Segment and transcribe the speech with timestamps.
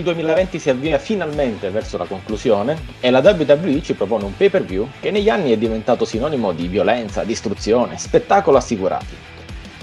[0.00, 4.88] Il 2020 si avvia finalmente verso la conclusione e la WWE ci propone un pay-per-view
[4.98, 9.14] che negli anni è diventato sinonimo di violenza, distruzione, spettacolo assicurati.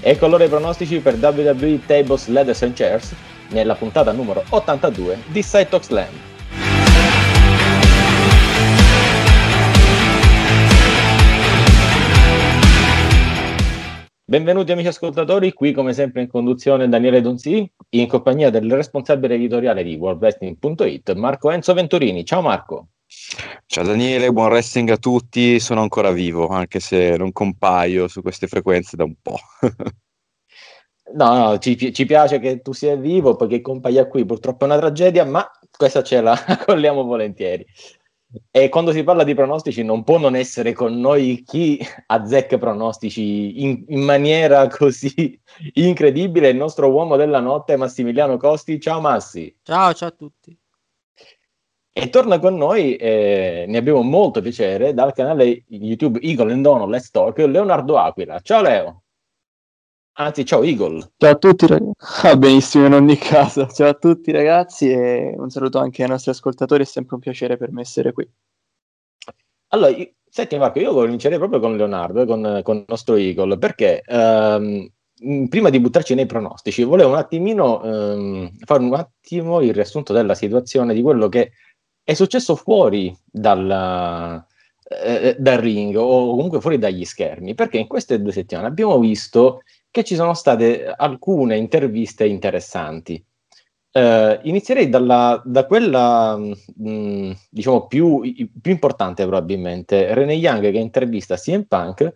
[0.00, 3.14] Ecco allora i pronostici per WWE Tables, Ladders and Chairs
[3.50, 6.37] nella puntata numero 82 di Side Talk Slam.
[14.30, 19.82] Benvenuti amici ascoltatori, qui come sempre in conduzione Daniele Donzi, in compagnia del responsabile editoriale
[19.82, 22.26] di worldwrestling.it, Marco Enzo Venturini.
[22.26, 22.88] Ciao Marco.
[23.64, 28.48] Ciao Daniele, buon wrestling a tutti, sono ancora vivo, anche se non compaio su queste
[28.48, 29.38] frequenze da un po'.
[31.14, 34.76] no, no, ci, ci, piace che tu sia vivo perché compaia qui, purtroppo è una
[34.76, 37.64] tragedia, ma questa ce la colliamo volentieri.
[38.50, 43.62] E quando si parla di pronostici non può non essere con noi chi azzecca pronostici
[43.62, 45.40] in, in, maniera così
[45.74, 48.78] incredibile, il nostro uomo della notte Massimiliano Costi.
[48.78, 49.56] Ciao Massi.
[49.62, 50.56] Ciao, ciao a tutti.
[51.90, 56.86] E torna con noi, eh, ne abbiamo molto piacere, dal canale YouTube Eagle and Dono
[56.86, 58.38] Let's Talk, Leonardo Aquila.
[58.40, 59.02] Ciao Leo.
[60.20, 61.12] Anzi, ciao Eagle.
[61.16, 62.26] Ciao a tutti, ragazzi.
[62.26, 63.66] Ah, benissimo, in ogni caso.
[63.70, 66.82] Ciao a tutti, ragazzi, e un saluto anche ai nostri ascoltatori.
[66.82, 68.28] È sempre un piacere per me essere qui.
[69.68, 69.94] Allora,
[70.28, 74.90] senti, Marco, io comincerei proprio con Leonardo, con, con il nostro Eagle, perché um,
[75.48, 80.34] prima di buttarci nei pronostici, volevo un attimino um, fare un attimo il riassunto della
[80.34, 81.52] situazione di quello che
[82.02, 84.44] è successo fuori dal,
[84.88, 89.60] eh, dal ring o comunque fuori dagli schermi, perché in queste due settimane abbiamo visto
[89.90, 93.22] che ci sono state alcune interviste interessanti.
[93.90, 96.54] Uh, inizierei dalla, da quella, mh,
[96.88, 98.20] mm, diciamo, più,
[98.60, 102.14] più, importante probabilmente, Rene Young che intervista CM Punk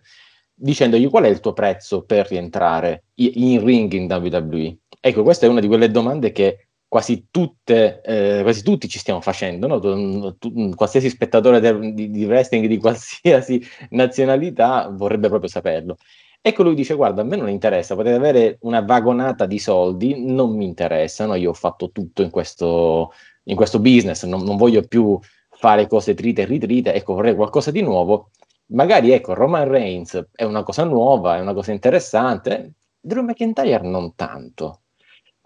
[0.53, 4.77] dicendogli qual è il tuo prezzo per rientrare in ring in WWE.
[4.99, 9.19] Ecco, questa è una di quelle domande che quasi, tutte, eh, quasi tutti ci stiamo
[9.19, 10.35] facendo, no?
[10.37, 11.59] tu, qualsiasi spettatore
[11.91, 13.59] di, di wrestling di qualsiasi
[13.91, 15.97] nazionalità vorrebbe proprio saperlo.
[16.45, 20.53] Ecco, lui dice: Guarda, a me non interessa, potete avere una vagonata di soldi, non
[20.57, 21.35] mi interessano.
[21.35, 23.13] Io ho fatto tutto in questo,
[23.45, 25.17] in questo business, non, non, voglio più
[25.51, 26.93] fare cose trite e ritrite.
[26.93, 28.31] Ecco, vorrei qualcosa di nuovo.
[28.73, 32.73] Magari, ecco, Roman Reigns è una cosa nuova, è una cosa interessante.
[32.99, 34.81] Drew McIntyre non tanto.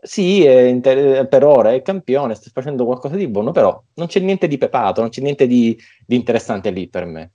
[0.01, 4.47] Sì, inter- per ora è campione, sta facendo qualcosa di buono, però non c'è niente
[4.47, 5.77] di pepato, non c'è niente di,
[6.07, 7.33] di interessante lì per me.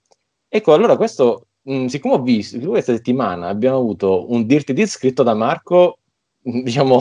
[0.49, 4.87] Ecco, allora questo mh, mm, siccome ho visto questa settimana abbiamo avuto un Dirty Deed
[4.87, 5.99] scritto da Marco,
[6.43, 7.01] diciamo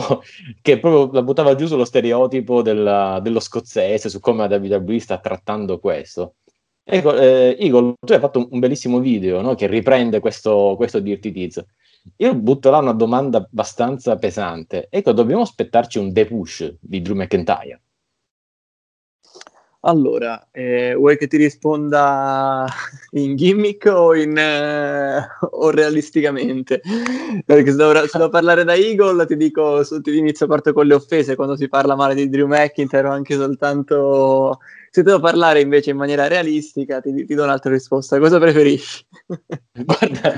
[0.60, 5.18] che proprio la buttava giù sullo stereotipo della, dello scozzese, su come la WWE sta
[5.18, 6.34] trattando questo.
[6.84, 9.54] Ecco, eh, Igor, tu hai fatto un, bellissimo video no?
[9.54, 11.64] che riprende questo, questo Dirty Deeds.
[12.16, 14.88] Io butto là una domanda abbastanza pesante.
[14.90, 17.81] Ecco, dobbiamo aspettarci un depush di Drew McIntyre?
[19.84, 22.66] Allora, eh, vuoi che ti risponda
[23.12, 26.80] in gimmick o, in, eh, o realisticamente?
[27.44, 30.94] Perché se devo, se devo, parlare da Eagle ti dico, ti inizio parte con le
[30.94, 34.60] offese quando si parla male di Drew McIntyre o anche soltanto...
[34.94, 38.18] Se devo parlare invece in maniera realistica ti, ti do un'altra risposta.
[38.18, 39.02] Cosa preferisci?
[39.72, 40.34] Guarda,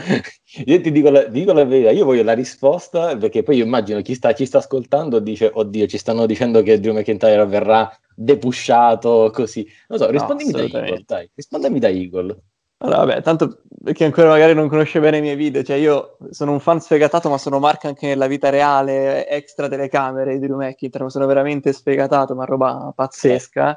[0.64, 4.00] io ti dico la, dico la, verità, io voglio la risposta perché poi io immagino
[4.00, 9.28] chi sta, chi sta ascoltando dice, oddio, ci stanno dicendo che Drew McIntyre verrà depusciato
[9.32, 9.66] così.
[9.88, 12.42] Non so, rispondimi no, da Eagle, dai, rispondimi da Eagle.
[12.78, 16.52] Allora, vabbè, tanto perché ancora magari non conosce bene i miei video, cioè io sono
[16.52, 21.10] un fan sfegatato, ma sono Mark anche nella vita reale, extra telecamere di Drew McIntyre,
[21.10, 23.76] sono veramente sfegatato, ma roba pazzesca.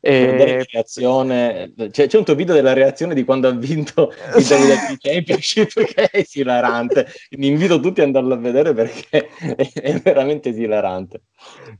[0.00, 0.66] Eh, e...
[0.70, 5.72] reazione, c'è, c'è, un tuo video della reazione di quando ha vinto il WWE Championship
[5.84, 7.08] che è esilarante.
[7.30, 9.28] Vi invito tutti ad andarlo a vedere perché
[9.74, 11.22] è, veramente esilarante.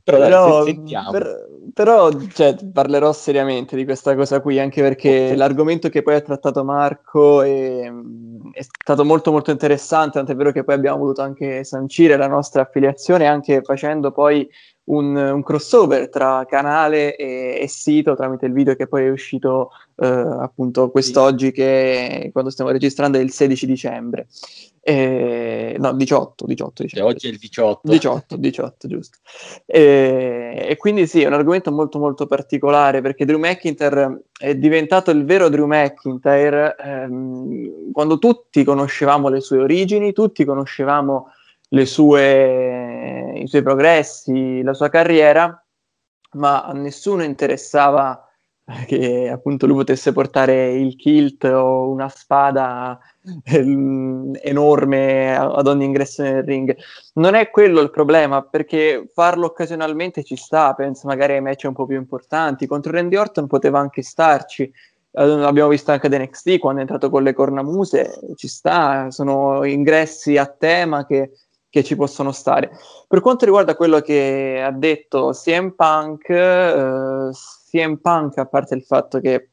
[0.03, 1.11] Però, però, dai, sentiamo.
[1.11, 6.21] Per, però cioè, parlerò seriamente di questa cosa qui, anche perché l'argomento che poi ha
[6.21, 7.91] trattato Marco è,
[8.51, 12.61] è, stato molto molto interessante, tant'è vero che poi abbiamo voluto anche sancire la nostra
[12.61, 14.47] affiliazione, anche facendo poi
[14.85, 19.69] un, un crossover tra canale e, e, sito tramite il video che poi è uscito
[19.97, 24.27] eh, appunto quest'oggi, che quando stiamo registrando è il 16 dicembre.
[24.89, 27.05] Eh, no, 18, 18, 18.
[27.05, 27.81] oggi è il 18.
[27.83, 29.19] 18, 18, giusto.
[29.67, 35.11] Eh, e quindi sì, è un argomento molto molto particolare perché Drew McIntyre è diventato
[35.11, 41.33] il vero Drew McIntyre ehm, quando tutti conoscevamo le sue origini, tutti conoscevamo
[41.85, 45.63] sue, i suoi progressi, la sua carriera,
[46.31, 48.27] ma a nessuno interessava
[48.87, 52.99] che appunto lui potesse portare il kilt o una spada
[54.41, 56.75] enorme ad ogni ingresso nel ring.
[57.13, 61.73] Non è quello il problema, perché farlo occasionalmente ci sta, penso magari ai match un
[61.73, 62.67] po' più importanti.
[62.67, 64.71] Contro Randy Orton poteva anche starci.
[65.11, 70.37] L'abbiamo visto anche ad NXT quando è entrato con le cornamuse, ci sta, sono ingressi
[70.37, 71.31] a tema che,
[71.67, 72.71] che ci possono stare.
[73.07, 77.31] Per quanto riguarda quello che ha detto CM Punk, eh,
[77.69, 79.49] CM Punk, a parte il fatto che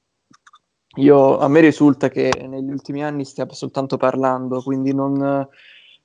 [0.96, 5.46] io, a me risulta che negli ultimi anni stia soltanto parlando, quindi non,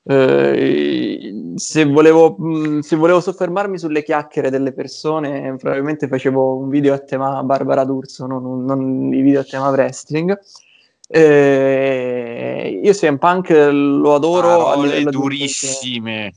[0.04, 6.94] eh, se, volevo, mh, se, volevo, soffermarmi sulle chiacchiere delle persone, probabilmente facevo un video
[6.94, 10.36] a tema Barbara D'Urso, non, non i video a tema wrestling.
[11.06, 14.64] Eh, io CM Punk lo adoro.
[14.64, 16.32] Parole durissime.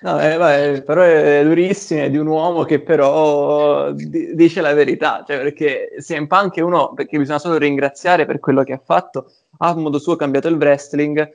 [0.00, 4.72] No, eh, beh, però è durissimo, è di un uomo che però d- dice la
[4.72, 8.80] verità, cioè perché CM Punk è uno perché bisogna solo ringraziare per quello che ha
[8.84, 11.28] fatto, ha a modo suo cambiato il wrestling,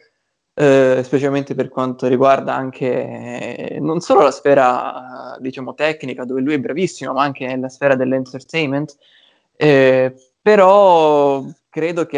[0.53, 6.53] eh, specialmente per quanto riguarda anche eh, non solo la sfera diciamo tecnica dove lui
[6.53, 8.95] è bravissimo, ma anche nella sfera dell'entertainment,
[9.57, 12.17] eh, però credo che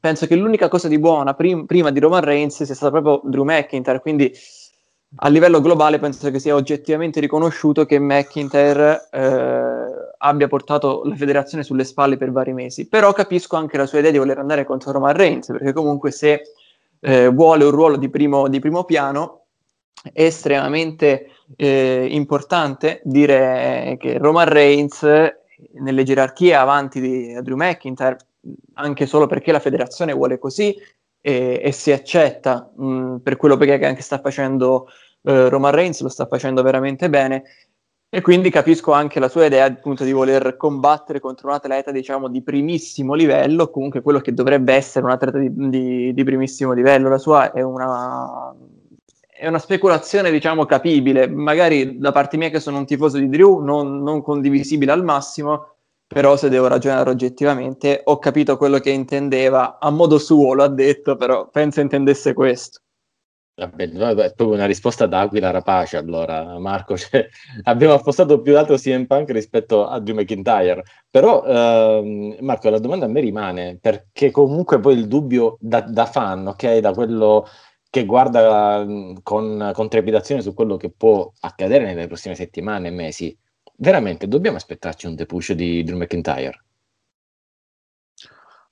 [0.00, 3.44] penso che l'unica cosa di buona prim- prima di Roman Reigns sia stata proprio Drew
[3.44, 4.32] McIntyre, quindi
[5.14, 9.86] a livello globale penso che sia oggettivamente riconosciuto che McIntyre eh,
[10.18, 14.10] abbia portato la federazione sulle spalle per vari mesi, però capisco anche la sua idea
[14.10, 16.42] di voler andare contro Roman Reigns, perché comunque se
[17.00, 19.44] eh, vuole un ruolo di primo, di primo piano
[20.12, 25.02] è estremamente eh, importante dire che Roman Reigns
[25.72, 28.18] nelle gerarchie avanti di Drew McIntyre,
[28.74, 30.76] anche solo perché la federazione vuole così
[31.26, 34.86] e, e si accetta mh, per quello che anche sta facendo
[35.22, 37.42] eh, Roman Reigns lo sta facendo veramente bene.
[38.08, 42.28] E quindi capisco anche la sua idea appunto di voler combattere contro un atleta diciamo
[42.28, 47.08] di primissimo livello, comunque quello che dovrebbe essere un atleta di, di, di primissimo livello,
[47.08, 48.54] la sua è una,
[49.28, 53.58] è una speculazione diciamo capibile, magari da parte mia che sono un tifoso di Drew
[53.58, 55.75] non, non condivisibile al massimo,
[56.06, 60.68] però se devo ragionare oggettivamente ho capito quello che intendeva, a modo suo lo ha
[60.68, 62.80] detto, però penso intendesse questo.
[63.58, 66.94] Vabbè, è proprio una risposta da Aquila Rapace allora, Marco.
[66.98, 67.26] Cioè,
[67.62, 70.82] abbiamo appostato più l'altro CM Punk rispetto a Drew McIntyre.
[71.10, 76.04] Però, ehm, Marco, la domanda a me rimane, perché comunque poi il dubbio da, da
[76.04, 77.46] fan, ok, da quello
[77.88, 78.84] che guarda
[79.22, 83.38] con, con trepidazione su quello che può accadere nelle prossime settimane e mesi,
[83.78, 86.64] veramente dobbiamo aspettarci un depush di Drew McIntyre?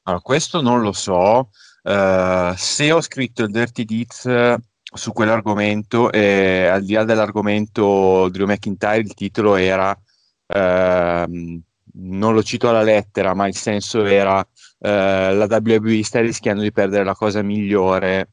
[0.03, 1.51] Allora, questo non lo so.
[1.83, 4.57] Uh, se ho scritto il Dirty Deeds
[4.95, 11.63] su quell'argomento e al di là dell'argomento Drew McIntyre il titolo era uh,
[11.97, 14.47] non lo cito alla lettera ma il senso era uh,
[14.79, 18.31] la WWE sta rischiando di perdere la cosa migliore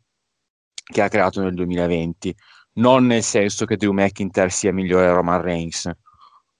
[0.73, 2.35] che ha creato nel 2020
[2.73, 5.91] non nel senso che Drew McIntyre sia migliore di Roman Reigns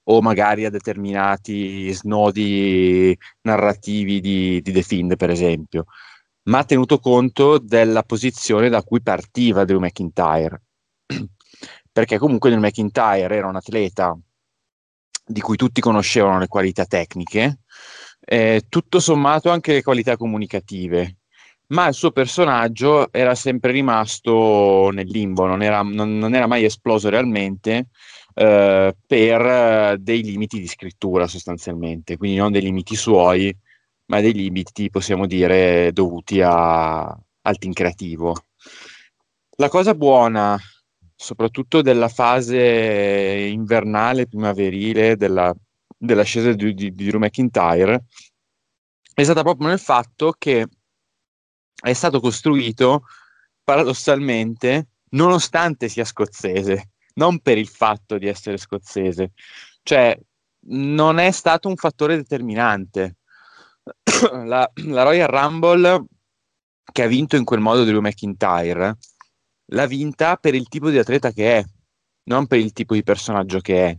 [0.04, 5.86] o magari a determinati snodi narrativi di, di The Fiend per esempio
[6.44, 10.62] ma tenuto conto della posizione da cui partiva Drew McIntyre.
[11.92, 14.18] Perché comunque Drew McIntyre era un atleta
[15.24, 17.60] di cui tutti conoscevano le qualità tecniche,
[18.20, 21.18] eh, tutto sommato anche le qualità comunicative,
[21.68, 26.66] ma il suo personaggio era sempre rimasto nel limbo, non era, non, non era mai
[26.66, 27.90] esploso realmente
[28.34, 33.56] eh, per eh, dei limiti di scrittura sostanzialmente, quindi non dei limiti suoi,
[34.06, 38.36] ma dei limiti, possiamo dire, dovuti a, al team creativo.
[39.58, 40.58] La cosa buona,
[41.16, 42.60] soprattutto della fase
[43.52, 45.54] invernale, primaverile, della,
[45.98, 48.06] dell'ascesa di, di, di Drew McIntyre,
[49.14, 50.68] è stata proprio nel fatto che
[51.82, 53.04] è stato costruito
[53.64, 59.32] paradossalmente nonostante sia scozzese, non per il fatto di essere scozzese,
[59.84, 60.18] cioè
[60.68, 63.18] non è stato un fattore determinante
[64.46, 66.06] la, la, Royal Rumble
[66.92, 68.98] che ha vinto in quel modo Drew McIntyre
[69.74, 71.66] l'ha vinta per il tipo di atleta che è,
[72.24, 73.98] non per il tipo di personaggio che è.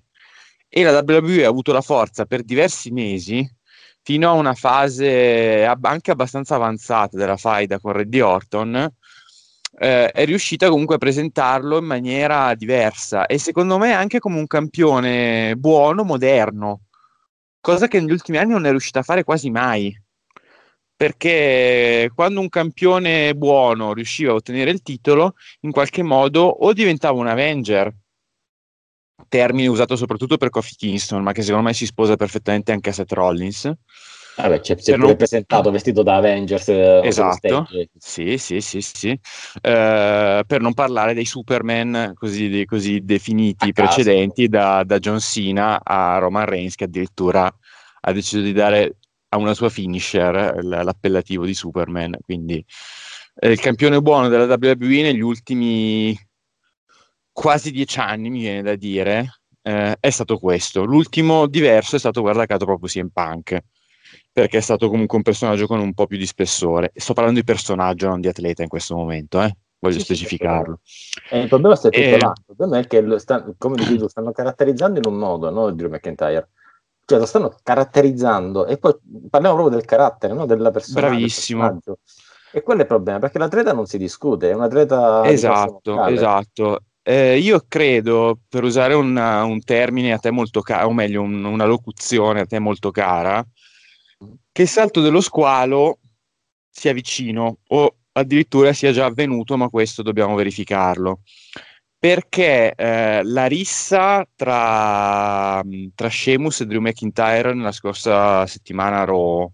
[0.68, 3.46] E la WWE ha avuto la forza per diversi mesi,
[4.02, 8.92] fino a una fase anche abbastanza avanzata della faida con Reddy Orton,
[9.82, 14.46] eh, è riuscita comunque a presentarlo in maniera diversa e secondo me anche come un
[14.46, 16.82] campione buono, moderno
[17.62, 19.98] cosa che negli ultimi anni non è riuscita a fare quasi mai.
[20.94, 27.18] Perché quando un campione buono riusciva a ottenere il titolo, in qualche modo o diventava
[27.18, 27.92] un Avenger,
[29.28, 32.92] termine usato soprattutto per Kofi Kingston, ma che secondo me si sposa perfettamente anche a
[32.92, 33.72] Seth Rollins.
[34.36, 35.14] Vabbè, c'è, c'è non...
[35.16, 36.68] presentato vestito da Avengers.
[36.68, 39.10] Eh, esatto, sì, sì, sì, sì.
[39.10, 46.18] Uh, per non parlare dei Superman così, così definiti precedenti da, da, John Cena a
[46.18, 47.52] Roman Reigns che addirittura
[48.04, 48.96] ha deciso di dare
[49.28, 52.64] a una sua finisher l'appellativo di Superman, quindi
[53.34, 56.16] eh, il campione buono della WWE negli ultimi
[57.32, 60.84] quasi dieci anni, mi viene da dire, eh, è stato questo.
[60.84, 63.58] L'ultimo diverso è stato, guarda caso, proprio CM Punk,
[64.32, 66.92] perché è stato comunque un personaggio con un po' più di spessore.
[66.94, 69.54] Sto parlando di personaggio, non di atleta in questo momento, eh?
[69.82, 70.78] voglio sì, specificarlo.
[70.82, 72.18] Sì, eh, il problema è tutto e...
[72.18, 72.32] là.
[72.34, 75.70] Il problema è che, lo sta, come dici tu, stanno caratterizzando in un modo, no,
[75.72, 76.48] Drew McIntyre.
[77.04, 78.94] Cioè, lo stanno caratterizzando e poi
[79.28, 80.46] parliamo proprio del carattere, no?
[80.46, 81.08] della persona.
[81.08, 81.80] Bravissimo.
[82.52, 85.26] E quello è il problema, perché l'atleta non si discute, è un atleta...
[85.26, 86.78] Esatto, esatto.
[87.02, 91.44] Eh, io credo, per usare una, un termine a te molto caro, o meglio un,
[91.44, 93.44] una locuzione a te molto cara,
[94.52, 95.98] che il salto dello squalo
[96.70, 101.22] sia vicino o addirittura sia già avvenuto, ma questo dobbiamo verificarlo.
[101.98, 105.62] Perché eh, la rissa tra,
[105.94, 109.52] tra Sheamus e Drew McIntyre nella scorsa settimana a Raw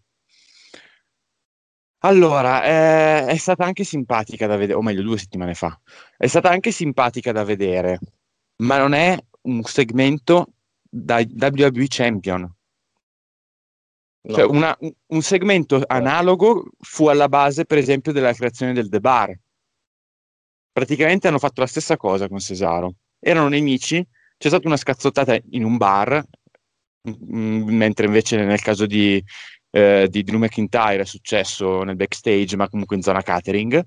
[2.03, 5.79] allora, eh, è stata anche simpatica da vedere, o meglio, due settimane fa.
[6.17, 7.99] È stata anche simpatica da vedere,
[8.59, 12.49] ma non è un segmento da WWE Champion.
[14.21, 14.35] No.
[14.35, 19.39] Cioè una, un segmento analogo fu alla base, per esempio, della creazione del The Bar.
[20.73, 22.95] Praticamente hanno fatto la stessa cosa con Cesaro.
[23.19, 24.05] Erano nemici,
[24.37, 26.23] c'è stata una scazzottata in un bar,
[27.03, 29.23] m- mentre invece nel caso di,
[29.71, 33.85] eh, di Drew McIntyre è successo nel backstage, ma comunque in zona catering.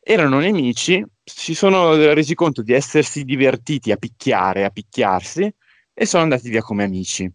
[0.00, 5.50] Erano nemici, si sono resi conto di essersi divertiti a picchiare, a picchiarsi
[5.94, 7.30] e sono andati via come amici.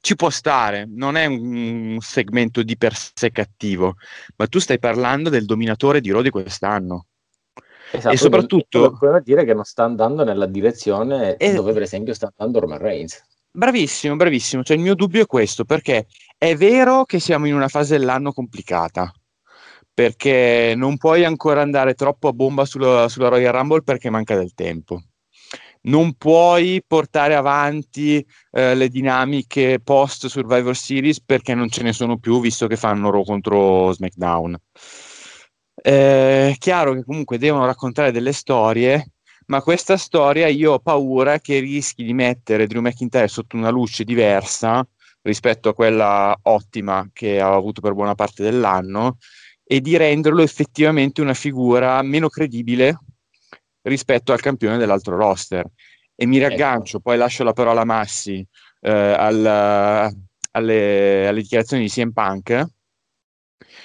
[0.00, 3.94] Ci può stare, non è un segmento di per sé cattivo,
[4.36, 7.06] ma tu stai parlando del dominatore di Rodi quest'anno.
[7.90, 12.12] Esatto, e soprattutto vuol dire che non sta andando nella direzione es- dove per esempio
[12.12, 13.24] sta andando Roman Reigns.
[13.50, 14.62] Bravissimo, bravissimo.
[14.62, 18.32] Cioè, il mio dubbio è questo, perché è vero che siamo in una fase dell'anno
[18.32, 19.10] complicata,
[19.92, 24.54] perché non puoi ancora andare troppo a bomba sulla, sulla Royal Rumble perché manca del
[24.54, 25.02] tempo.
[25.88, 32.18] Non puoi portare avanti eh, le dinamiche post Survivor Series perché non ce ne sono
[32.18, 34.56] più, visto che fanno Raw contro SmackDown.
[35.74, 39.12] È chiaro che comunque devono raccontare delle storie,
[39.46, 44.04] ma questa storia io ho paura che rischi di mettere Drew McIntyre sotto una luce
[44.04, 44.86] diversa
[45.22, 49.16] rispetto a quella ottima che ha avuto per buona parte dell'anno
[49.64, 52.98] e di renderlo effettivamente una figura meno credibile
[53.88, 55.66] rispetto al campione dell'altro roster.
[56.14, 56.48] E mi ecco.
[56.48, 57.08] raggancio, ecco.
[57.10, 58.46] poi lascio la parola a Massi
[58.80, 59.44] eh, al,
[60.52, 62.66] alle, alle, dichiarazioni di CM Punk.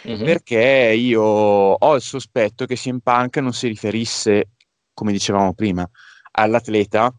[0.08, 0.24] Mm-hmm.
[0.24, 4.50] Perché io ho il sospetto che CM Punk non si riferisse,
[4.94, 5.90] come dicevamo prima,
[6.32, 7.14] all'atleta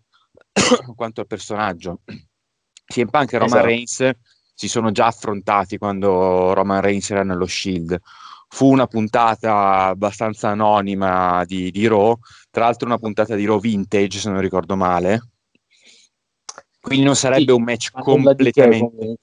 [0.95, 2.01] quanto al personaggio.
[2.85, 3.67] CM Punk e Roman esatto.
[3.67, 4.11] Reigns
[4.55, 7.99] si sono già affrontati quando Roman Reigns era nello Shield.
[8.55, 12.17] Fu una puntata abbastanza anonima di, di Raw,
[12.53, 15.31] tra l'altro una puntata di Raw vintage, se non ricordo male.
[16.81, 19.17] Quindi non sarebbe sì, un match completamente...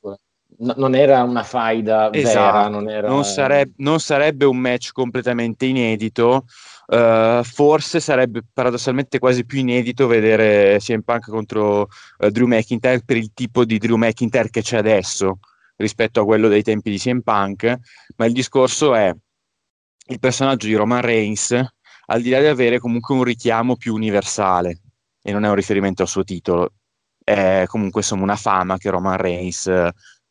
[0.57, 2.51] No, non era una faida esatto.
[2.51, 3.07] vera, non, era...
[3.07, 6.43] non, sareb- non, sarebbe un match completamente inedito,
[6.87, 13.15] Uh, forse sarebbe paradossalmente quasi più inedito vedere CM Punk contro uh, Drew McIntyre per
[13.15, 15.39] il tipo di Drew McIntyre che c'è adesso
[15.81, 17.75] rispetto a quello dei tempi di CM Punk,
[18.21, 19.11] ma il discorso è
[20.09, 21.59] il personaggio di Roman Reigns,
[22.05, 24.81] al di là di avere comunque un richiamo più universale,
[25.23, 26.73] e non è un riferimento al suo titolo,
[27.23, 29.67] è comunque insomma una fama che Roman Reigns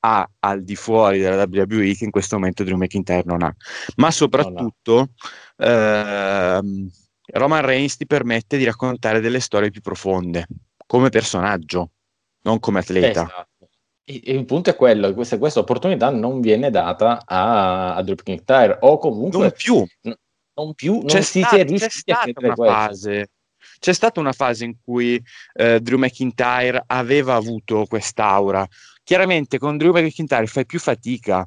[0.03, 3.53] ha al di fuori della WWE che in questo momento Drew McIntyre non ha.
[3.97, 5.09] Ma soprattutto
[5.57, 5.67] no, no.
[5.67, 6.91] Ehm,
[7.33, 10.47] Roman Reigns ti permette di raccontare delle storie più profonde
[10.87, 11.91] come personaggio,
[12.43, 13.23] non come atleta.
[13.23, 13.50] Esatto.
[14.13, 18.79] E, il punto è quello, questa, questa opportunità non viene data a, a Drew McIntyre
[18.81, 19.41] o comunque...
[19.41, 19.87] Non più.
[20.03, 20.15] N-
[20.55, 22.65] non più, non c'è si, sta, si c'è stata una questo.
[22.65, 23.31] fase
[23.79, 25.23] c'è stata una fase in cui
[25.55, 28.67] eh, Drew McIntyre aveva avuto quest'aura
[29.11, 31.45] Chiaramente con Drew McIntyre fai più fatica,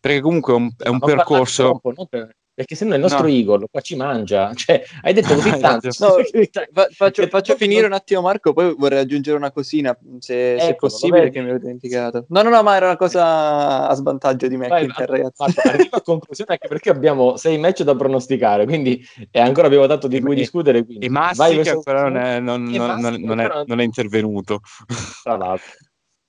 [0.00, 1.62] perché comunque è un, è un percorso...
[1.64, 3.28] Troppo, non, per, perché se no il nostro no.
[3.28, 4.52] Eagle qua ci mangia.
[4.62, 5.88] Cioè, hai detto così tanto.
[5.98, 6.16] no,
[6.72, 8.52] fa- faccio, faccio finire un attimo, Marco.
[8.52, 12.26] Poi vorrei aggiungere una cosina, se, ecco, se è possibile, che mi ho dimenticato.
[12.28, 14.68] No, no, no, ma era una cosa a svantaggio di me.
[14.68, 15.42] ragazzi.
[15.64, 20.06] arrivo a conclusione anche perché abbiamo sei match da pronosticare, quindi e ancora abbiamo tanto
[20.06, 20.84] di cui discutere.
[20.84, 21.06] Quindi.
[21.06, 24.60] E Massi che però non è, non, non, non, è, non è intervenuto.
[25.22, 25.70] Tra l'altro.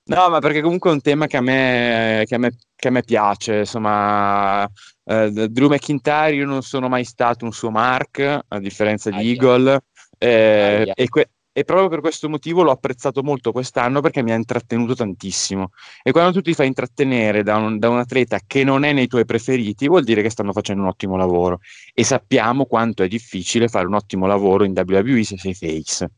[0.06, 2.92] No, ma perché comunque è un tema che a me, che a me, che a
[2.92, 4.70] me piace, insomma,
[5.06, 9.32] eh, Drew McIntyre io non sono mai stato un suo mark, a differenza di Aia.
[9.32, 9.84] Eagle,
[10.18, 14.36] eh, e, que- e, proprio per questo motivo l'ho apprezzato molto quest'anno perché mi ha
[14.36, 15.72] intrattenuto tantissimo.
[16.02, 19.08] E quando tu ti fai intrattenere da un, da un atleta che non è nei
[19.08, 21.60] tuoi preferiti, vuol dire che stanno facendo un ottimo lavoro.
[21.94, 26.12] E sappiamo quanto è difficile fare un ottimo lavoro in WWE se sei face.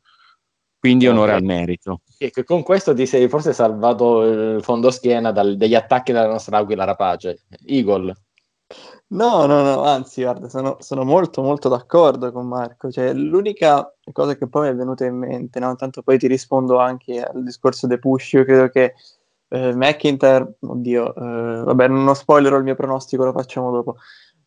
[0.78, 1.42] Quindi onore okay.
[1.42, 2.02] al merito.
[2.20, 6.60] E con questo ti sei forse salvato il fondo schiena dal, degli attacchi della nostra
[6.60, 7.46] Aquila Rapace.
[7.66, 8.14] Eagle.
[9.08, 12.92] No, no, no, anzi, guarda, sono, sono, molto, molto d'accordo con Marco.
[12.92, 15.70] Cioè, l'unica cosa che poi mi è venuta in mente, no?
[15.70, 18.34] Intanto poi ti rispondo anche al discorso dei push.
[18.34, 18.96] Io credo che
[19.50, 23.98] eh, McIntyre, oddio, eh, vabbè, non spoilerò il mio pronostico, lo facciamo dopo.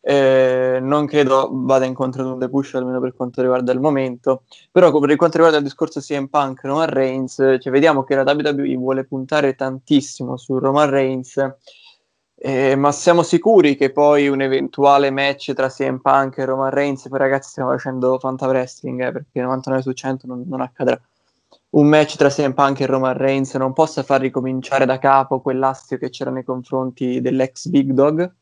[0.01, 4.97] Eh, non credo vada incontro ad un depush almeno per quanto riguarda il momento però
[4.97, 9.03] per quanto riguarda il discorso CM Punk Roman Reigns cioè vediamo che la WWE vuole
[9.03, 11.35] puntare tantissimo su Roman Reigns
[12.41, 17.07] eh, ma siamo sicuri che poi un eventuale match tra CM Punk e Roman Reigns
[17.07, 20.99] poi ragazzi stiamo facendo Fanta Wrestling eh, perché 99 su 100 non, non accadrà
[21.71, 25.97] un match tra CM Punk e Roman Reigns non possa far ricominciare da capo quell'astio
[25.97, 28.33] che c'era nei confronti dell'ex Big Dog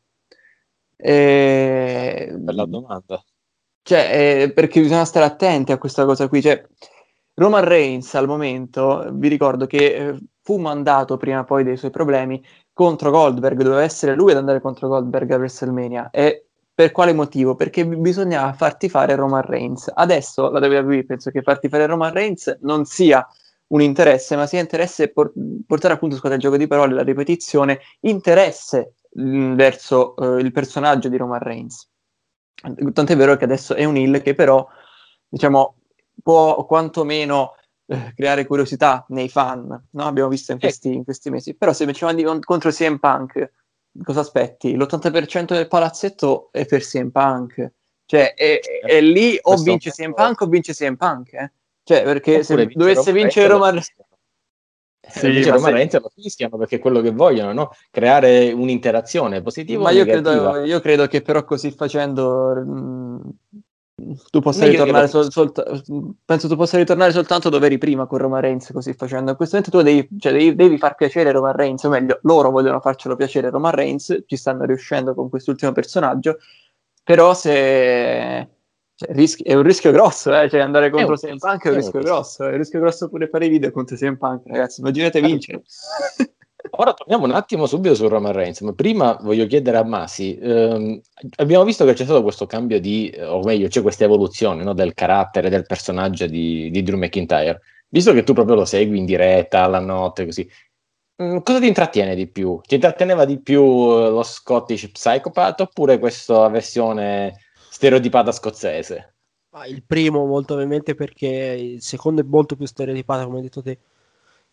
[1.00, 3.22] eh, Bella domanda.
[3.82, 6.42] Cioè, eh, perché bisogna stare attenti a questa cosa qui.
[6.42, 6.62] Cioè,
[7.34, 12.42] Roman Reigns al momento, vi ricordo che eh, fu mandato prima poi dei suoi problemi
[12.78, 16.10] contro Goldberg, doveva essere lui ad andare contro Goldberg a WrestleMania.
[16.10, 17.56] E per quale motivo?
[17.56, 19.90] Perché bisognava farti fare Roman Reigns.
[19.92, 23.26] Adesso la WWE penso che farti fare Roman Reigns non sia
[23.68, 25.32] un interesse, ma sia interesse por-
[25.66, 31.08] portare appunto, scusate il gioco di parole, la ripetizione, interesse Mm, verso uh, il personaggio
[31.08, 31.88] di Roman Reigns.
[32.92, 34.66] Tant'è vero che adesso è un Hill che però,
[35.28, 35.76] diciamo,
[36.22, 37.54] può quantomeno
[37.88, 40.04] eh, creare curiosità nei fan, no?
[40.04, 41.54] abbiamo visto in questi, in questi, mesi.
[41.54, 43.52] Però se ci mandi contro CM Punk,
[44.02, 44.76] cosa aspetti?
[44.76, 47.72] L'80% del palazzetto è per CM Punk.
[48.04, 51.52] Cioè, è, è lì o vince CM Punk o vince CM Punk, eh?
[51.82, 53.92] Cioè, perché se dovesse vincere Roman Reigns
[55.08, 56.00] sì, invece Roma se...
[56.00, 57.70] lo fischiano perché è quello che vogliono, no?
[57.90, 59.82] creare un'interazione positiva.
[59.82, 63.20] Ma io credo, io credo, che però così facendo mh, mm,
[64.30, 65.52] tu possa Meglio ritornare sol- sol-
[66.24, 69.30] penso tu possa ritornare soltanto dove eri prima con Roma Reigns così facendo.
[69.30, 72.50] In questo momento tu devi, cioè, devi, devi far piacere Roman Reigns, o meglio, loro
[72.50, 76.38] vogliono farcelo piacere Roman Reigns, ci stanno riuscendo con quest'ultimo personaggio,
[77.02, 78.48] però se
[78.94, 80.48] cioè, rischi- è un rischio grosso, eh?
[80.48, 83.46] cioè, andare contro CM Punk è un rischio grosso, è un rischio grosso pure fare
[83.46, 85.62] i video contro CM Punk, ragazzi, immaginate vincere.
[86.70, 91.00] Ora torniamo un attimo subito su Roman Reigns, ma prima voglio chiedere a Masi, ehm,
[91.36, 94.92] abbiamo visto che c'è stato questo cambio di, o meglio, c'è questa evoluzione no, del
[94.92, 97.60] carattere, del personaggio di, di, Drew McIntyre.
[97.88, 100.48] Visto che tu proprio lo segui in diretta, alla notte, così,
[101.16, 102.60] mh, mm, cosa ti intrattiene di più?
[102.66, 107.36] Ti intratteneva di più eh, lo Scottish Psychopath oppure questa versione
[107.70, 109.14] stereotipata scozzese.
[109.68, 113.78] il primo molto ovviamente perché il secondo è molto più stereotipato come hai detto te.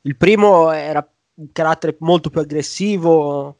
[0.01, 3.57] Il primo era un carattere molto più aggressivo,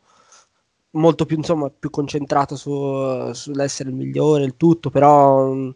[0.91, 5.69] molto più, insomma, più concentrato su, sull'essere il migliore, il tutto, però mm,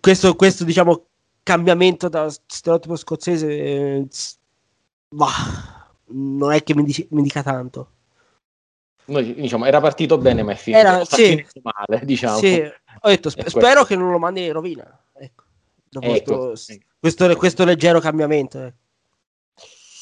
[0.00, 1.06] questo, questo diciamo
[1.42, 4.08] cambiamento da stereotipo scozzese eh,
[5.08, 7.90] bah, non è che mi, dici, mi dica tanto
[9.06, 12.62] noi diciamo era partito bene ma è finito, era, sì, male diciamo sì.
[13.00, 15.44] ho detto sp- spero che non lo mandi in rovina ecco,
[15.90, 16.00] ecco.
[16.00, 16.52] Questo,
[16.98, 18.78] questo, questo, leggero cambiamento ecco.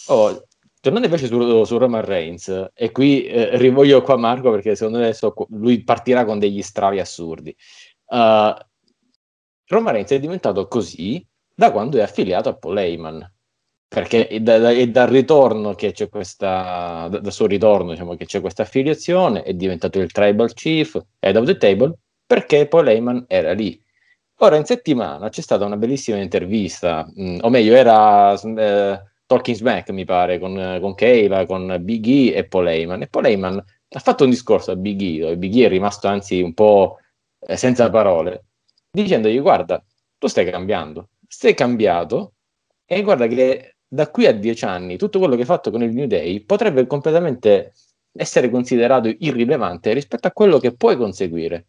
[0.08, 0.46] Oh,
[0.80, 5.04] tornando invece su, su, Roman Reigns e qui eh, rivoglio qua Marco perché secondo me
[5.04, 7.54] adesso lui partirà con degli stravi assurdi
[8.06, 8.54] uh,
[9.66, 13.32] Roman Reigns è diventato così da quando è affiliato a Paul Heyman
[13.92, 18.40] perché è, da, è, dal ritorno che c'è questa, dal suo ritorno diciamo che c'è
[18.40, 21.92] questa affiliazione, è diventato il tribal chief, head of the table,
[22.26, 23.78] perché poi Lehman era lì.
[24.38, 29.56] Ora in settimana c'è stata una bellissima intervista, mh, mm, o meglio era eh, Talking
[29.56, 33.02] Smack mi pare, con, con Kayla, con Big E e Paul Heyman.
[33.02, 36.06] E Paul Heyman ha fatto un discorso a Big E, dove Big E è rimasto
[36.06, 36.98] anzi un po'
[37.40, 38.44] eh, senza parole,
[38.90, 39.82] dicendogli guarda,
[40.18, 42.34] tu stai cambiando, stai cambiato
[42.84, 45.92] e guarda che da qui a dieci anni tutto quello che hai fatto con il
[45.92, 47.72] New Day potrebbe completamente
[48.12, 51.68] essere considerato irrilevante rispetto a quello che puoi conseguire.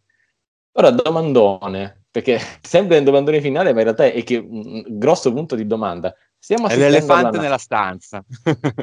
[0.74, 5.56] Ora, domandone, perché sempre nel domandone finale, ma in realtà è che un grosso punto
[5.56, 6.14] di domanda.
[6.44, 8.22] Stiamo è l'elefante nella stanza.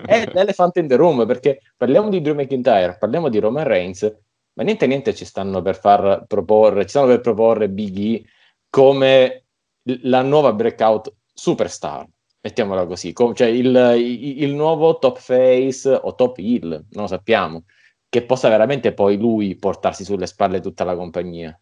[0.06, 4.10] è l'elefante in the room, perché parliamo di Drew McIntyre, parliamo di Roman Reigns,
[4.54, 8.24] ma niente niente ci stanno per far proporre, ci stanno per proporre Big E
[8.70, 9.44] come
[9.82, 12.06] la nuova breakout superstar,
[12.40, 13.94] mettiamola così, cioè il,
[14.38, 17.64] il, nuovo top face o top heel, non lo sappiamo,
[18.08, 21.60] che possa veramente poi lui portarsi sulle spalle tutta la compagnia.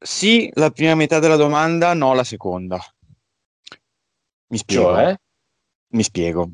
[0.00, 2.78] Sì, la prima metà della domanda, no la seconda.
[4.48, 4.94] Mi spiego.
[4.94, 5.16] Cioè?
[5.88, 6.50] Mi spiego.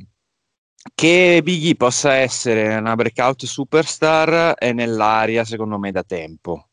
[0.95, 6.71] Che Biggie possa essere una breakout superstar è nell'aria, secondo me, da tempo.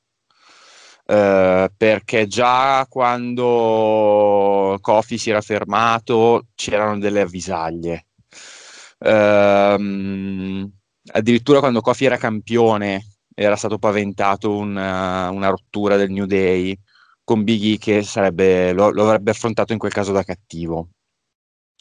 [1.06, 8.06] Uh, perché già quando Kofi si era fermato c'erano delle avvisaglie.
[8.98, 10.72] Uh,
[11.12, 16.78] addirittura quando Kofi era campione era stato paventato una, una rottura del New Day
[17.24, 20.90] con Biggie che sarebbe, lo, lo, avrebbe affrontato in quel caso da cattivo.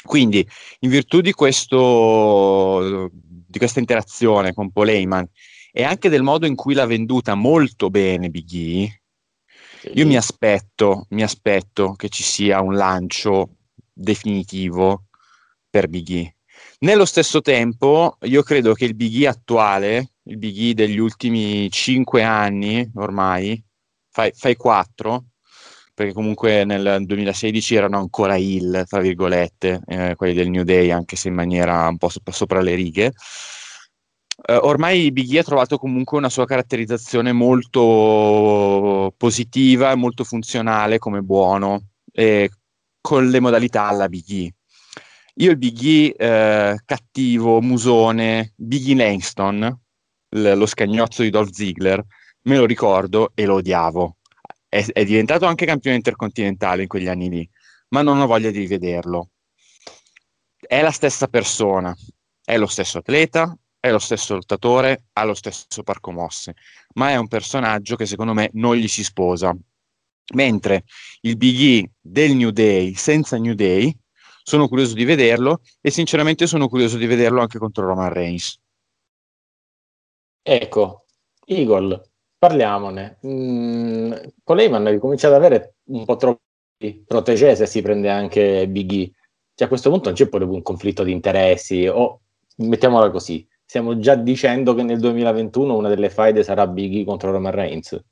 [0.02, 0.46] Quindi,
[0.80, 5.28] in virtù di, questo, di questa interazione con Paul Heyman
[5.72, 9.02] e anche del modo in cui l'ha venduta molto bene Biggie,
[9.80, 9.90] sì.
[9.94, 13.56] io mi aspetto, mi aspetto che ci sia un lancio
[13.92, 15.06] definitivo
[15.68, 16.36] per Biggie.
[16.80, 22.22] Nello stesso tempo, io credo che il Biggie attuale il Big E degli ultimi 5
[22.22, 23.62] anni ormai,
[24.10, 25.24] fai, fai 4,
[25.94, 31.16] perché comunque nel 2016 erano ancora il, tra virgolette, eh, quelli del New Day, anche
[31.16, 33.12] se in maniera un po' sopra, sopra le righe.
[34.48, 40.98] Uh, ormai Big E ha trovato comunque una sua caratterizzazione molto positiva e molto funzionale
[40.98, 42.50] come buono, e
[43.00, 44.54] con le modalità alla Big E.
[45.34, 49.78] Io il Big E eh, cattivo, musone, Biggie Langston,
[50.30, 52.04] l- lo scagnozzo di Dolph Ziggler,
[52.42, 54.16] me lo ricordo e lo odiavo.
[54.68, 57.50] È, è, diventato anche campione intercontinentale in quegli anni lì,
[57.88, 59.30] ma non ho voglia di rivederlo.
[60.58, 61.94] È la stessa persona,
[62.44, 66.54] è lo stesso atleta, è lo stesso lottatore, ha lo stesso parco mosse,
[66.94, 69.56] ma è un personaggio che secondo me non gli si sposa.
[70.34, 70.84] Mentre
[71.22, 73.92] il Big E del New Day senza New Day,
[74.42, 78.58] sono curioso di vederlo e sinceramente sono curioso di vederlo anche contro Roman Reigns.
[80.42, 81.04] Ecco,
[81.46, 82.02] Eagle,
[82.38, 83.18] parliamone.
[83.26, 89.12] Mm, Coleman ricomincia ad avere un po' troppi protégé se si prende anche Big E.
[89.54, 92.22] Cioè, a questo punto non c'è poi un conflitto di interessi, o
[92.56, 97.30] mettiamola così, stiamo già dicendo che nel 2021 una delle faide sarà Big E contro
[97.30, 98.02] Roman Reigns.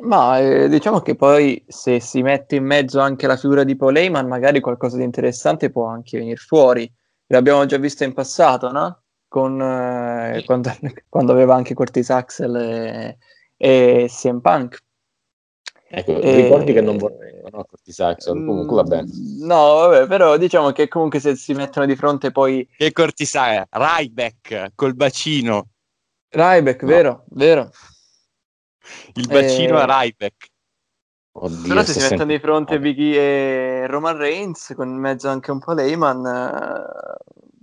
[0.00, 3.96] Ma eh, diciamo che poi se si mette in mezzo anche la figura di Paul
[3.96, 6.92] Heyman, magari qualcosa di interessante può anche venire fuori.
[7.28, 9.03] L'abbiamo già visto in passato, no?
[9.34, 10.70] Con, eh, quando,
[11.08, 13.18] quando, aveva anche Curtis Axel e,
[13.56, 14.78] e CM Punk.
[15.88, 17.64] Ecco, e, ricordi che non vorrei, no?
[17.64, 19.10] Curtis Axel, comunque va bene.
[19.40, 22.68] No, vabbè, però diciamo che comunque se si mettono di fronte poi...
[22.76, 25.66] Che Curtis Axel, Ryback col bacino.
[26.28, 26.88] Ryback, no.
[26.88, 27.70] vero, vero.
[29.14, 29.80] Il bacino e...
[29.80, 30.46] a Ryback.
[31.32, 35.50] Oddio, Però se si mettono di fronte Vicky e Roman Reigns, con in mezzo anche
[35.50, 36.24] un po' Leyman,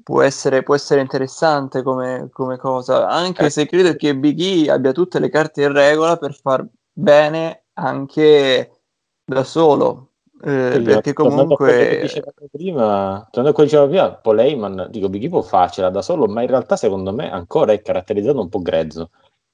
[0.04, 3.50] può essere, può essere interessante come, come, cosa, anche eh.
[3.50, 8.82] se credo che Big E abbia tutte le carte in regola per far bene anche
[9.24, 10.08] da solo.
[10.44, 12.10] Eh, perché comunque
[12.52, 16.02] prima, tornando a quello che diceva prima, Paul Heyman, dico Big E può farcela da
[16.02, 19.12] solo, ma in realtà secondo me ancora è caratterizzato un po' grezzo.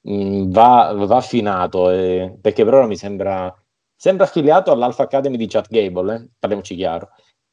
[0.09, 3.53] Mm, va, va, affinato eh, perché per ora mi sembra,
[3.95, 6.29] sembra affiliato all'Alpha Academy di Chad Gable, eh?
[6.39, 7.09] parliamoci chiaro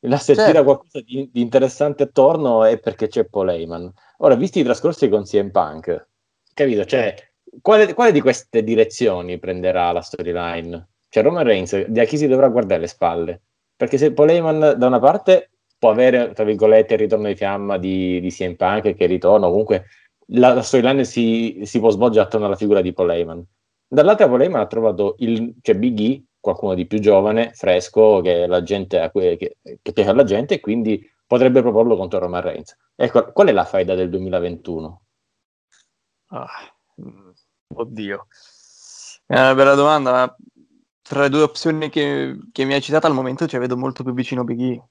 [0.07, 0.51] la se certo.
[0.51, 3.93] tira qualcosa di, di, interessante attorno è perché c'è Paul Heyman.
[4.19, 6.09] Ora, visti i trascorsi con CM Punk,
[6.53, 6.85] capito?
[6.85, 7.14] Cioè,
[7.61, 10.88] quale, quale di queste direzioni prenderà la storyline?
[11.09, 13.43] Cioè, Roman Reigns, da chi si dovrà guardare le spalle?
[13.77, 17.79] Perché se Paul Heyman da una parte può avere, tra virgolette, il ritorno di fiamma
[17.79, 19.87] di, di CM Punk che ritorna, comunque
[20.29, 23.45] la, la storyline si, si, può svolgere attorno alla figura di Paul Heyman.
[23.87, 28.46] Dall'altra Paul Heyman ha trovato il, cioè Big E qualcuno di più giovane, fresco, che,
[28.46, 32.76] la gente, che, che piace alla gente e quindi potrebbe proporlo contro Roman Reigns.
[32.94, 35.02] Ecco, qual è la faida del 2021?
[36.26, 36.46] Ah,
[37.00, 37.30] mm,
[37.76, 38.26] oddio,
[39.26, 40.37] è una bella domanda, ma
[41.00, 44.12] tra le due opzioni che, che mi hai citato al momento ci vedo molto più
[44.12, 44.83] vicino Big E.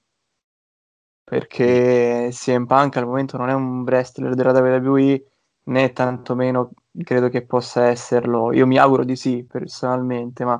[1.23, 5.23] Perché CM Punk al momento non è un wrestler della WWE,
[5.65, 6.71] né tantomeno
[7.03, 8.51] credo che possa esserlo.
[8.53, 10.59] Io mi auguro di sì, personalmente, ma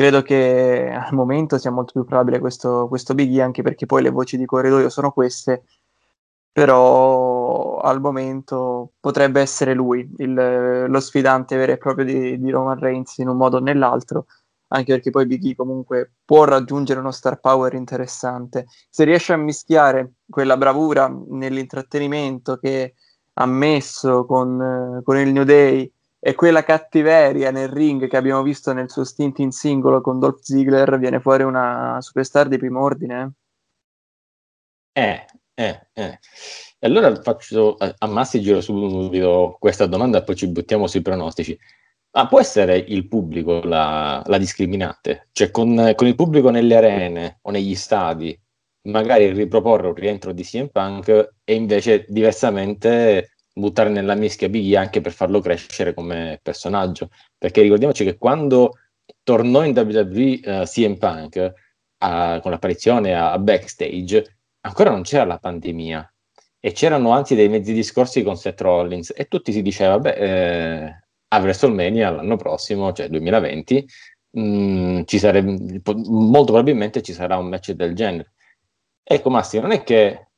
[0.00, 4.00] credo che al momento sia molto più probabile questo, questo Big E, anche perché poi
[4.00, 5.64] le voci di corridoio sono queste,
[6.50, 12.78] però al momento potrebbe essere lui il, lo sfidante vero e proprio di, di, Roman
[12.78, 14.24] Reigns in un modo o nell'altro,
[14.68, 18.68] anche perché poi Big E comunque può raggiungere uno star power interessante.
[18.88, 22.94] Se riesce a mischiare quella bravura nell'intrattenimento che
[23.34, 28.74] ha messo con, con il New Day e quella cattiveria nel ring che abbiamo visto
[28.74, 33.32] nel suo stint in singolo con Dolph Ziggler, viene fuori una superstar di primo ordine.
[34.92, 36.18] Eh, eh, eh.
[36.78, 41.58] E allora faccio a Massi giro subito questa domanda e poi ci buttiamo sui pronostici.
[42.12, 45.28] Ma può essere il pubblico la, la discriminante?
[45.32, 48.38] Cioè con, con, il pubblico nelle arene o negli stadi
[48.82, 55.00] magari riproporre un rientro di CM Punk e invece diversamente buttare nella mischia Biggie anche
[55.00, 57.10] per farlo crescere come personaggio.
[57.36, 58.72] Perché ricordiamoci che quando
[59.22, 65.24] tornò in WWE uh, CM Punk uh, con l'apparizione a, a backstage ancora non c'era
[65.24, 66.12] la pandemia
[66.60, 71.02] e c'erano anzi dei mezzi discorsi con Seth Rollins e tutti si diceva, beh, eh,
[71.28, 73.86] a WrestleMania l'anno prossimo, cioè 2020,
[74.32, 78.32] mh, mm, ci sarebbe, molto probabilmente ci sarà un match del genere.
[79.02, 80.28] Ecco Massi, non è che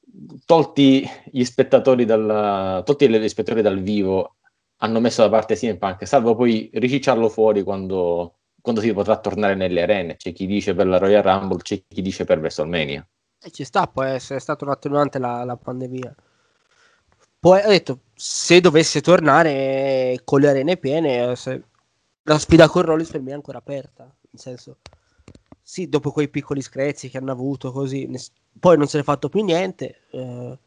[0.44, 4.37] tolti gli spettatori dal, tolti gli spettatori dal vivo
[4.83, 9.55] hanno messo da parte CM Punk, salvo poi ricicciarlo fuori quando, quando si potrà tornare
[9.55, 10.16] nelle arene.
[10.16, 13.07] C'è chi dice per la Royal Rumble, c'è chi dice per WrestleMania.
[13.40, 16.14] E ci sta, può essere stato un attenuante la, la pandemia.
[17.38, 21.62] Poi ho detto, se dovesse tornare con le arene piene, se...
[22.22, 24.03] la sfida con Rollins per me è ancora aperta.
[24.05, 24.79] Nel senso,
[25.62, 28.18] sì, dopo quei piccoli screzi che hanno avuto, così, ne...
[28.59, 30.01] poi non se ne è fatto più niente.
[30.11, 30.59] Eh,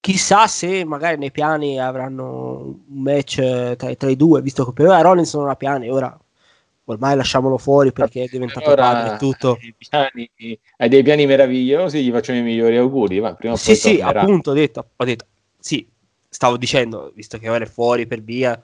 [0.00, 4.86] chissà se magari nei piani avranno un match tra, tra i due, visto che per
[4.86, 6.18] ora Rollins non ha piani, ora
[6.84, 9.58] ormai lasciamolo fuori perché è diventato allora, padre e tutto.
[9.76, 10.30] Piani,
[10.78, 13.20] hai dei piani meravigliosi, gli facciamo i migliori auguri.
[13.20, 14.20] Ma prima sì, sì, tornerà.
[14.22, 15.26] appunto, ho detto, ho detto,
[15.58, 15.86] sì,
[16.28, 18.58] stavo dicendo, visto che ora è fuori per via,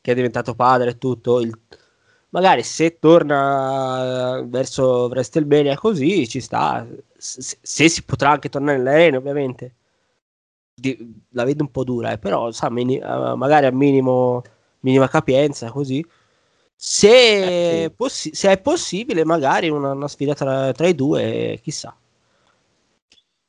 [0.00, 1.58] che è diventato padre e tutto, il,
[2.30, 6.86] magari se torna verso WrestleMania così ci sta,
[7.16, 9.74] se, se si potrà anche tornare nell'arena ovviamente.
[10.78, 14.42] Di, la vedo un po' dura, eh, però sa, mini, uh, magari al minimo
[14.80, 16.04] minima capienza così
[16.78, 21.96] se, eh, possi- se è possibile, magari una, una sfida tra, tra, i due, chissà.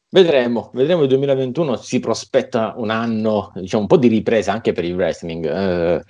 [0.09, 4.85] Vedremo, vedremo il 2021 si prospetta un anno, diciamo, un po' di ripresa anche per
[4.85, 5.45] il wrestling.
[5.45, 6.03] Eh,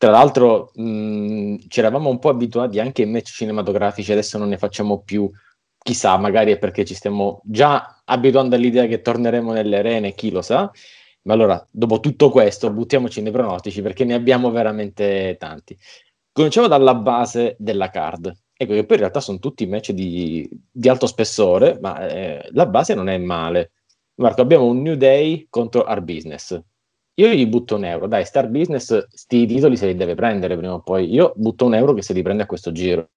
[0.00, 5.02] tra l'altro ci eravamo un po' abituati anche ai match cinematografici, adesso non ne facciamo
[5.02, 5.30] più.
[5.76, 10.40] Chissà, magari è perché ci stiamo già abituando all'idea che torneremo nelle arene, chi lo
[10.40, 10.70] sa.
[11.24, 15.76] Ma allora, dopo tutto questo, buttiamoci nei pronostici perché ne abbiamo veramente tanti.
[16.32, 18.34] Cominciamo dalla base della card.
[18.56, 22.64] Ecco che poi in realtà sono tutti match di, di alto spessore, ma eh, la
[22.64, 23.72] base non è male.
[24.14, 26.58] Marco, abbiamo un New Day contro Our Business.
[27.20, 30.72] Io gli butto un euro, dai, Star Business, sti titoli se li deve prendere prima
[30.72, 31.12] o poi.
[31.12, 33.10] Io butto un euro che se li prende a questo giro.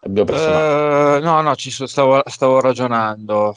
[0.00, 3.54] Uh, no, no, ci so, stavo, stavo ragionando.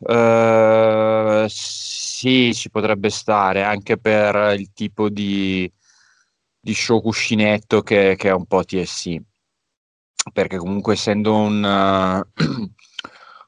[0.00, 5.70] Uh, sì, ci potrebbe stare anche per il tipo di,
[6.60, 9.16] di show cuscinetto che, che, è un po' TSC.
[10.34, 12.42] Perché comunque essendo un, uh,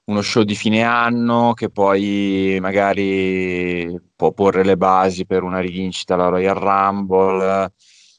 [0.06, 6.14] uno show di fine anno che poi magari può porre le basi per una rivincita
[6.14, 7.72] alla Royal Rumble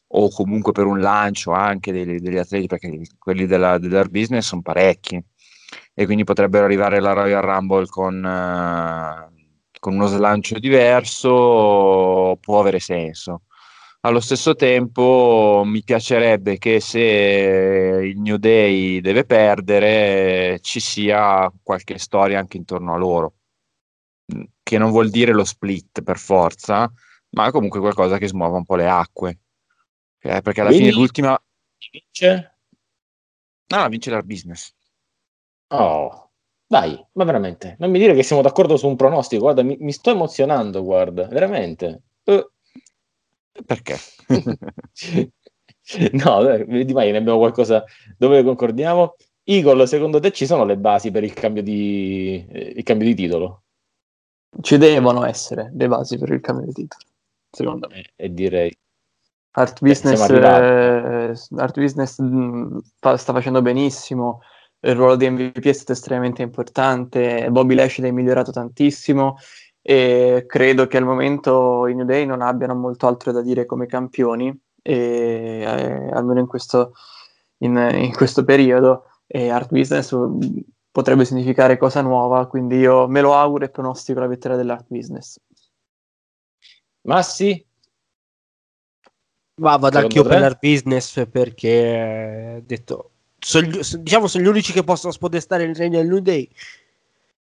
[0.07, 4.61] o comunque per un lancio anche degli, degli atleti, perché quelli della, della business sono
[4.61, 5.21] parecchi
[5.93, 8.23] e quindi potrebbero arrivare alla Royal Rumble con...
[8.23, 9.33] Uh,
[9.85, 13.43] con uno slancio diverso può avere senso.
[14.05, 16.99] Allo stesso tempo mi piacerebbe che se
[18.03, 23.33] il New Day deve perdere ci sia qualche storia anche intorno a loro,
[24.61, 26.87] che non vuol dire lo split per forza,
[27.31, 29.39] ma comunque qualcosa che smuova un po' le acque.
[30.19, 31.43] Eh, perché alla Quindi, fine l'ultima...
[31.91, 32.57] Vince?
[33.73, 34.71] No, vince la business.
[35.69, 36.29] Oh,
[36.67, 39.91] dai, ma veramente, non mi dire che siamo d'accordo su un pronostico, guarda, mi, mi
[39.91, 42.03] sto emozionando, guarda, veramente.
[42.25, 42.53] Uh.
[43.63, 43.97] Perché?
[46.13, 47.83] no, vedi mai, ne abbiamo qualcosa
[48.17, 49.15] dove concordiamo.
[49.43, 53.13] Eagle, secondo te ci sono le basi per il cambio di, eh, il cambio di
[53.13, 53.63] titolo?
[54.59, 57.03] Ci devono essere le basi per il cambio di titolo,
[57.51, 57.99] secondo me.
[58.15, 58.75] E, e direi.
[59.57, 62.77] Art Business, eh, Art Business mh, mm,
[63.15, 64.41] sta facendo benissimo
[64.85, 69.37] il ruolo di MVP è stato estremamente importante, Bobby Lashley è migliorato tantissimo
[69.87, 73.85] e credo che al momento i New Day non abbiano molto altro da dire come
[73.85, 74.47] campioni,
[74.81, 76.93] e, eh, almeno in questo,
[77.57, 79.03] in, in questo periodo.
[79.27, 80.11] E Art Business
[80.89, 85.37] potrebbe significare cosa nuova, quindi io me lo auguro e pronostico la vittoria dell'Art Business.
[87.01, 87.63] Massi?
[89.61, 93.67] Ma vado anch'io per l'Art Business perché detto, sono,
[93.99, 96.49] diciamo sono gli unici che possono spodestare il regno del New Day,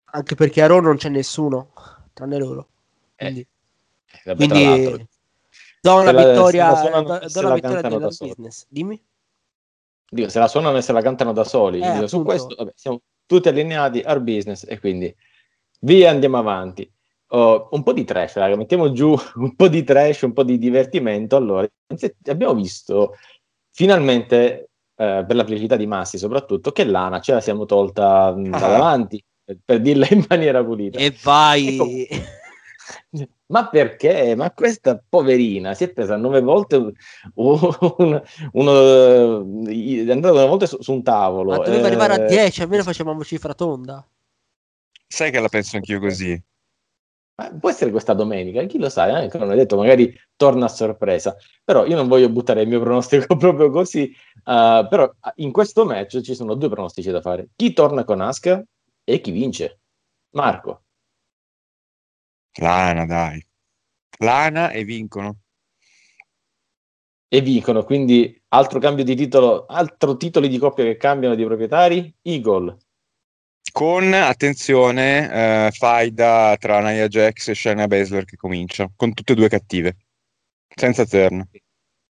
[0.06, 1.74] anche perché a Raw non c'è nessuno,
[2.14, 2.68] tranne loro.
[3.16, 5.08] Quindi, eh, vabbè, quindi
[5.82, 6.72] do una vittoria,
[7.02, 8.66] do, do una vittoria dell'Art Business.
[8.70, 9.02] Dimmi.
[10.10, 11.82] Dico, se la suonano e se la cantano da soli.
[11.82, 15.14] Eh, Dico, su questo vabbè, siamo tutti allineati al business e quindi
[15.82, 16.90] via andiamo avanti.
[17.28, 20.58] Oh, un po' di trash, raga, mettiamo giù un po' di trash, un po' di
[20.58, 21.36] divertimento.
[21.36, 21.68] Allora,
[22.26, 23.16] abbiamo visto
[23.72, 28.34] finalmente, eh, per la felicità di Massi soprattutto, che Lana ce la siamo tolta ah.
[28.34, 31.00] davanti, per, dirla in maniera pulita.
[31.00, 32.06] E vai!
[32.06, 32.24] E
[33.48, 34.36] ma perché?
[34.36, 36.92] Ma questa poverina si è presa nove volte un,
[38.52, 38.82] uno,
[39.66, 41.52] è andata una volta su, su un tavolo.
[41.52, 44.06] Ma doveva eh, arrivare a 10, almeno facevamo cifra tonda.
[45.08, 46.42] Sai che la penso anch'io così.
[47.36, 49.30] Ma può essere questa domenica, chi lo sa, eh?
[49.38, 51.36] non hai detto, magari torna a sorpresa.
[51.64, 54.12] Però io non voglio buttare il mio pronostico proprio così.
[54.46, 57.50] Uh, però in questo match ci sono due pronostici da fare.
[57.56, 58.64] Chi torna con Asuka
[59.04, 59.80] e chi vince?
[60.32, 60.84] Marco.
[62.60, 63.46] Lana, dai.
[64.20, 65.40] Lana e vincono.
[67.28, 72.16] E vincono, quindi altro cambio di titolo, altro titoli di coppia che cambiano di proprietari,
[72.22, 72.78] Eagle.
[73.72, 79.36] Con, attenzione, eh, faida tra Nia Jax e Shayna Baszler che comincia, con tutte e
[79.36, 79.98] due cattive,
[80.76, 81.44] senza turn.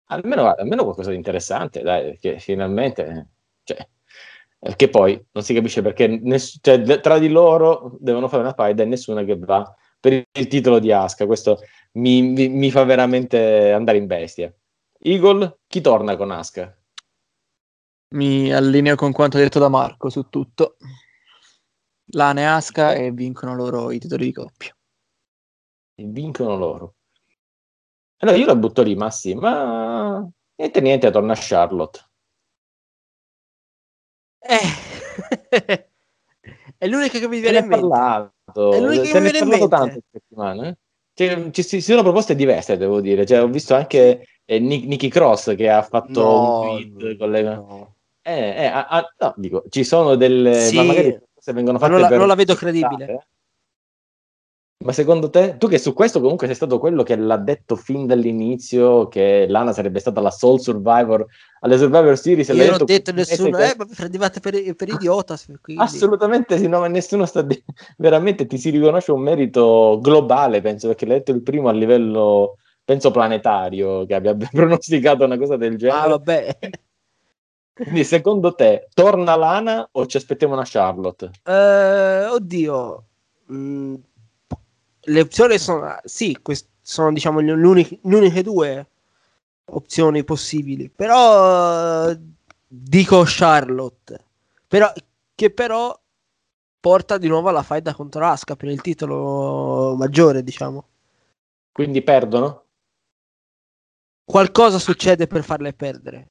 [0.06, 3.28] Almeno, almeno qualcosa di interessante, dai, perché finalmente...
[3.62, 3.88] Cioè,
[4.76, 8.82] che poi non si capisce perché ness- cioè, tra di loro devono fare una faida
[8.82, 11.26] e nessuna che va per il titolo di Aska.
[11.26, 11.60] Questo
[11.92, 14.54] mi, mi, mi, fa veramente andare in bestia.
[14.98, 16.76] Eagle, chi torna con Aska?
[18.14, 20.76] Mi allineo con quanto detto da Marco su tutto.
[22.12, 24.76] Lane e Aska e vincono loro i titoli di coppia.
[25.94, 26.94] E vincono loro.
[28.18, 32.00] Allora io la butto lì, ma sì, ma niente niente, torna Charlotte.
[34.46, 35.88] Eh.
[36.76, 37.86] È l'unica che mi viene in mente.
[37.88, 38.72] Parlato.
[38.72, 39.68] È l'unica che mi viene in mente.
[39.68, 40.76] tanto settimana, eh?
[41.14, 43.24] cioè, ci, ci, sono proposte diverse, devo dire.
[43.24, 47.42] Cioè, ho visto anche eh, Nicky Cross che ha fatto no, un tweet con le...
[47.42, 47.94] No.
[48.20, 50.60] Eh, eh, ah, ah, no, dico, ci sono delle...
[50.60, 50.76] Sì.
[50.76, 53.26] Ma magari se vengono fatte non la, non la vedo credibile.
[54.84, 58.06] Ma secondo te, tu che su questo comunque sei stato quello che l'ha detto fin
[58.06, 61.24] dall'inizio che Lana sarebbe stata la sole survivor
[61.60, 62.48] alle Survivor Series?
[62.48, 65.38] Io non ho detto nessuno, eh, ma prendevate per, per idiota.
[65.62, 65.82] Quindi.
[65.82, 67.64] Assolutamente sì, no, ma nessuno sta di...
[67.96, 72.58] veramente ti si riconosce un merito globale, penso, perché l'hai detto il primo a livello,
[72.84, 75.98] penso, planetario, che abbia pronosticato una cosa del genere.
[75.98, 76.58] Ah, vabbè.
[77.72, 81.30] Quindi secondo te torna Lana o ci aspettiamo una Charlotte?
[81.42, 83.04] Uh, oddio.
[83.50, 83.94] Mm
[85.04, 88.86] le opzioni sono, sì, quest- sono diciamo le uniche, le uniche due
[89.66, 92.12] opzioni possibili, però
[92.66, 94.24] dico Charlotte,
[94.66, 94.92] però,
[95.34, 95.98] che però
[96.80, 100.88] porta di nuovo alla faida contro Asuka per il titolo maggiore, diciamo.
[101.72, 102.62] Quindi perdono?
[104.24, 106.28] Qualcosa succede per farle perdere.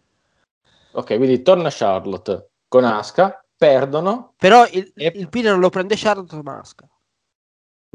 [0.92, 4.34] Ok, quindi torna Charlotte con Asuka, perdono.
[4.38, 5.12] Però il, e...
[5.16, 6.88] il pin non lo prende Charlotte con Asuka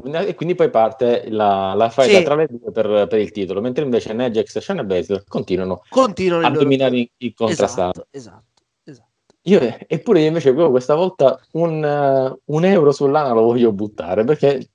[0.04, 2.22] e quindi poi parte la, la fight sì.
[2.22, 6.46] tra le due per, per, il titolo, mentre invece Negex e Shana Baszler continuano, continuano
[6.46, 7.08] a dominare loro...
[7.16, 8.06] il contrastato.
[8.10, 14.22] Esatto, esatto, Io, eppure io invece questa volta un, un euro sull'ana lo voglio buttare
[14.22, 14.70] perché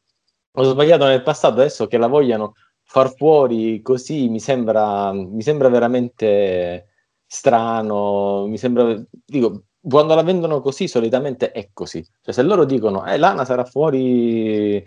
[0.51, 5.69] ho sbagliato nel passato, adesso che la vogliano far fuori così mi sembra, mi sembra
[5.69, 6.89] veramente
[7.25, 13.05] strano, mi sembra, dico, quando la vendono così solitamente è così, cioè se loro dicono
[13.05, 14.83] eh, Lana sarà fuori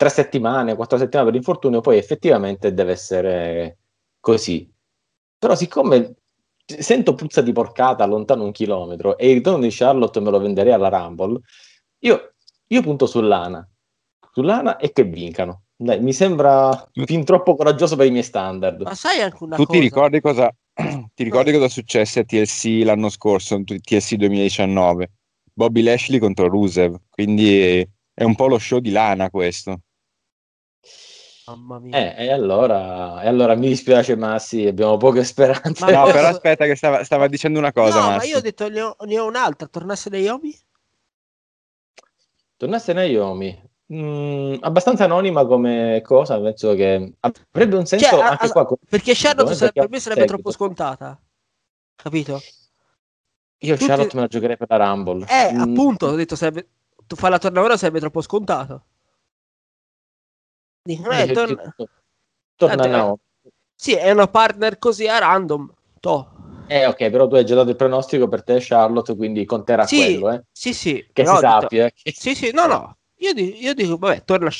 [0.00, 3.76] tre settimane, quattro settimane per infortunio, poi effettivamente deve essere
[4.18, 4.66] così.
[5.38, 6.14] Però siccome
[6.64, 10.72] sento puzza di porcata lontano un chilometro e il ritorno di Charlotte me lo venderei
[10.72, 11.38] alla Rumble,
[11.98, 12.32] io,
[12.66, 13.68] io punto sull'Ana,
[14.32, 15.64] sull'Ana e che vincano.
[15.76, 18.80] Dai, mi sembra fin troppo coraggioso per i miei standard.
[18.80, 19.78] Ma sai anche una tu cosa?
[19.78, 20.50] Ti ricordi cosa,
[21.14, 25.10] ti ricordi cosa successe a TLC l'anno scorso, TLC 2019?
[25.52, 29.80] Bobby Lashley contro Rusev, quindi è un po' lo show di Lana questo.
[31.46, 32.14] Mamma mia.
[32.14, 35.84] Eh, e allora, e allora mi dispiace, Massi, abbiamo poche speranze.
[35.84, 38.00] Ma no, però aspetta, che stava, stava dicendo una cosa.
[38.00, 38.16] No, Massi.
[38.18, 39.66] ma io ho detto ne ho, ne ho un'altra.
[39.66, 40.58] Tornasse Naomi?
[42.56, 43.68] Tornasse Naomi.
[43.92, 48.68] Mm, abbastanza anonima come cosa, penso che avrebbe un senso cioè, anche a, qua.
[48.88, 51.20] Perché Charlotte sarebbe, per me sarebbe troppo scontata,
[51.96, 52.40] capito?
[53.62, 53.86] Io Tutti...
[53.86, 55.26] Charlotte me la giocherei per la Rumble.
[55.28, 55.60] Eh, mm.
[55.60, 56.68] appunto, ho detto sarebbe
[57.10, 58.84] tu fai la tornavora sarebbe troppo scontato.
[60.96, 61.74] Dicono, eh, torna...
[62.56, 63.18] torna no.
[63.74, 65.72] Sì, è una partner così a random.
[66.00, 66.30] To.
[66.66, 69.96] Eh, ok, però tu hai già dato il pronostico per te, Charlotte, quindi conterà sì,
[69.96, 70.42] quello, eh?
[70.50, 71.06] Sì, sì.
[71.12, 71.84] Che si sappia.
[71.84, 72.00] Detto...
[72.02, 72.12] Eh.
[72.12, 72.96] Sì, sì, no, no.
[73.16, 74.50] Io, dico, io dico vabbè, torna...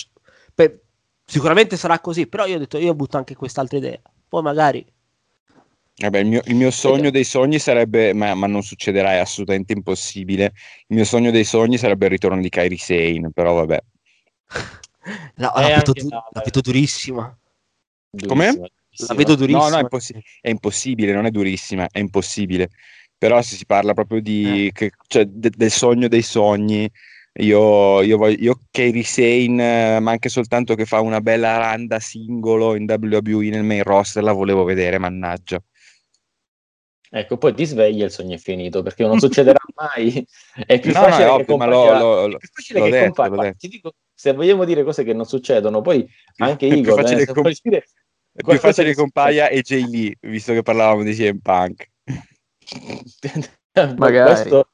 [0.54, 0.80] Per...
[1.24, 4.00] Sicuramente sarà così, però io ho detto, io butto anche quest'altra idea.
[4.28, 4.86] Poi magari...
[5.96, 9.72] Vabbè, il, mio, il mio sogno dei sogni sarebbe, ma, ma, non succederà, è assolutamente
[9.72, 10.52] impossibile.
[10.86, 13.80] Il mio sogno dei sogni sarebbe il ritorno di Kairi Sane, però vabbè.
[15.36, 17.38] No, la, vedo, du- la vedo durissima.
[18.26, 18.72] Come?
[19.06, 19.64] La vedo durissima.
[19.64, 22.70] No, no, è, impossi- è, impossibile, non è durissima, è impossibile.
[23.16, 24.72] Però se si parla proprio di, eh.
[24.72, 26.90] che, cioè, de- del sogno dei sogni,
[27.34, 32.74] io, io, voglio, io Kairi Sane, ma anche soltanto che fa una bella randa singolo
[32.74, 35.62] in WWE nel main roster, la volevo vedere, mannaggia.
[37.12, 40.24] Ecco, poi ti svegli e il sogno è finito perché non succederà mai.
[40.64, 41.98] È più no, facile no, che ovvio, compaia...
[41.98, 43.52] lo, lo, è più facile che detto, compaia.
[43.52, 46.06] Ti dico, se vogliamo dire cose che non succedono, poi
[46.36, 47.84] anche Igor, è più facile, eh, com- dire
[48.32, 51.90] è più facile che compaia e Jay Lee, visto che parlavamo di CM Punk.
[53.96, 54.32] Magari.
[54.34, 54.68] Questo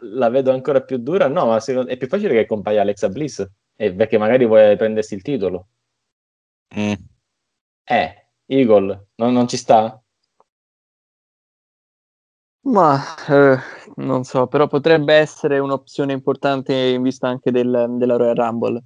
[0.00, 1.26] la vedo ancora più dura.
[1.26, 1.90] No, ma secondo...
[1.90, 5.66] è più facile che compaia Alexa Bliss, eh, perché magari vuole prendersi il titolo.
[6.78, 6.92] Mm.
[7.82, 10.00] Eh, Eagle, non, non ci sta?
[12.66, 13.58] Ma eh,
[13.96, 18.82] non so, però potrebbe essere un'opzione importante in vista anche del, della Royal Rumble.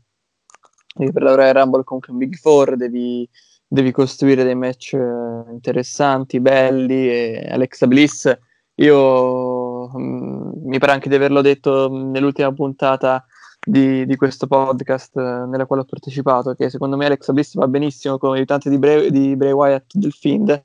[0.98, 3.28] E per la Royal Rumble comunque un Big Four devi,
[3.66, 8.36] devi costruire dei match eh, interessanti, belli e Alexa Bliss
[8.80, 13.24] io mm, mi pare anche di averlo detto nell'ultima puntata
[13.60, 17.66] di, di questo podcast eh, nella quale ho partecipato che secondo me Alexa Bliss va
[17.66, 20.60] benissimo come aiutante di Bray, di Bray Wyatt del Fiend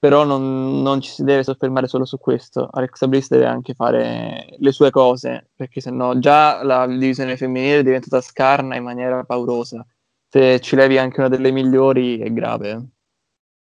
[0.00, 2.66] però non, non, ci si deve soffermare solo su questo.
[2.72, 7.82] Alexa Bliss deve anche fare le sue cose, perché sennò già la divisione femminile è
[7.82, 9.86] diventata scarna in maniera paurosa.
[10.26, 12.86] Se ci levi anche una delle migliori è grave.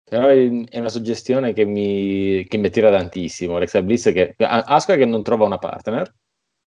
[0.04, 3.58] Però è una suggestione che mi, che mi attira tantissimo.
[3.58, 4.34] Alexa Bliss che...
[4.38, 6.12] Asuka che non trova una partner,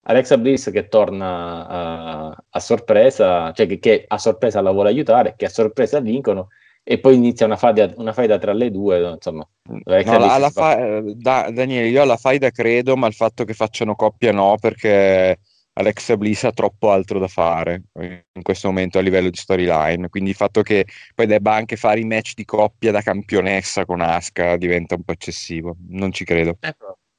[0.08, 5.34] Alexa Bliss che torna a, a sorpresa, cioè che, che, a sorpresa la vuole aiutare,
[5.34, 6.48] che a sorpresa vincono
[6.88, 9.44] e poi inizia una faida, una faida tra le due, insomma.
[9.64, 11.02] No, fa...
[11.02, 15.36] da, Daniele, io alla faida credo, ma il fatto che facciano coppia no, perché
[15.72, 20.30] Alexa Bliss ha troppo altro da fare in questo momento a livello di storyline, quindi
[20.30, 24.56] il fatto che poi debba anche fare i match di coppia da campionessa con Asuka
[24.56, 26.56] diventa un po' eccessivo, non ci credo.
[26.60, 26.72] Eh,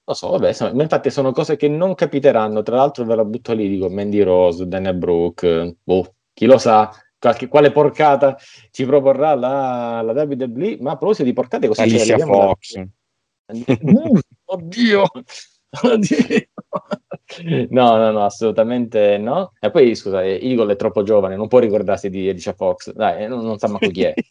[0.06, 3.52] lo so, vabbè, sono, infatti sono cose che non capiteranno, tra l'altro ve la butto
[3.52, 6.90] lì, dico Mandy Rose, Daniel Brooke, boh, chi lo sa,
[7.28, 8.38] qualche, quale porcata
[8.72, 12.82] ci proporrà la, la WWE, ma a proposito di porcate così Alicia Fox.
[14.46, 15.04] oddio,
[15.82, 16.18] oddio.
[17.70, 19.52] No, no, no, assolutamente no.
[19.60, 22.94] E poi, scusa, Eagle è troppo giovane, non può ricordarsi di Alicia Fox.
[22.94, 24.14] Dai, non, non sa manco chi è.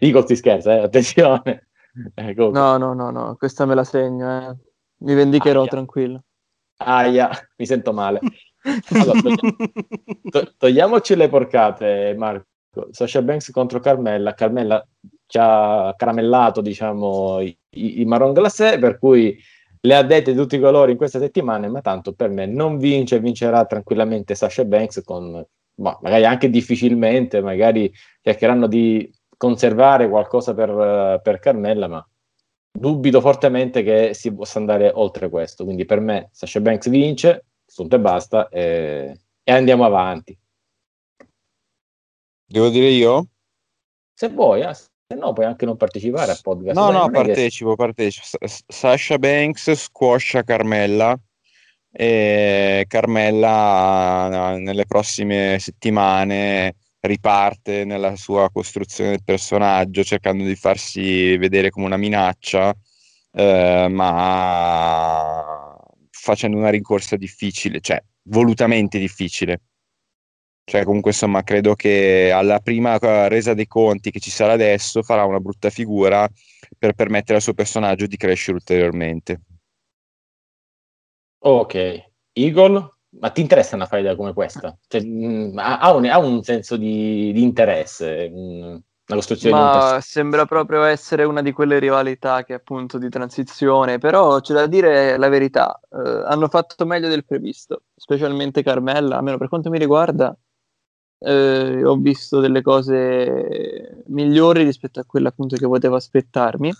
[0.00, 0.80] Eagle ti scherza, eh?
[0.80, 1.68] attenzione.
[2.14, 4.56] Eh, no, no, no, no, questa me la segno, eh.
[5.04, 5.70] Mi vendicherò Aia.
[5.70, 6.24] tranquillo.
[6.78, 8.20] Aia, mi sento male.
[8.90, 9.56] Allora, togliamo,
[10.30, 12.46] to- togliamoci le porcate, Marco.
[12.90, 14.34] Sasha Banks contro Carmella.
[14.34, 14.84] Carmella
[15.26, 19.38] ci ha caramellato, diciamo, i, i, i marron glacé, per cui
[19.80, 22.78] le ha dette di tutti i colori in queste settimane, ma tanto per me non
[22.78, 25.44] vince, vincerà tranquillamente Sasha Banks con,
[25.74, 27.92] boh, magari anche difficilmente, magari
[28.22, 32.08] cercheranno di conservare qualcosa per, per Carmella, ma
[32.76, 35.64] dubito fortemente che si possa andare oltre questo.
[35.64, 37.44] Quindi per me Sasha Banks vince,
[37.74, 40.36] punto e basta, e, e andiamo avanti.
[42.46, 43.26] Devo dire io?
[44.14, 46.76] Se vuoi, eh, se no puoi anche non partecipare al podcast.
[46.76, 47.76] No, Dai, no, partecipo, che...
[47.76, 48.26] partecipo.
[48.66, 51.18] Sasha Banks squascia Carmella
[51.90, 61.70] e Carmella nelle prossime settimane riparte nella sua costruzione del personaggio cercando di farsi vedere
[61.70, 62.74] come una minaccia
[63.30, 65.76] eh, ma
[66.16, 69.60] facendo una rincorsa difficile cioè volutamente difficile
[70.66, 72.96] cioè, comunque, insomma, credo che alla prima
[73.28, 76.26] resa dei conti che ci sarà adesso farà una brutta figura
[76.78, 79.40] per permettere al suo personaggio di crescere ulteriormente.
[81.40, 84.74] Ok, Eagle, ma ti interessa una faida come questa?
[84.88, 88.76] Cioè, mh, mm, ha, un, ha, un, senso di, di interesse, mh, mm,
[89.06, 90.06] la costruzione ma di un personaggio.
[90.06, 95.18] sembra proprio essere una di quelle rivalità che appunto di transizione, però c'è da dire
[95.18, 100.34] la verità, eh, hanno fatto meglio del previsto, specialmente Carmella, almeno per quanto mi riguarda,
[101.18, 106.72] eh, ho visto delle cose migliori rispetto a quelle appunto che potevo aspettarmi.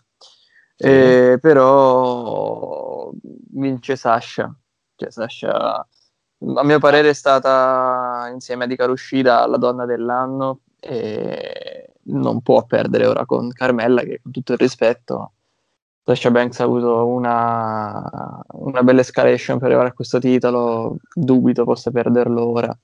[0.77, 0.87] Sì.
[0.87, 3.11] Eh, però
[3.53, 4.53] vince Sasha
[4.97, 11.93] Cioè, Sasha, a mio parere, è stata insieme a Di Carushida la donna dell'anno e
[12.07, 15.32] non può perdere ora con Carmella, che con tutto il rispetto,
[16.05, 21.90] Sasha Banks ha avuto una, una bella escalation per arrivare a questo titolo, dubito possa
[21.90, 22.78] perderlo ora.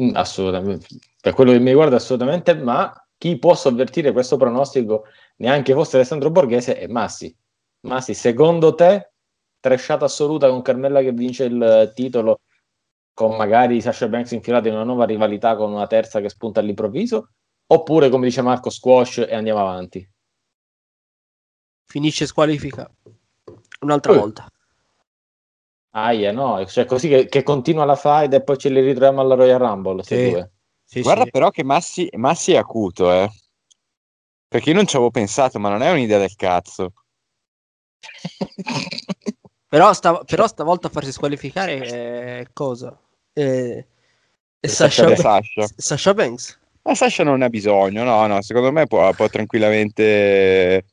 [0.00, 0.86] Mm, assolutamente,
[1.20, 5.04] per quello che mi riguarda assolutamente, ma chi può sovvertire questo pronostico,
[5.36, 7.36] neanche fosse Alessandro Borghese, è Massi.
[7.80, 9.12] Massi, secondo te,
[9.60, 12.40] trashata assoluta con Carmella che vince il titolo,
[13.12, 17.32] con magari Sasha Banks infilata in una nuova rivalità con una terza che spunta all'improvviso?
[17.72, 20.08] Oppure, come dice Marco, squash e andiamo avanti?
[21.84, 22.90] Finisce squalifica
[23.80, 24.16] un'altra uh.
[24.16, 24.50] volta.
[25.92, 29.34] Aia, no, cioè così che, che, continua la fight e poi ce li ritroviamo alla
[29.34, 30.02] Royal Rumble.
[30.04, 30.44] Sì.
[30.84, 31.30] Sì, Guarda sì.
[31.30, 33.30] però che Massi, Massi, è acuto, eh.
[34.48, 36.92] Perché io non ci avevo pensato, ma non è un'idea del cazzo.
[39.68, 43.00] però, sta, però, stavolta farsi squalificare è cosa?
[43.32, 43.86] È,
[44.58, 45.68] è Sasha, Sasha.
[45.76, 46.59] Sasha Banks.
[46.82, 50.84] Ma Sasha non ne ha bisogno, no, no, secondo me può, può tranquillamente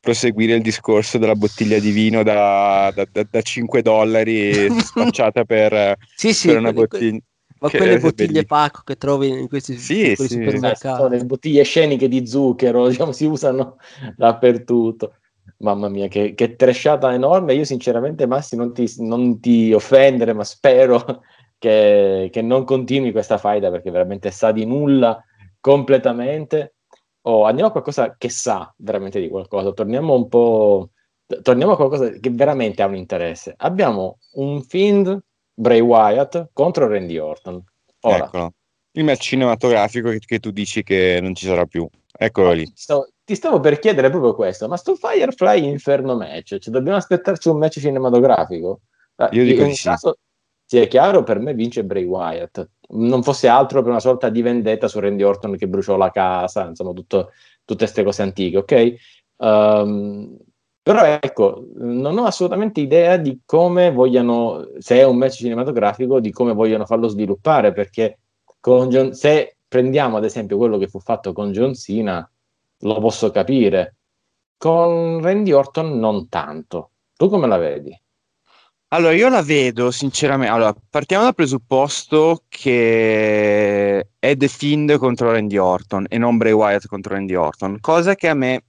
[0.00, 5.96] proseguire il discorso della bottiglia di vino da, da, da, da 5 dollari spacciata per,
[6.14, 7.20] sì, sì, per una bottiglia.
[7.60, 10.28] Ma quelle bottiglie Paco che trovi in questi sì, sì.
[10.28, 11.10] supermercati.
[11.10, 13.76] le bottiglie sceniche di zucchero, diciamo, si usano
[14.16, 15.14] dappertutto.
[15.58, 17.52] Mamma mia, che, che trasciata enorme.
[17.52, 21.22] Io sinceramente, Massi, non ti, non ti offendere, ma spero
[21.58, 25.22] che, che, non continui questa faida perché veramente sa di nulla
[25.60, 26.74] completamente
[27.22, 30.90] oh, andiamo a qualcosa che sa veramente di qualcosa, torniamo un po',
[31.42, 33.54] torniamo a qualcosa che veramente ha un interesse.
[33.56, 35.18] Abbiamo un Fiend
[35.52, 37.62] Bray Wyatt contro Randy Orton.
[38.00, 38.54] Ora, Eccolo.
[38.92, 41.88] Il match cinematografico che, che, tu dici che non ci sarà più.
[42.12, 42.70] Eccolo lì.
[42.74, 47.48] Stavo, ti stavo per chiedere proprio questo, ma sto Firefly Inferno match, cioè dobbiamo aspettarci
[47.48, 48.80] un match cinematografico?
[49.30, 49.84] Io dico di sì.
[49.84, 50.16] Caso,
[50.64, 52.68] sia chiaro, per me vince Bray Wyatt.
[52.92, 56.66] Non fosse altro per una sorta di vendetta su Randy Orton che bruciò la casa,
[56.66, 57.30] insomma, tutto,
[57.64, 58.94] tutte queste cose antiche, ok?
[59.36, 60.36] Um,
[60.82, 66.32] però ecco, non ho assolutamente idea di come vogliano, se è un match cinematografico, di
[66.32, 68.18] come vogliono farlo sviluppare, perché
[68.60, 72.28] John, se prendiamo ad esempio quello che fu fatto con John Cena,
[72.78, 73.96] lo posso capire.
[74.56, 76.90] Con Randy Orton non tanto.
[77.16, 77.98] Tu come la vedi?
[78.92, 80.52] Allora, io la vedo sinceramente.
[80.52, 86.86] Allora, partiamo dal presupposto che è The Fiend contro Randy Orton e non Bray Wyatt
[86.86, 88.64] contro Randy Orton, cosa che a me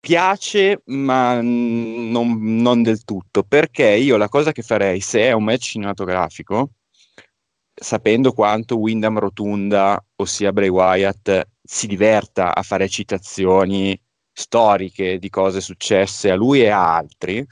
[0.00, 3.44] piace, ma non, non del tutto.
[3.44, 6.70] Perché io la cosa che farei se è un match cinematografico,
[7.72, 13.96] sapendo quanto Wyndham Rotunda, ossia Bray Wyatt, si diverta a fare citazioni
[14.32, 17.46] storiche di cose successe a lui e a altri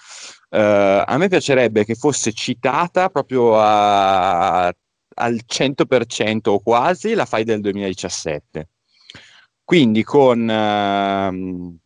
[0.59, 7.61] a me piacerebbe che fosse citata proprio a, al 100% o quasi la fai del
[7.61, 8.69] 2017.
[9.65, 11.79] Quindi con uh,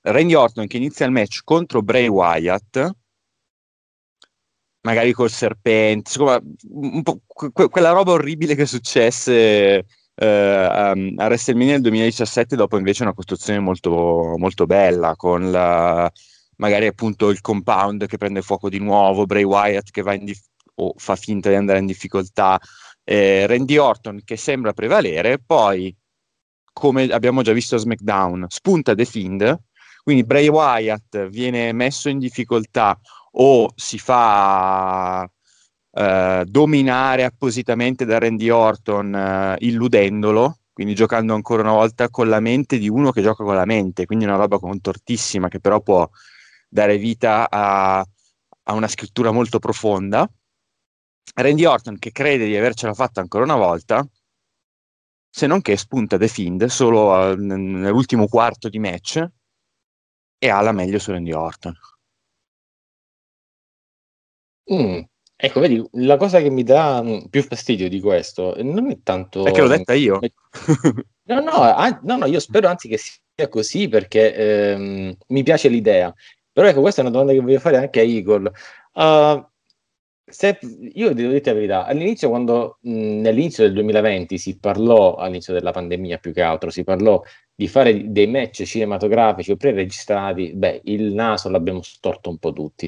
[0.00, 2.90] Randy Orton che inizia il match contro Bray Wyatt,
[4.80, 6.40] magari col serpente, insomma,
[7.26, 9.84] que- quella roba orribile che successe
[10.14, 10.94] uh, a, a
[11.26, 16.10] WrestleMania nel 2017, dopo invece una costruzione molto, molto bella con la
[16.56, 20.44] magari appunto il compound che prende fuoco di nuovo, Bray Wyatt che va in dif-
[20.76, 22.60] o fa finta di andare in difficoltà,
[23.04, 25.94] eh, Randy Orton che sembra prevalere, poi
[26.72, 29.58] come abbiamo già visto a SmackDown, spunta The Fiend,
[30.02, 32.98] quindi Bray Wyatt viene messo in difficoltà
[33.38, 35.28] o si fa
[35.92, 42.40] eh, dominare appositamente da Randy Orton eh, illudendolo, quindi giocando ancora una volta con la
[42.40, 46.06] mente di uno che gioca con la mente, quindi una roba contortissima che però può
[46.68, 50.30] dare vita a, a una scrittura molto profonda.
[51.34, 54.06] Randy Orton che crede di avercela fatta ancora una volta,
[55.28, 59.24] se non che spunta The Fiend solo uh, nell'ultimo quarto di match
[60.38, 61.74] e ha la meglio su Randy Orton.
[64.72, 65.00] Mm.
[65.38, 69.42] Ecco, vedi, la cosa che mi dà mm, più fastidio di questo non è tanto...
[69.42, 70.18] Perché l'ho detta io.
[71.24, 75.68] no, no, ah, no, no, io spero anzi che sia così perché ehm, mi piace
[75.68, 76.12] l'idea.
[76.56, 78.50] Però ecco, questa è una domanda che voglio fare anche a Igor.
[78.94, 79.46] Uh,
[80.24, 80.58] se,
[80.94, 85.70] io devo dire la verità, all'inizio, quando mh, nell'inizio del 2020 si parlò, all'inizio della
[85.70, 87.22] pandemia più che altro, si parlò
[87.54, 92.86] di fare dei match cinematografici o preregistrati, beh, il naso l'abbiamo storto un po' tutti.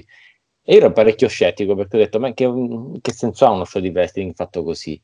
[0.63, 2.51] E io ero parecchio scettico perché ho detto, ma che,
[3.03, 4.99] che senso ha uno show di wrestling fatto così?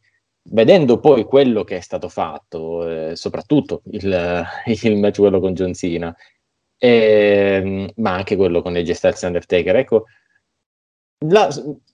[0.47, 4.47] Vedendo poi quello che è stato fatto, eh, soprattutto il,
[4.85, 6.17] il match quello con John Cena,
[6.85, 9.77] e, ehm, ma anche quello con AJ Styles Undertaker.
[9.77, 10.05] Ecco,
[11.27, 11.49] la,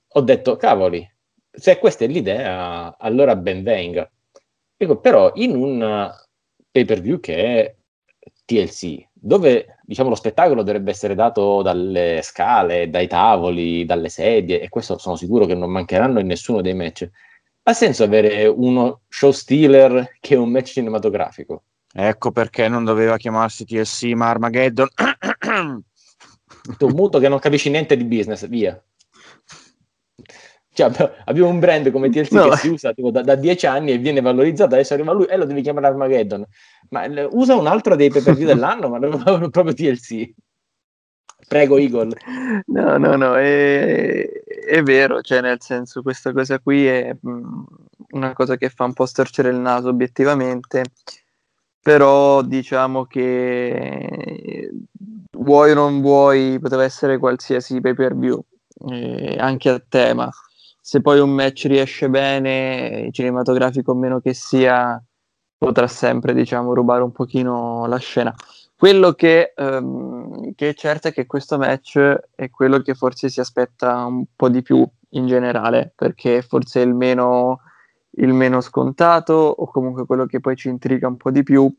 [0.09, 1.09] ho detto, cavoli,
[1.51, 4.11] se questa è l'idea, allora ben venga.
[4.76, 6.12] Ecco, però in un
[6.72, 7.74] pay per view che è
[8.45, 14.68] TLC, dove diciamo, lo spettacolo dovrebbe essere dato dalle scale, dai tavoli, dalle sedie, e
[14.68, 17.09] questo sono sicuro che non mancheranno in nessuno dei match.
[17.62, 21.64] Ha senso avere uno show stealer che è un match cinematografico?
[21.93, 24.88] Ecco perché non doveva chiamarsi TLC ma Armageddon.
[26.78, 28.80] tu muto che non capisci niente di business, via.
[30.72, 30.88] Cioè,
[31.24, 32.49] abbiamo un brand come TLC no.
[32.49, 35.36] che si usa tipo, da, da, dieci anni e viene valorizzato, adesso arriva lui e
[35.36, 36.47] lo devi chiamare Armageddon.
[36.91, 40.32] Ma l- usa un altro dei pay per view dell'anno, ma non proprio TLC.
[41.49, 42.16] Prego, Eagle.
[42.66, 44.28] No, no, no, è,
[44.68, 47.62] è, vero, cioè nel senso questa cosa qui è mh, mm,
[48.11, 50.84] una cosa che fa un po' storcere il naso obiettivamente,
[51.82, 54.70] però diciamo che
[55.32, 58.42] vuoi o non vuoi poteva essere qualsiasi pay per view,
[58.90, 60.30] eh, anche a tema
[60.90, 65.00] se poi un match riesce bene, cinematografico o meno che sia,
[65.56, 68.34] potrà sempre, diciamo, rubare un pochino la scena.
[68.76, 71.98] Quello che, um, che, è certo è che questo match
[72.34, 76.84] è quello che forse si aspetta un po' di più in generale, perché forse è
[76.84, 77.60] il meno,
[78.20, 81.72] il meno scontato o comunque quello che poi ci intriga un po' di più.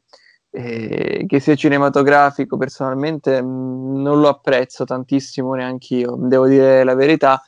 [0.53, 6.93] Eh, che sia cinematografico, personalmente mh, non lo apprezzo tantissimo neanche io, devo dire la
[6.93, 7.41] verità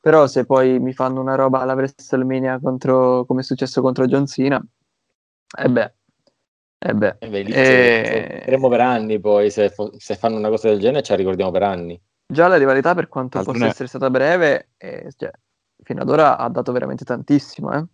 [0.00, 4.26] però se poi mi fanno una roba alla WrestleMania contro, come è successo contro John
[4.26, 5.92] Cena, e eh beh,
[6.78, 8.44] eh beh, eh beh e...
[8.46, 12.00] Eh, per anni poi, se, se, fanno una cosa del genere ci ricordiamo per anni.
[12.26, 13.58] Già la rivalità per quanto Alcune...
[13.58, 15.30] possa essere stata breve, eh, cioè,
[15.82, 17.72] fino ad ora ha dato veramente tantissimo.
[17.72, 17.84] Eh.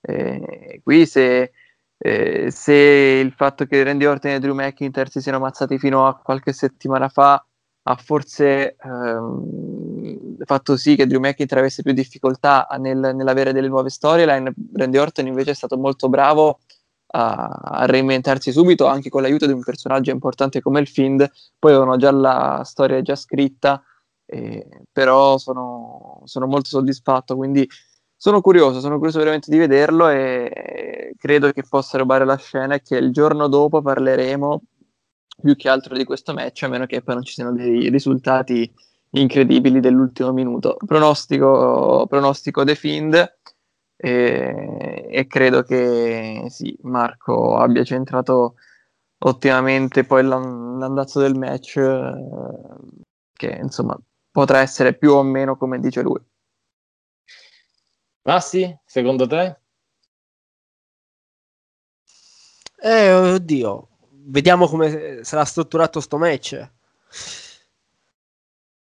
[0.00, 1.52] Eh, qui se,
[1.98, 6.16] eh, se, il fatto che Randy Orton e Drew McIntyre si siano ammazzati fino a
[6.16, 7.42] qualche settimana fa
[7.90, 13.88] ha forse ehm, fatto sì che Drew McIntyre avesse più difficoltà nel, nell'avere delle nuove
[13.88, 14.52] storyline.
[14.74, 16.58] Randy Orton invece è stato molto bravo
[17.12, 21.28] a, a, reinventarsi subito, anche con l'aiuto di un personaggio importante come il Find.
[21.58, 23.82] Poi avevano già la storia già scritta,
[24.26, 27.36] eh, però sono, sono, molto soddisfatto.
[27.36, 27.66] Quindi
[28.20, 32.82] sono curioso, sono curioso veramente di vederlo e credo che possa rubare la scena e
[32.82, 34.62] che il giorno dopo parleremo
[35.40, 38.68] più che altro di questo match, a meno che poi non ci siano dei risultati
[39.10, 40.76] incredibili dell'ultimo minuto.
[40.84, 43.38] Pronostico, pronostico The Fiend
[43.96, 48.54] e, e, credo che sì, Marco abbia centrato
[49.18, 52.14] ottimamente poi l'andazzo del match eh,
[53.32, 53.96] che insomma
[54.30, 56.20] potrà essere più o meno come dice lui.
[58.28, 59.56] Massi, secondo te?
[62.76, 63.88] Eh, oddio,
[64.26, 66.70] vediamo come sarà strutturato sto match.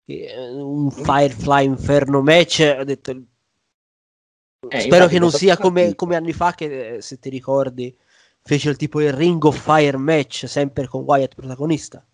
[0.04, 3.12] Un Firefly Inferno match, ho detto
[4.68, 7.98] eh, spero che non sia come, come, anni fa che se ti ricordi
[8.42, 12.06] fece il tipo il Ring of Fire match sempre con Wyatt protagonista.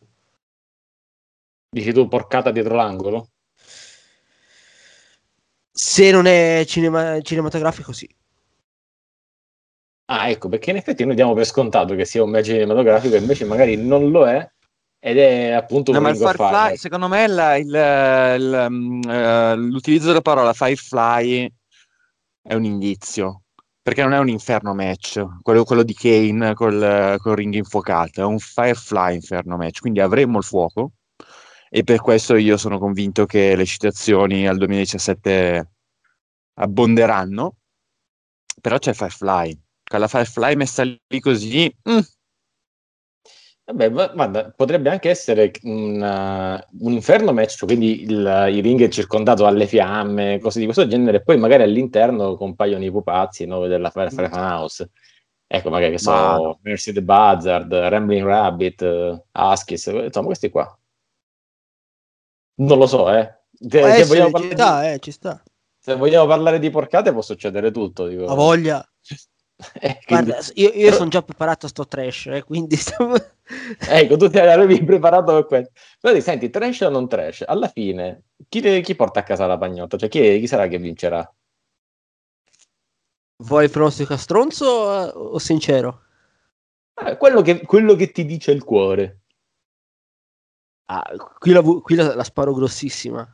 [1.70, 3.33] Dici tu porcata dietro l'angolo?
[5.76, 8.08] Se non è cinema- cinematografico, sì.
[10.06, 13.46] Ah, ecco, perché in effetti noi diamo per scontato che sia un match cinematografico, invece
[13.46, 14.48] magari non lo è,
[15.00, 20.08] ed è appunto un no, ma il Firefly, secondo me la, il, il, uh, l'utilizzo
[20.08, 21.52] della parola Firefly
[22.44, 23.42] è un indizio,
[23.82, 28.26] perché non è un inferno match, quello, quello di Kane col, col ring infuocato, è
[28.26, 30.92] un Firefly inferno match, quindi avremo il fuoco
[31.76, 35.72] e per questo io sono convinto che le citazioni al 2017
[36.60, 37.56] abbonderanno,
[38.62, 41.76] però c'è Firefly con la Firefly messa lì così.
[41.90, 42.00] Mm.
[43.66, 48.90] Vabbè, guarda, potrebbe anche essere un, uh, un inferno match, quindi il, il, ring è
[48.90, 53.66] circondato dalle fiamme, cose di questo genere, e poi magari all'interno compaiono i pupazzi no,
[53.66, 54.92] della Firefly Fan House.
[55.48, 60.78] Ecco, magari che sono Mercy the Buzzard, Rambling Rabbit, uh, Huskies, insomma, questi qua.
[62.56, 63.42] Non lo so, eh.
[63.52, 65.44] Se, se vogliamo ci sta, di, eh, ci sta.
[65.80, 68.08] Se vogliamo parlare di porcate può succedere tutto.
[68.08, 68.26] Dico.
[68.26, 68.88] A voglia.
[69.80, 70.32] Eh, quindi...
[70.32, 72.76] Guarda, io, io sono già preparato a sto trash, eh, quindi
[73.88, 75.72] ecco, tu ti avevi preparato per questo.
[76.02, 77.44] Però senti, trash o non trash?
[77.46, 79.96] Alla fine, chi, chi porta a casa la pagnotta?
[79.96, 81.34] Cioè, chi, chi sarà che vincerà?
[83.38, 86.02] Vuoi pronostico a stronzo o sincero?
[86.96, 89.23] Eh, quello, che, quello, che, ti dice il cuore.
[90.86, 91.04] Ah,
[91.40, 93.28] qui, la, qui la, la, sparo grossissima.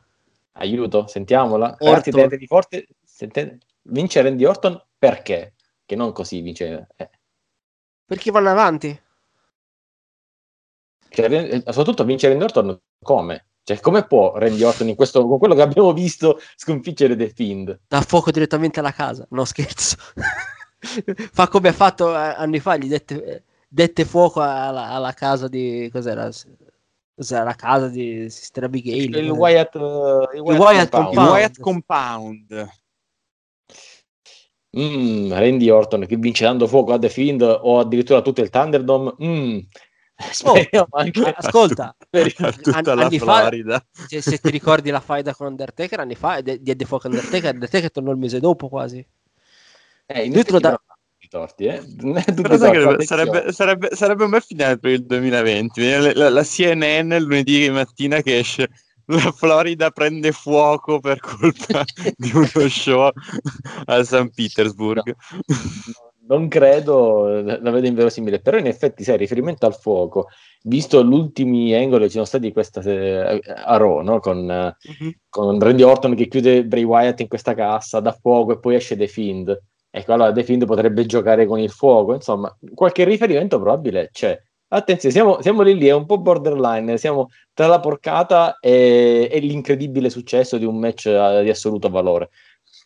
[0.52, 1.76] Aiuto, sentiamola.
[1.78, 2.86] Ragazzi, tenete forte.
[3.04, 5.54] Sentite, vince Randy Orton perché?
[5.90, 6.86] che non così vince.
[6.94, 7.10] Eh.
[8.04, 8.96] Perché vanno avanti?
[11.08, 13.46] Cioè, soprattutto vincere in Norton come?
[13.64, 17.80] Cioè, come può Randy Orton in questo, con quello che abbiamo visto sconfiggere The Fiend?
[17.88, 19.96] Da fuoco direttamente alla casa, no scherzo.
[21.32, 25.88] Fa come ha fatto eh, anni fa, gli dette, dette fuoco alla, alla, casa di...
[25.90, 26.30] cos'era?
[27.20, 29.14] Cos'era la casa di Sister Abigail?
[29.14, 31.12] Il Wyatt, uh, il Wyatt, il Wyatt Compound.
[31.12, 32.70] Il Wyatt Compound.
[34.78, 39.14] Mm, Randy Orton che vince dando fuoco a The Fiend o addirittura tutto il Thunderdome.
[39.22, 39.58] Mm.
[40.44, 41.20] Oh, anche.
[41.36, 43.86] Ascolta, tutta la Florida.
[43.90, 47.92] Fa, se, se, ti ricordi la faida con Undertaker anni fa, diede fuoco Undertaker, Undertaker
[47.92, 49.06] tornò il mese dopo quasi.
[50.06, 50.80] Eh, in da...
[51.30, 51.80] torti, eh?
[52.02, 55.90] torti, sarebbe, sarebbe, sarebbe, un bel finale per il 2020.
[55.90, 58.68] La, la, la CNN lunedì mattina che esce
[59.10, 61.84] la Florida prende fuoco per colpa
[62.16, 63.10] di uno show
[63.86, 65.02] a San Petersburg.
[65.06, 70.28] No, non credo, la vedo inverosimile, però in effetti, sai, riferimento al fuoco,
[70.62, 74.20] visto gli ultimi angoli che ci sono stati questa, a Raw, no?
[74.20, 75.10] con, mm-hmm.
[75.28, 78.96] con Randy Orton che chiude Bray Wyatt in questa cassa, da fuoco e poi esce
[78.96, 79.60] The Fiend.
[79.90, 84.40] Ecco, allora The Fiend potrebbe giocare con il fuoco, insomma, qualche riferimento probabile c'è.
[84.72, 89.38] Attenzione, siamo, siamo, lì lì, è un po' borderline, siamo tra la porcata e, e
[89.40, 92.30] l'incredibile successo di un match uh, di assoluto valore.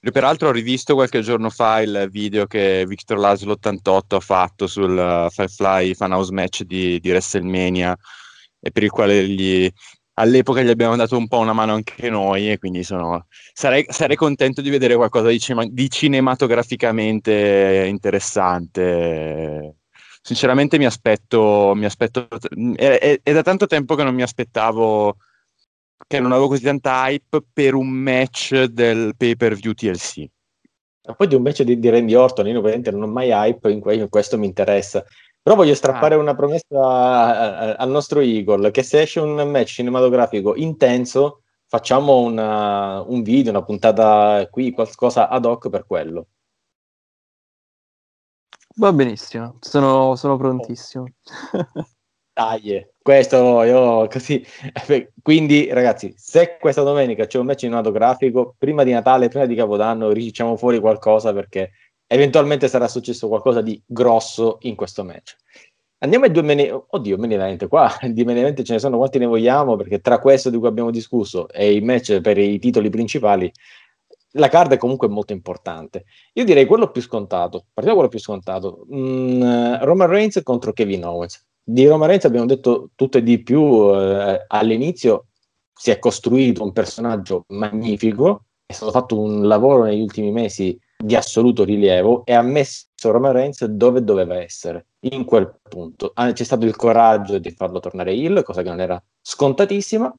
[0.01, 4.67] Io peraltro ho rivisto qualche giorno fa il video che Victor Laszlo 88 ha fatto
[4.67, 7.95] sul uh, Firefly Fan House Match di, di WrestleMania
[8.61, 9.71] e per il quale gli,
[10.15, 14.17] all'epoca gli abbiamo dato un po' una mano anche noi e quindi sono, sarei, sarei
[14.17, 15.41] contento di vedere qualcosa di,
[15.71, 19.77] di cinematograficamente interessante
[20.25, 22.27] sinceramente mi aspetto, mi aspetto
[22.77, 25.19] è, è, è, da tanto tempo che non mi aspettavo,
[26.07, 30.27] che non avevo così tanta hype per un match del pay per view TLC.
[31.07, 33.71] Ma poi di un match di, di Randy Orton, io ovviamente non ho mai hype,
[33.71, 35.05] in, in questo mi interessa.
[35.45, 36.19] Però voglio strappare ah.
[36.19, 43.23] una promessa al nostro Eagle, che se esce un match cinematografico intenso, facciamo una, un
[43.23, 46.29] video, una puntata qui, qualcosa ad hoc per quello.
[48.77, 51.05] Va benissimo, sono, sono prontissimo.
[52.33, 54.43] Dai, questo io così.
[55.23, 60.11] Quindi, ragazzi, se questa domenica c'è un match cinematografico, prima di Natale, prima di Capodanno,
[60.11, 61.73] riciciamo fuori qualcosa perché
[62.07, 65.37] eventualmente sarà successo qualcosa di grosso in questo match.
[65.99, 66.71] Andiamo ai due meni.
[66.71, 67.67] Oddio, meni event.
[67.69, 70.69] Qua di meni event ce ne sono quanti ne vogliamo, perché tra questo di cui
[70.69, 73.51] abbiamo discusso e i match per i titoli principali
[74.37, 76.05] la card è comunque molto importante.
[76.35, 77.67] Io direi quello più scontato.
[77.73, 78.87] Partiamo da quello più scontato.
[78.93, 81.45] Mm, Roman Reigns contro Kevin Owens.
[81.63, 83.95] Di Roman Reigns abbiamo detto tutto e di più.
[83.95, 85.27] Eh, all'inizio
[85.73, 91.17] si è costruito un personaggio magnifico, è stato fatto un lavoro negli ultimi mesi di
[91.17, 96.13] assoluto rilievo e ha messo Roman Reigns dove doveva essere, in quel punto.
[96.15, 100.15] Ah, c'è stato il coraggio di farlo tornare heel, cosa che non era scontatissima,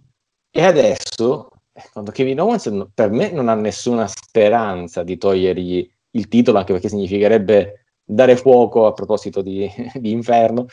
[0.52, 1.50] e adesso
[1.92, 6.90] quando Kevin Owens per me non ha nessuna speranza di togliergli il titolo, anche perché
[6.90, 10.68] significherebbe dare fuoco a proposito di, di inferno,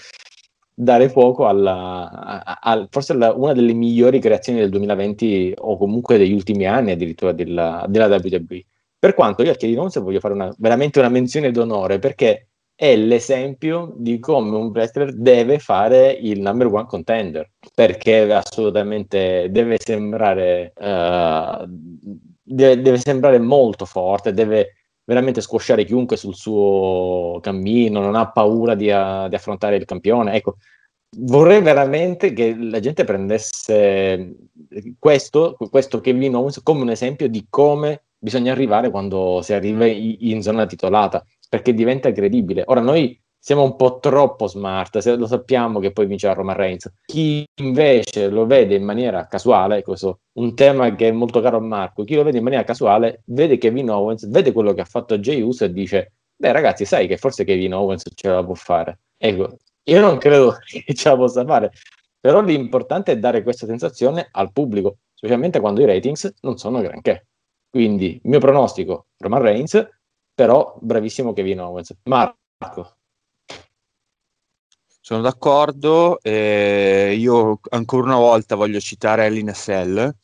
[0.75, 2.11] dare fuoco alla,
[2.45, 6.93] a, a, forse alla, una delle migliori creazioni del 2020 o comunque degli ultimi anni
[6.93, 8.65] addirittura della, della WWE.
[9.03, 12.95] Per quanto io a Kevin Owens voglio fare una, veramente una menzione d'onore perché è
[12.95, 20.73] l'esempio di come un wrestler deve fare il number one contender perché assolutamente deve sembrare
[20.77, 21.65] uh,
[22.45, 28.77] deve, deve, sembrare molto forte deve veramente squasciare chiunque sul suo cammino non ha paura
[28.77, 30.35] di, uh, di affrontare il campione.
[30.35, 30.59] Ecco
[31.19, 34.33] vorrei veramente che la gente prendesse
[35.01, 40.43] questo, questo Kevin Owens come un esempio di come bisogna arrivare quando si arriva in,
[40.43, 42.63] zona titolata perché diventa credibile.
[42.67, 46.89] Ora noi siamo un po' troppo smart, se lo sappiamo che poi vincerà Roman Reigns.
[47.05, 51.61] Chi invece lo vede in maniera casuale, questo un tema che è molto caro a
[51.61, 55.19] Marco, chi lo vede in maniera casuale vede Kevin Owens, vede quello che ha fatto
[55.19, 59.01] Jay Uso e dice, beh ragazzi, sai che forse Kevin Owens ce la può fare.
[59.17, 61.73] Ecco, io non credo che ce la possa fare,
[62.21, 67.27] però l'importante è dare questa sensazione al pubblico, specialmente quando i ratings non sono granché.
[67.73, 69.89] Quindi, mio pronostico, Roman Reigns,
[70.35, 71.97] però bravissimo Kevin Owens.
[72.03, 72.99] Marco.
[75.01, 80.15] Sono d'accordo, eh, io ancora una volta voglio citare Ellen Sell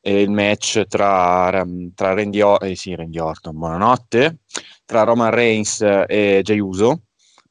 [0.00, 4.38] e il match tra, tra Randy, o- eh, sì, Randy Orton, buonanotte,
[4.84, 7.02] tra Roman Reigns e Jay Uso,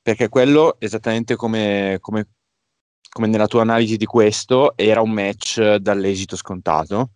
[0.01, 2.27] perché quello, esattamente come, come,
[3.09, 7.11] come nella tua analisi di questo, era un match dall'esito scontato.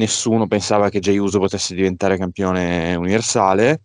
[0.00, 3.82] Nessuno pensava che Jay Uso potesse diventare campione universale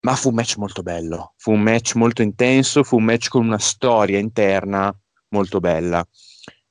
[0.00, 3.44] ma fu un match molto bello, fu un match molto intenso, fu un match con
[3.44, 4.94] una storia interna
[5.30, 6.06] molto bella.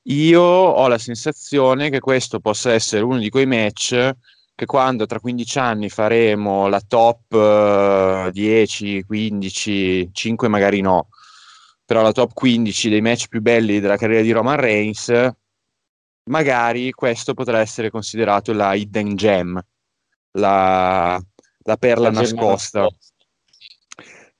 [0.04, 4.10] io ho la sensazione che questo possa essere uno di quei match
[4.54, 7.32] che quando tra 15 anni faremo la top
[8.28, 11.08] uh, 10, 15, 5 magari no,
[11.84, 15.10] però la top 15 dei match più belli della carriera di Roman Reigns,
[16.26, 19.60] magari questo potrà essere considerato la hidden gem,
[20.32, 21.20] la,
[21.58, 22.88] la perla la nascosta.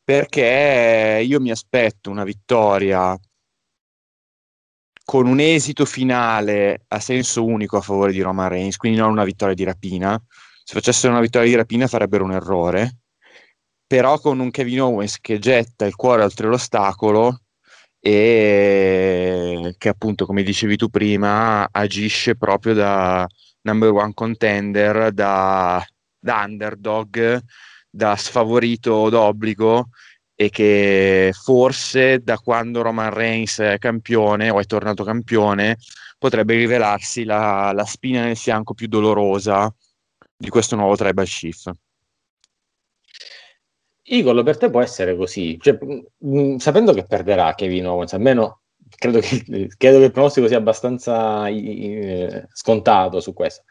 [0.03, 3.19] Perché io mi aspetto una vittoria
[5.05, 9.25] con un esito finale a senso unico a favore di Roman Reigns, quindi non una
[9.25, 10.21] vittoria di rapina.
[10.65, 12.99] Se facessero una vittoria di rapina farebbero un errore,
[13.87, 17.43] però con un Kevin Owens che getta il cuore oltre l'ostacolo
[18.07, 23.27] e che appunto, come dicevi tu prima, agisce proprio da
[23.63, 25.85] number one contender, da,
[26.17, 27.43] da underdog,
[27.91, 29.89] da sfavorito d'obbligo
[30.37, 35.77] e che forse da quando Roman Reigns è campione o è tornato campione
[36.17, 39.75] potrebbe rivelarsi la, la spina nel fianco più dolorosa
[40.37, 41.73] di questo nuovo tribal chief.
[44.09, 45.79] Igor, per te può essere così, cioè,
[46.19, 48.61] mh, sapendo che perderà Kevin Owens, almeno
[48.97, 49.43] credo che,
[49.77, 53.65] credo che il pronostico sia abbastanza eh, scontato su questo.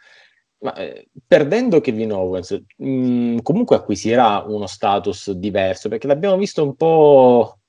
[0.59, 6.63] Ma eh, perdendo Kevin Owens, mh, mm, comunque acquisirà uno status diverso perché l'abbiamo visto
[6.63, 7.59] un po'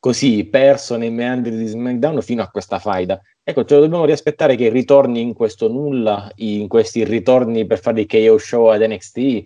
[0.00, 3.20] così perso nei meandri di SmackDown fino a questa faida.
[3.42, 8.02] Ecco, ce lo dobbiamo riaspettare che ritorni in questo nulla, in questi ritorni per fare
[8.02, 9.44] i KO show ad NXT,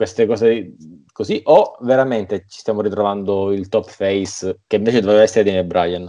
[0.00, 0.76] queste cose
[1.12, 6.08] così, o veramente ci stiamo ritrovando il top face che invece doveva essere Daniel Bryan?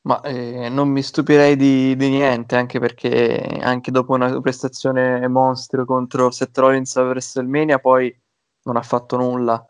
[0.00, 5.84] Ma eh, non mi stupirei di, di, niente, anche perché anche dopo una prestazione mostro
[5.84, 8.12] contro Seth Rollins a WrestleMania poi
[8.62, 9.64] non ha fatto nulla,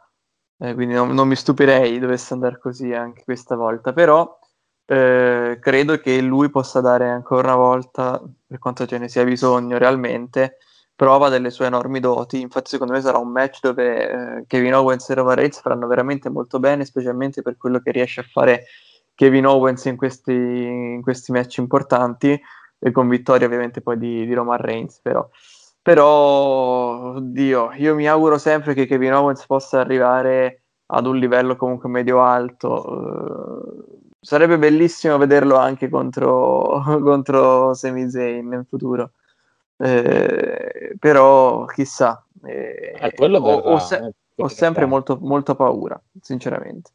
[0.57, 4.39] eh, quindi non, non, mi stupirei dovesse andare così anche questa volta, però
[4.87, 9.77] eh, credo che lui possa dare ancora una volta, per quanto ce ne sia bisogno
[9.77, 10.57] realmente,
[11.03, 15.11] prova delle sue enormi doti, infatti secondo me sarà un match dove eh, Kevin Owens
[15.11, 18.67] e Roman Reigns faranno veramente molto bene, specialmente per quello che riesce a fare
[19.13, 22.41] Kevin Owens in questi, in questi match importanti
[22.79, 25.29] e con vittoria ovviamente poi di, di Roman Reigns però.
[25.83, 31.89] però oddio io mi auguro sempre che Kevin Owens possa arrivare ad un livello comunque
[31.89, 39.11] medio-alto uh, sarebbe bellissimo vederlo anche contro, contro Sami Zayn in futuro
[39.83, 46.91] eh, però chissà eh, eh, ho, ho, se- ho sempre molto, molto paura sinceramente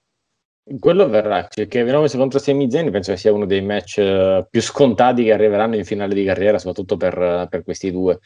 [0.80, 4.46] quello verrà, cioè Kevin Owens contro Sami Zayn penso che sia uno dei match uh,
[4.50, 8.20] più scontati che arriveranno in finale di carriera, soprattutto per, per questi due.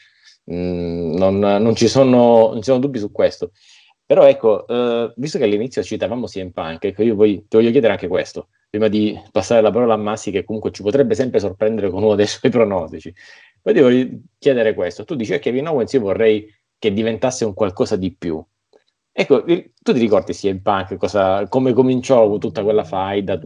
[0.52, 3.52] Mm, non, non, ci sono, non, ci sono, dubbi su questo.
[4.06, 8.08] Però ecco, uh, visto che all'inizio citavamo CM Punk, io poi ti voglio chiedere anche
[8.08, 12.02] questo, prima di passare la parola a Massi, che comunque ci potrebbe sempre sorprendere con
[12.02, 13.14] uno dei suoi pronostici.
[13.62, 14.10] Poi ti voglio
[14.40, 16.48] chiedere questo, tu dici che Kevin Owens io vorrei
[16.80, 18.44] che diventasse un qualcosa di più,
[19.14, 23.40] Ecco, tu ti ricordi CM Punk cosa, come cominciò tutta quella faida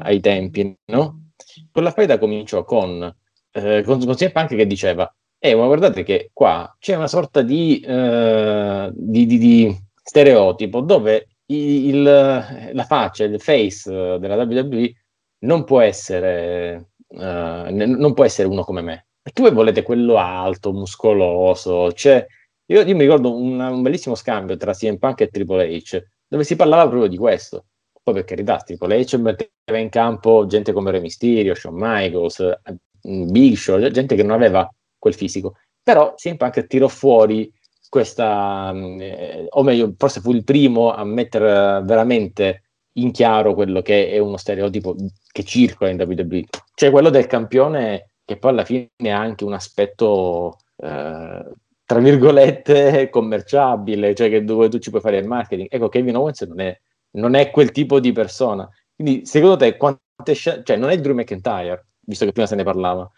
[0.00, 1.30] ai tempi, no?
[1.72, 3.02] Quella faida cominciò con,
[3.50, 7.42] eh, con, con CM Punk che diceva eh, ma guardate che qua c'è una sorta
[7.42, 14.92] di, uh, di, di, di stereotipo dove il, la faccia, il face della WWE
[15.40, 19.06] non può essere, uh, non può essere uno come me.
[19.22, 22.26] Perché voi volete quello alto, muscoloso, cioè
[22.70, 26.44] io, io mi ricordo una, un bellissimo scambio tra CM Punk e Triple H, dove
[26.44, 27.66] si parlava proprio di questo.
[28.02, 32.76] Poi per carità, Triple H metteva in campo gente come Re Mysterio, Shawn Michaels, eh,
[33.00, 35.56] Big Show, gente che non aveva quel fisico.
[35.82, 37.50] Però CM Punk tirò fuori
[37.88, 42.62] questa, eh, o meglio, forse fu il primo a mettere veramente
[42.94, 44.94] in chiaro quello che è uno stereotipo
[45.30, 49.52] che circola in WWE, cioè quello del campione che poi alla fine ha anche un
[49.54, 51.52] aspetto eh,
[51.88, 55.68] tra virgolette, commerciabile, cioè che dove tu ci puoi fare il marketing.
[55.70, 56.78] Ecco, Kevin Owens non è,
[57.12, 58.68] non è quel tipo di persona.
[58.94, 62.62] Quindi, secondo te, quante sc- cioè non è Drew McIntyre, visto che prima se ne
[62.62, 63.10] parlava.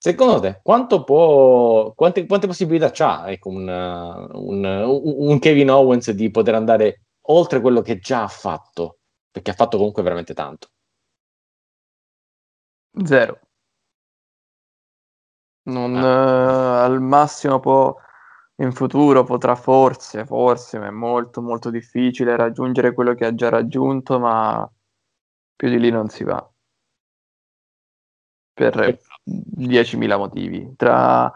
[0.00, 6.30] Secondo te, quanto può, quante, quante possibilità ha ecco, un, un, un, Kevin Owens di
[6.30, 9.00] poter andare oltre quello che già ha fatto?
[9.28, 10.68] Perché ha fatto comunque veramente tanto.
[13.04, 13.40] Zero.
[15.64, 16.86] Non, ah.
[16.86, 17.94] uh, al massimo può
[18.60, 23.48] in futuro potrà forse, forse, ma è molto molto difficile raggiungere quello che ha già
[23.48, 24.68] raggiunto, ma
[25.56, 26.48] più di lì non si va.
[28.54, 28.98] Per
[29.56, 30.74] 10.000 motivi.
[30.76, 31.32] Tra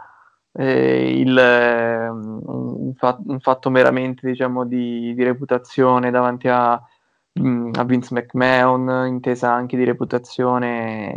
[0.52, 6.80] eh, il, eh, un, fatto, un, fatto, meramente diciamo, di, di reputazione davanti a,
[7.40, 11.14] mm, a, Vince McMahon, intesa anche di reputazione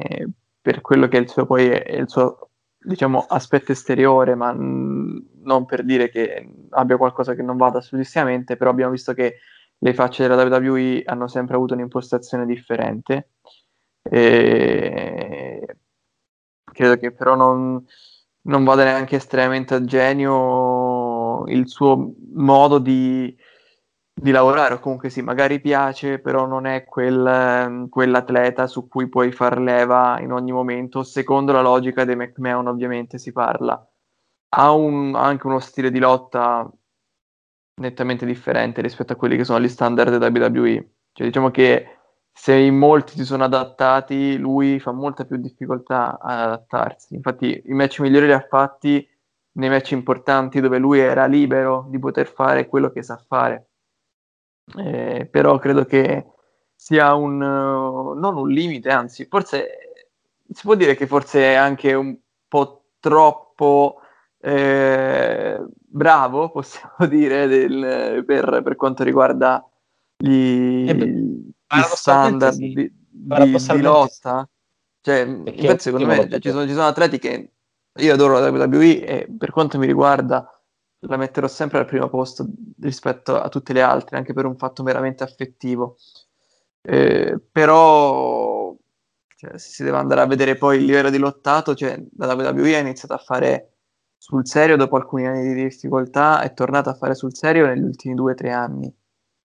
[0.62, 2.50] per quello che è il suo, poi è il suo
[2.80, 8.58] diciamo, aspetto esteriore, ma n- non per dire che abbia qualcosa che non vada successivamente,
[8.58, 9.38] però abbiamo visto che
[9.78, 13.30] le facce della WWE hanno sempre avuto un'impostazione differente.
[14.02, 15.45] E
[16.76, 17.84] credo che però non,
[18.44, 23.36] non vada neanche estremamente a genio il suo modo di,
[24.14, 29.32] di lavorare, o comunque sì, magari piace, però non è quel, quell'atleta su cui puoi
[29.32, 33.88] far leva in ogni momento, secondo la logica dei McMahon ovviamente si parla.
[34.50, 36.70] Ha un, anche uno stile di lotta
[37.82, 40.90] nettamente differente rispetto a quelli che sono gli standard WWE.
[41.12, 41.95] Cioè, diciamo che
[42.38, 47.16] se in molti si sono adattati, lui fa molta più difficoltà ad adattarsi.
[47.16, 49.08] Infatti, i match migliori li ha fatti
[49.54, 53.70] nei match importanti dove lui era libero di poter fare quello che sa fare
[54.74, 56.26] eh, però credo che
[56.74, 59.68] sia un, uh, non un limite, anzi, forse
[60.50, 62.16] si può dire che forse è anche un
[62.48, 64.00] po' troppo
[64.40, 69.68] eh, bravo, possiamo dire, del, per, per, quanto riguarda
[70.18, 72.60] gli, eh standard sì.
[72.60, 74.48] di, di, di, lotta.
[75.02, 77.52] Cioè, infatti, secondo me ci sono, ci sono atleti che
[77.98, 80.50] io adoro la WWE e per quanto mi riguarda
[81.00, 82.48] la metterò sempre al primo posto
[82.82, 85.98] rispetto a tutte le altre, anche per un fatto meramente affettivo.
[86.82, 88.76] Eh, però
[89.36, 92.76] cioè, se si deve andare a vedere poi il livello di lottato, cioè, la WWE
[92.76, 93.74] ha iniziato a fare
[94.18, 98.16] sul serio dopo alcuni anni di difficoltà, è tornata a fare sul serio negli ultimi
[98.16, 98.92] due o tre anni.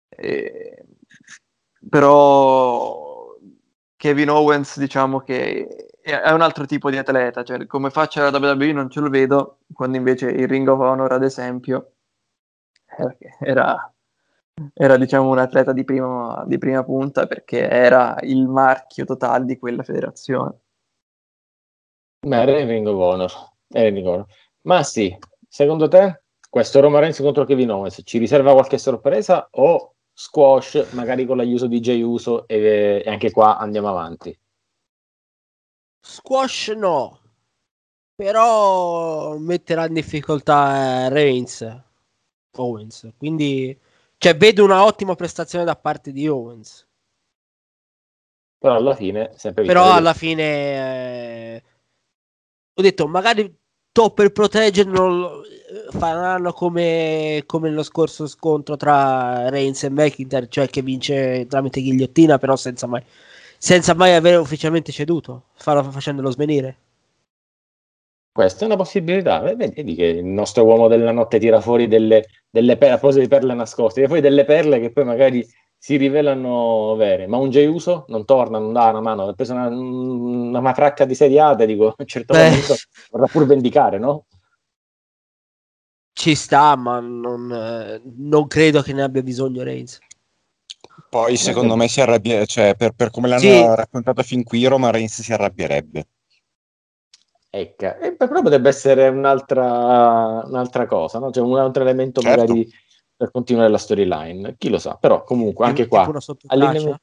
[0.10, 0.86] Eh,
[1.88, 3.36] però
[3.96, 8.72] Kevin Owens diciamo che è un altro tipo di atleta, cioè come faccia la WWE
[8.72, 11.92] non ce lo vedo, quando invece il Ring of Honor, ad esempio,
[13.40, 13.94] era,
[14.74, 19.58] era diciamo un atleta di prima, di prima punta perché era il marchio totale di
[19.58, 20.60] quella federazione.
[22.28, 23.32] Ma era il Ring of Honor.
[23.68, 24.26] Era Ring of Honor.
[24.62, 25.16] Ma sì,
[25.48, 31.26] secondo te questo Roma Reigns contro Kevin Owens ci riserva qualche sorpresa o squash magari
[31.26, 34.38] con l'aiuto di Jay Uso e, e anche qua andiamo avanti?
[36.02, 37.22] Squash no,
[38.16, 41.84] però metterà in difficoltà eh, Reigns,
[42.58, 43.80] Owens, quindi
[44.18, 46.86] cioè, vedo una ottima prestazione da parte di Owens.
[48.58, 51.64] Però alla fine, sempre Però alla fine eh,
[52.74, 53.58] ho detto magari
[53.92, 60.70] to per proteggerlo eh, faranno come, come nello scorso scontro tra Reigns e McIntyre, cioè
[60.70, 63.04] che vince tramite ghigliottina, però senza mai
[63.62, 66.78] senza mai aver ufficialmente ceduto, farlo facendolo svenire.
[68.32, 69.42] Questa è una possibilità.
[69.42, 73.30] Vedi che il nostro uomo della notte tira fuori delle, delle perle, a proposito di
[73.30, 75.46] perle nascoste, tira fuori delle perle che poi magari
[75.82, 77.26] si rivelano vere.
[77.26, 79.28] Ma un Geuso non torna, non dà una mano.
[79.28, 82.50] Ha preso una, una matracca di seriate, dico, a un certo Beh.
[82.50, 82.76] momento
[83.10, 84.26] vorrà pur vendicare, no?
[86.12, 90.00] Ci sta, ma non, non credo che ne abbia bisogno Reigns.
[91.10, 93.64] Poi secondo me si arrabbierebbe, cioè per, per, come l'hanno sì.
[93.64, 96.08] raccontato fin qui, Roman Reigns si arrabbierebbe.
[97.52, 101.32] Ecco, e però potrebbe essere un'altra, un'altra cosa, no?
[101.32, 102.42] cioè un altro elemento certo.
[102.42, 102.70] magari
[103.20, 106.08] per continuare la storyline, chi lo sa, però comunque anche qua...
[106.08, 107.02] Una sottotraccia?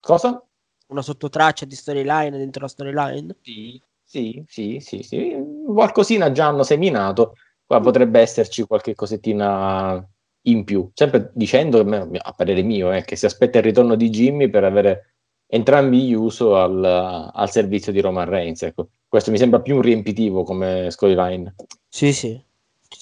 [0.00, 0.42] Cosa?
[0.86, 3.36] Una sottotraccia di storyline dentro la storyline?
[3.42, 5.36] Sì, sì, sì, sì, sì.
[5.66, 7.34] qualcosina già hanno seminato,
[7.66, 10.02] qua potrebbe esserci qualche cosettina
[10.46, 14.48] in più, sempre dicendo, a parere mio, eh, che si aspetta il ritorno di Jimmy
[14.48, 15.16] per avere
[15.48, 18.62] entrambi gli uso al, al servizio di Roman Reigns.
[18.62, 18.88] Ecco.
[19.06, 21.54] Questo mi sembra più un riempitivo come storyline.
[21.86, 22.42] Sì, sì.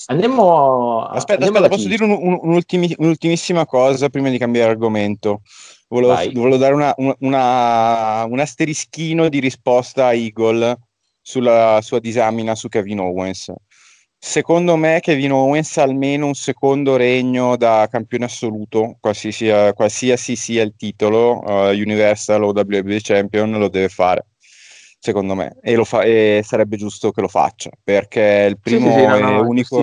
[0.07, 1.11] Andiamo a...
[1.11, 5.43] Aspetta, andiamo aspetta posso dire un, un, un'ultimi, un'ultimissima cosa prima di cambiare argomento?
[5.89, 10.76] Volevo, volevo dare una, una, un asterischino di risposta a Eagle
[11.20, 13.53] sulla sua disamina su Kevin Owens.
[14.18, 20.62] Secondo me Kevin Owens ha almeno un secondo regno da campione assoluto, qualsiasi, qualsiasi sia
[20.62, 24.26] il titolo, uh, Universal o WWE Champion, lo deve fare,
[24.99, 29.07] secondo me, e, fa- e sarebbe giusto che lo faccia, perché il primo, sì, sì,
[29.07, 29.82] no, no, unico,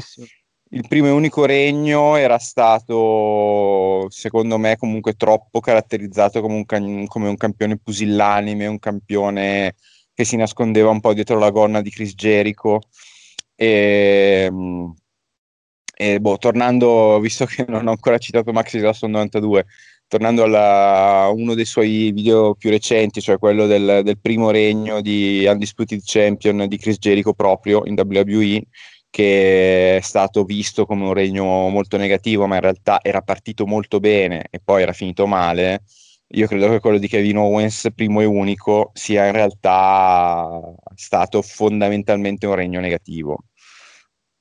[0.69, 7.05] il primo e unico regno era stato, secondo me, comunque troppo caratterizzato come un, can-
[7.07, 9.75] come un campione pusillanime, un campione
[10.13, 12.81] che si nascondeva un po' dietro la gonna di Chris Jericho.
[13.55, 14.93] E, ehm,
[15.95, 19.65] e boh, tornando, visto che non ho ancora citato Maxi Gasson 92,
[20.13, 25.43] tornando a uno dei suoi video più recenti, cioè quello del, del, primo regno di
[25.47, 28.61] Undisputed Champion di Chris Jericho proprio in WWE,
[29.09, 33.99] che è stato visto come un regno molto negativo, ma in realtà era partito molto
[33.99, 35.81] bene e poi era finito male.
[36.35, 40.61] io credo che quello di Kevin Owens, primo e unico, sia in realtà
[40.95, 43.45] stato fondamentalmente un regno negativo,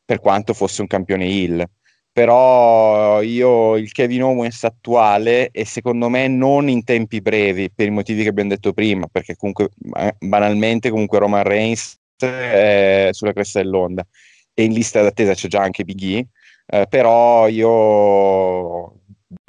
[0.04, 1.64] per quanto fosse un campione Hill.
[2.12, 7.90] Però io il Kevin Owens attuale e secondo me non in tempi brevi, per i
[7.90, 9.70] motivi che abbiamo detto prima, perché comunque
[10.18, 14.06] banalmente comunque Roman Reigns è sulla cresta dell'onda.
[14.52, 16.26] E in lista d'attesa c'è già anche Big E,
[16.66, 19.00] eh, però io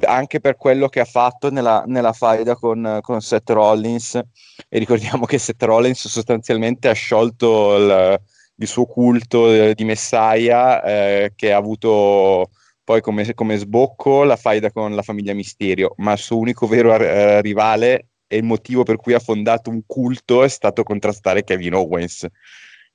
[0.06, 5.26] anche per quello che ha fatto nella, nella faida con, con, Seth Rollins e ricordiamo
[5.26, 8.20] che Seth Rollins sostanzialmente ha sciolto il,
[8.56, 12.50] il suo culto di Messiah eh, che ha avuto
[12.84, 16.94] poi come, come, sbocco la faida con la famiglia Misterio, ma il suo unico vero
[16.94, 21.74] eh, rivale e il motivo per cui ha fondato un culto è stato contrastare Kevin
[21.74, 22.26] Owens,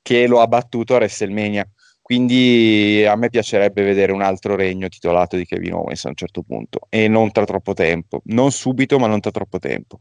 [0.01, 1.67] che lo ha battuto a WrestleMania.
[2.01, 6.41] Quindi a me piacerebbe vedere un altro regno titolato di Kevin Owens a un certo
[6.41, 9.99] punto e non tra troppo tempo, non subito, ma non tra troppo tempo.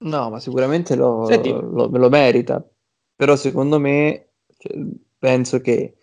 [0.00, 2.64] No, ma sicuramente lo, lo, lo merita.
[3.16, 4.27] Però secondo me
[4.58, 4.76] cioè,
[5.18, 5.96] penso che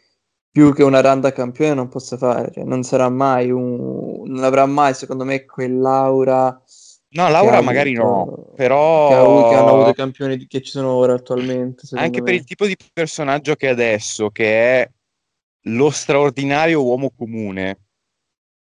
[0.50, 4.66] più che una randa campione non possa fare, cioè, non sarà mai un non avrà
[4.66, 6.62] mai secondo me quell'aura
[7.16, 9.08] No, Laura magari avuto, no, però...
[9.08, 11.88] Che, ha, che, hanno avuto i campioni che ci sono ora attualmente.
[11.94, 12.26] Anche me.
[12.26, 14.92] per il tipo di personaggio che è adesso, che è
[15.68, 17.80] lo straordinario uomo comune,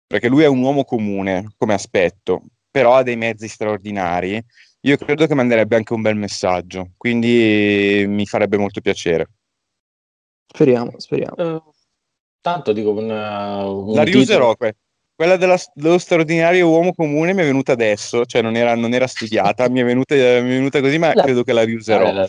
[0.07, 4.41] perché lui è un uomo comune come aspetto, però ha dei mezzi straordinari,
[4.81, 9.27] io credo che manderebbe anche un bel messaggio, quindi mi farebbe molto piacere.
[10.51, 11.35] Speriamo, speriamo.
[11.37, 11.73] Uh,
[12.41, 14.75] tanto dico un, un La riuserò, que-
[15.19, 19.05] quella della, dello straordinario uomo comune mi è venuta adesso, cioè non era, non era
[19.05, 22.11] studiata, mi, è venuta, mi, è venuta, così, ma la, credo che la riuserò.
[22.13, 22.25] La,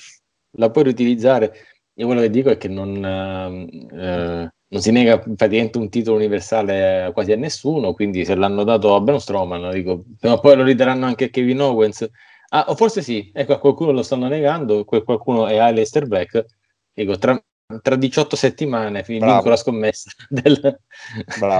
[0.56, 1.54] la, puoi riutilizzare.
[1.94, 7.10] Io quello che dico è che non, eh, non si nega praticamente un titolo universale
[7.12, 11.06] quasi a nessuno, quindi se l'hanno dato a Ben Strowman, dico, ma poi lo ridaranno
[11.06, 12.08] anche a Kevin Owens.
[12.48, 16.44] Ah, o forse sì, ecco, a qualcuno lo stanno negando, quel qualcuno è Aleister Black.
[16.92, 17.40] Dico, tra,
[17.82, 20.80] tra 18 settimane vinco la scommessa del,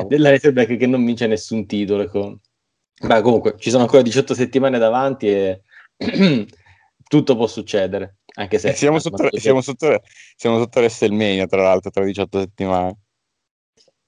[0.07, 2.03] della Razorback che non vince nessun titolo.
[2.03, 2.39] Ecco.
[3.03, 5.63] Ma comunque ci sono ancora 18 settimane davanti e
[7.09, 8.17] tutto può succedere.
[8.35, 10.01] Anche se siamo sotto, siamo, sotto,
[10.37, 12.99] siamo sotto WrestleMania, tra l'altro, tra 18 settimane.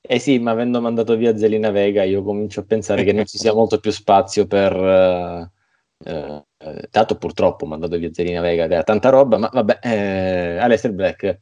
[0.01, 3.39] Eh sì, ma avendo mandato via Zelina Vega, io comincio a pensare che non ci
[3.39, 4.77] sia molto più spazio per.
[4.77, 6.45] Uh, uh,
[6.91, 11.39] dato purtroppo mandato via Zelina Vega, era tanta roba, ma vabbè, eh, Aleister Black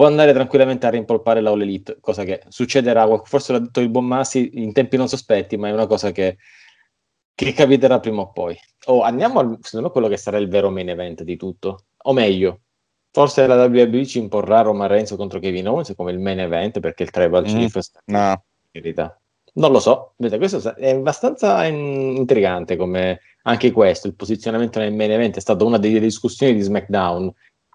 [0.00, 3.90] può andare tranquillamente a rimpolpare la All Elite, cosa che succederà, forse l'ha detto il
[3.90, 6.38] buon Massi in tempi non sospetti, ma è una cosa che,
[7.34, 8.58] che capiterà prima o poi.
[8.86, 12.14] Oh, andiamo al, secondo me, quello che sarà il vero main event di tutto, o
[12.14, 12.60] meglio,
[13.10, 17.02] forse la WWE ci imporrà Roman Reigns contro Kevin Owens come il main event, perché
[17.02, 18.18] il tribal mm, chief no.
[18.18, 19.20] in verità.
[19.52, 25.10] Non lo so, vedete, questo è abbastanza intrigante come anche questo, il posizionamento nel main
[25.10, 27.30] event è stata una delle discussioni di SmackDown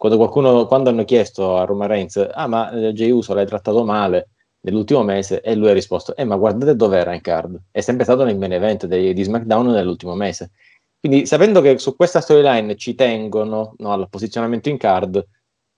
[0.05, 3.83] quando, qualcuno, quando hanno chiesto a Roma Reigns, ah ma eh, Jey Uso l'hai trattato
[3.83, 4.29] male
[4.61, 8.23] nell'ultimo mese, e lui ha risposto, eh ma guardate dov'era in card, è sempre stato
[8.23, 10.51] nel main event di, di SmackDown nell'ultimo mese.
[10.99, 15.23] Quindi sapendo che su questa storyline ci tengono no, al posizionamento in card,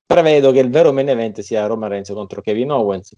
[0.06, 3.14] prevedo che il vero main event sia Roman Reigns contro Kevin Owens.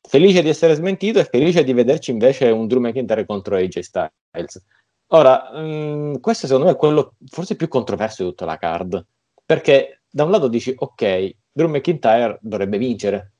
[0.00, 4.64] Felice di essere smentito e felice di vederci invece un Drew McIntyre contro AJ Styles.
[5.08, 9.06] Ora, mh, mm, questo secondo me è quello forse più controverso di tutta la card,
[9.44, 13.32] perché da un lato dici, ok, Drew McIntyre dovrebbe vincere,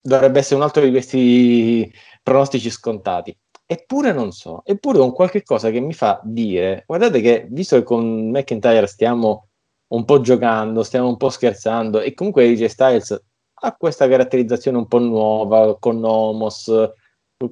[0.00, 1.92] dovrebbe essere un altro di questi
[2.22, 3.36] pronostici scontati.
[3.66, 7.82] Eppure non so, eppure un qualche cosa che mi fa dire, guardate che visto che
[7.82, 9.48] con McIntyre stiamo
[9.88, 13.24] un po' giocando, stiamo un po' scherzando e comunque AJ Styles
[13.54, 16.70] ha questa caratterizzazione un po' nuova con Nomos,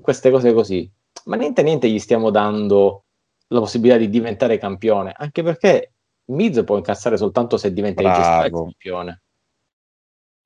[0.01, 0.89] queste cose così,
[1.25, 3.05] ma niente niente gli stiamo dando
[3.49, 5.92] la possibilità di diventare campione, anche perché
[6.27, 9.23] Miz può incassare soltanto se diventa AJ campione.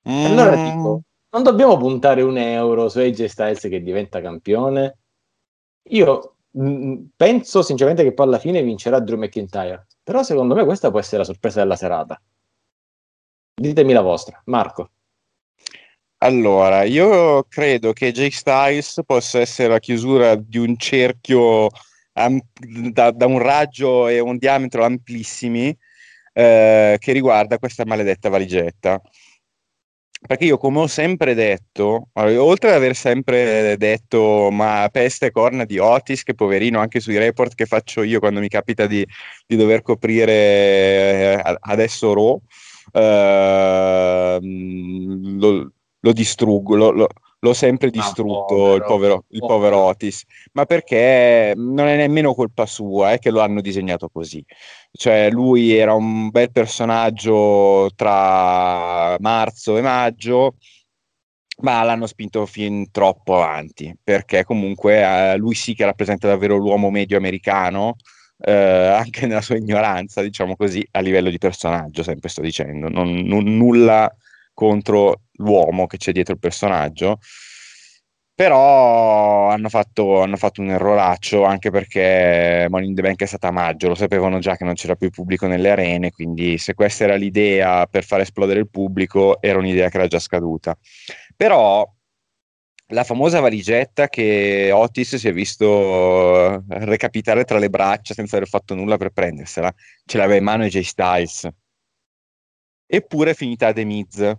[0.09, 0.25] Mm.
[0.25, 4.97] Allora dico, non dobbiamo puntare un euro su AJ Styles che diventa campione.
[5.89, 9.87] Io mh, mm, penso sinceramente che poi alla fine vincerà Drew McIntyre.
[10.03, 12.19] Però secondo me questa può essere la sorpresa della serata.
[13.53, 14.91] Ditemi la vostra, Marco.
[16.19, 21.69] Allora, io credo che Jay Styles possa essere la chiusura di un cerchio
[22.91, 25.75] da, da, un raggio e un diametro amplissimi
[26.33, 29.01] eh, che riguarda questa maledetta valigetta.
[30.19, 35.77] Perché io, come ho sempre detto, oltre ad aver sempre detto ma peste corna di
[35.77, 39.05] Otis, che poverino anche sui report che faccio io quando mi capita di,
[39.45, 40.33] di dover coprire
[41.43, 42.41] eh, adesso Raw,
[42.93, 47.07] eh, lo, lo distruggo, lo, lo,
[47.39, 49.77] l'ho sempre distrutto il, povero, il povero.
[49.77, 50.23] Otis,
[50.53, 54.43] ma perché non è nemmeno colpa sua, è che lo hanno disegnato così.
[54.91, 60.55] Cioè, lui era un bel personaggio tra marzo e maggio,
[61.59, 65.01] ma l'hanno spinto fin troppo avanti, perché comunque
[65.33, 67.95] eh, lui sì che rappresenta davvero l'uomo medio americano,
[68.39, 68.51] eh,
[68.97, 73.43] anche nella sua ignoranza, diciamo così, a livello di personaggio, sempre sto dicendo, non, non
[73.57, 74.11] nulla
[74.57, 77.19] contro l'uomo che c'è dietro il personaggio.
[78.33, 83.47] Però hanno fatto, hanno fatto un erroraccio anche perché Money in the Bank è stata
[83.49, 87.03] a maggio, lo sapevano già che non c'era più pubblico nelle arene, quindi se questa
[87.05, 90.75] era l'idea per far esplodere il pubblico, era un'idea che era già scaduta.
[91.35, 91.87] Però
[92.91, 98.47] la famosa valigetta che Otis si è visto eh, recapitare tra le braccia senza aver
[98.47, 99.73] fatto nulla per prendersela,
[100.05, 101.47] ce l'aveva in mano AJ Styles.
[102.85, 104.37] Eppure è finita a The Miz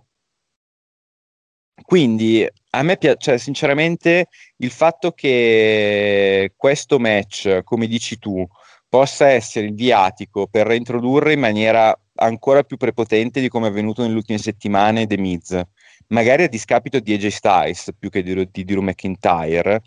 [1.83, 4.27] quindi a me piace, cioè, sinceramente,
[4.57, 8.47] il fatto che questo match, come dici tu,
[8.87, 14.01] possa essere il viatico per reintrodurre in maniera ancora più prepotente di come è avvenuto
[14.01, 15.61] nelle ultime settimane The Miz,
[16.07, 19.81] magari a discapito di AJ Styles più che di, di Drew McIntyre,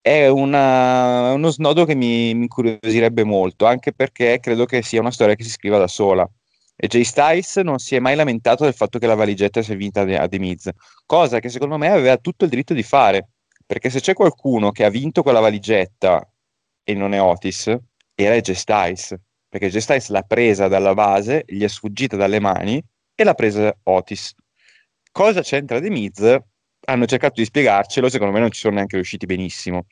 [0.00, 5.10] è una, uno snodo che mi, mi incuriosirebbe molto, anche perché credo che sia una
[5.10, 6.28] storia che si scriva da sola.
[6.76, 10.00] E Jay Styles non si è mai lamentato del fatto che la valigetta sia vinta
[10.00, 10.70] a The Miz,
[11.06, 13.28] cosa che secondo me aveva tutto il diritto di fare,
[13.64, 16.28] perché se c'è qualcuno che ha vinto quella valigetta
[16.82, 17.76] e non è Otis,
[18.14, 19.14] era Jay Styles,
[19.48, 22.82] perché Jay Styles l'ha presa dalla base, gli è sfuggita dalle mani
[23.14, 24.34] e l'ha presa Otis.
[25.12, 26.38] Cosa c'entra The Miz?
[26.86, 29.86] Hanno cercato di spiegarcelo, secondo me non ci sono neanche riusciti benissimo.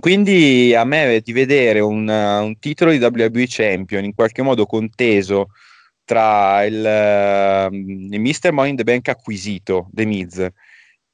[0.00, 5.50] Quindi a me di vedere un, un, titolo di WWE Champion in qualche modo conteso
[6.04, 8.50] tra il, uh, il Mr.
[8.50, 10.48] Money in the Bank acquisito, The Miz,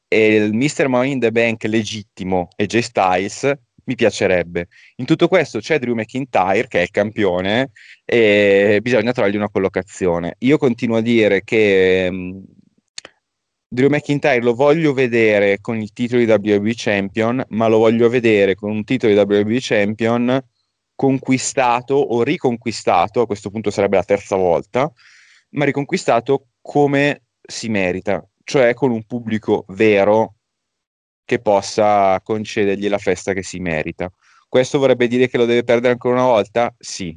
[0.06, 0.86] e il Mr.
[0.86, 3.52] Money in the Bank legittimo, e Styles,
[3.86, 4.68] mi piacerebbe.
[4.96, 7.72] In tutto questo c'è Drew McIntyre, che è il campione,
[8.04, 10.36] e bisogna trovargli una collocazione.
[10.38, 12.42] Io continuo a dire che um,
[13.76, 18.54] Drew McIntyre lo voglio vedere con il titolo di WWE Champion, ma lo voglio vedere
[18.54, 20.42] con un titolo di WWE Champion
[20.94, 24.90] conquistato o riconquistato, a questo punto sarebbe la terza volta,
[25.50, 30.36] ma riconquistato come si merita, cioè con un pubblico vero
[31.26, 34.10] che possa concedergli la festa che si merita.
[34.48, 36.74] Questo vorrebbe dire che lo deve perdere ancora una volta?
[36.78, 37.14] Sì.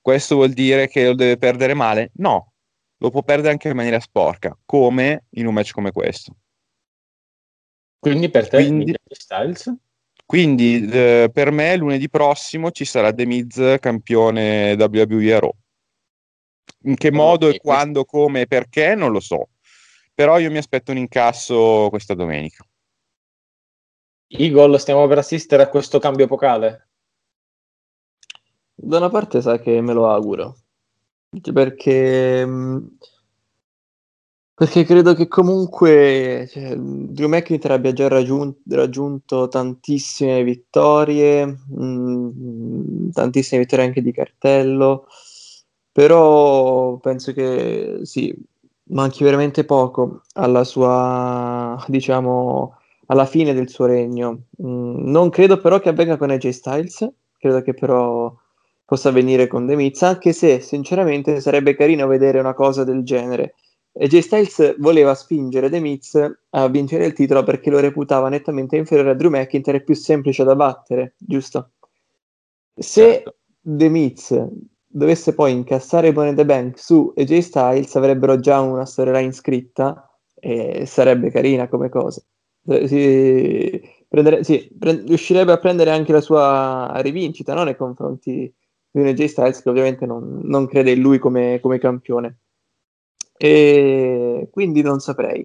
[0.00, 2.10] Questo vuol dire che lo deve perdere male?
[2.14, 2.53] No,
[3.04, 6.34] lo può perdere anche in maniera sporca, come in un match come questo.
[7.98, 9.74] Quindi per te quindi, Styles?
[10.24, 15.52] Quindi eh, per me lunedì prossimo ci sarà The Miz campione WWE Raw.
[16.84, 19.50] In che modo e quando, come e perché non lo so.
[20.14, 22.66] Però io mi aspetto un incasso questa domenica.
[24.28, 26.88] Eagle, stiamo per assistere a questo cambio epocale?
[28.74, 30.63] Da una parte sa che me lo auguro,
[31.52, 32.86] perché, mm,
[34.56, 43.10] perché credo che comunque cioè, Drew McIntyre abbia già raggiunto, raggiunto tantissime vittorie, mh, mm,
[43.10, 45.06] tantissime vittorie anche di cartello,
[45.90, 48.34] però penso che sì,
[48.90, 54.44] manchi veramente poco alla sua, diciamo, alla fine del suo regno.
[54.62, 57.08] Mm, non credo però che avvenga con AJ Styles,
[57.38, 58.32] credo che però
[58.84, 63.54] possa avvenire con The Miz, anche se sinceramente sarebbe carino vedere una cosa del genere.
[63.92, 68.76] E J Styles voleva spingere The Miz a vincere il titolo perché lo reputava nettamente
[68.76, 71.70] inferiore a Drew McIntyre e più semplice da battere, giusto?
[72.74, 73.36] Se certo.
[73.60, 74.46] The Miz
[74.86, 80.86] dovesse poi incassare Money the Bank su AJ Styles avrebbero già una storyline scritta e
[80.86, 82.22] sarebbe carina come cosa.
[82.64, 87.64] Si, prendere, sì, pre- riuscirebbe a prendere anche la sua rivincita no?
[87.64, 88.52] nei confronti
[88.94, 92.38] di un AJ Styles che ovviamente non, non crede in lui come, come, campione.
[93.36, 95.44] E quindi non saprei.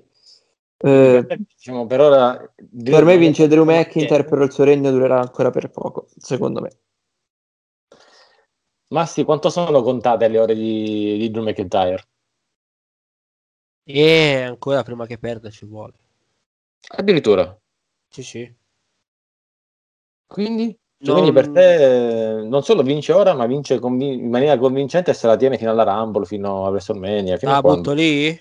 [0.78, 2.54] Eh, diciamo, per, ora,
[2.84, 6.70] per me vince Drew McIntyre, però il suo regno durerà ancora per poco, secondo me.
[8.90, 12.08] Massi, quanto sono contate le ore di, di Drew McIntyre?
[13.84, 15.94] E ancora prima che perda ci vuole.
[16.98, 17.60] Addirittura?
[18.10, 18.56] Sì, sì.
[20.28, 20.78] Quindi?
[21.02, 21.24] Cioè, non...
[21.24, 25.28] Quindi per te non solo vince ora, ma vince convin- in maniera convincente e se
[25.28, 27.38] la tiene fino alla Rumble, fino a WrestleMania.
[27.38, 28.38] Fino ah, a butto lì?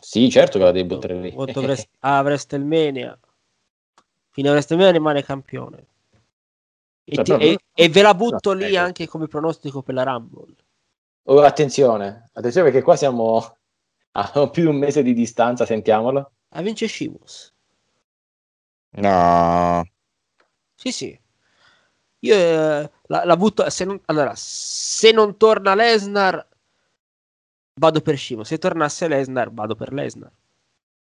[0.00, 1.32] Sì, certo che la devi buttare lì.
[1.36, 3.16] Vrest- ah, WrestleMania.
[4.30, 5.86] Fino a WrestleMania rimane campione.
[7.04, 7.50] E, cioè, ti- proprio...
[7.50, 8.84] e-, e ve la butto no, lì ecco.
[8.84, 10.54] anche come pronostico per la Rumble.
[11.24, 13.56] Oh, attenzione, attenzione perché qua siamo
[14.18, 16.32] a più di un mese di distanza, sentiamolo.
[16.50, 17.54] A vince Shimus.
[18.90, 19.84] No.
[20.74, 21.20] Sì, sì.
[22.20, 23.68] Io eh, la, la butto.
[23.70, 26.46] Se non, allora, se non torna Lesnar,
[27.74, 28.44] vado per Shimo.
[28.44, 30.32] Se tornasse Lesnar, vado per Lesnar.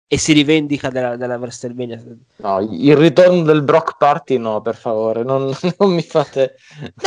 [0.06, 2.02] E si rivendica della, della WrestleMania.
[2.36, 6.56] No, il ritorno del Brock Party, no, per favore, non, non mi fate.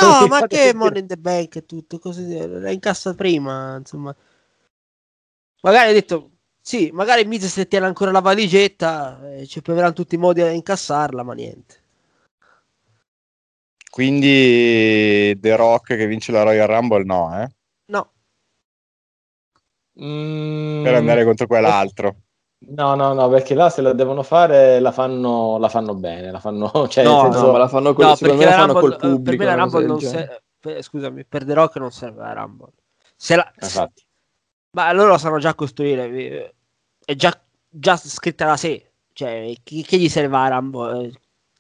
[0.02, 2.48] No, mi ma fate che sentire- Money in the Bank e tutto così.
[2.48, 4.16] L'ha incassa prima, insomma.
[5.62, 6.32] Magari ha detto.
[6.68, 10.50] Sì, magari Miz se tiene ancora la valigetta, eh, ci proveranno tutti i modi a
[10.50, 11.84] incassarla, ma niente.
[13.98, 17.48] Quindi The Rock che vince la Royal Rumble, no, eh?
[17.88, 18.12] No,
[20.00, 22.16] Mm, Per andare contro quell'altro.
[22.68, 26.40] No, no, no, perché là se la devono fare la fanno, la fanno bene, la
[26.40, 28.74] fanno, cioè, No, senso- No, ma la fanno col, no perché me la la fanno
[28.74, 29.24] Rumble, col eh, pubblico.
[29.24, 30.44] per me la Rumble non serve.
[30.60, 32.72] per- scusami, per The Rock non serve la Rumble.
[33.16, 34.04] Se la, Infatti.
[34.76, 36.56] Ma loro la sanno già costruire, eh,
[37.04, 37.36] è già,
[37.68, 38.92] già scritta da sé.
[39.14, 41.12] Cioè, chi, che gli serve a Rambo eh,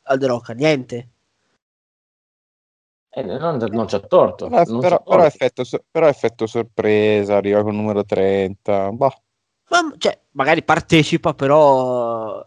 [0.03, 0.49] al The Rock?
[0.49, 1.09] Niente.
[3.17, 4.47] Eh, non, non c'ha torto.
[4.47, 5.25] Però, non però- c'ha però torto.
[5.25, 8.91] effetto, però effetto sorpresa, arriva con il numero 30.
[8.91, 9.11] Boh.
[9.69, 12.43] Ma, cioè, magari partecipa, però...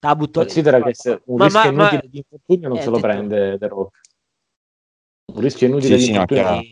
[0.00, 0.40] La butto.
[0.40, 2.96] Considera che se un Ma- rischio ma- ma- inutile di infortunio non Eh, se lo
[2.96, 4.00] detto- prende The Rock.
[5.34, 6.44] Un rischio inutile Sì, di sì, no, infortunio.
[6.44, 6.68] prende.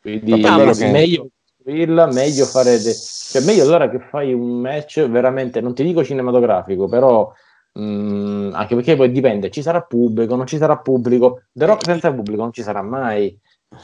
[0.00, 4.60] Quindi Ma è che- meglio costruirla, meglio fare de- cioè meglio allora che fai un
[4.60, 7.32] match veramente, non ti dico cinematografico, però
[7.78, 11.42] mh, anche perché poi dipende, ci sarà pubblico, non ci sarà pubblico.
[11.52, 13.38] The Rock senza pubblico non ci sarà mai.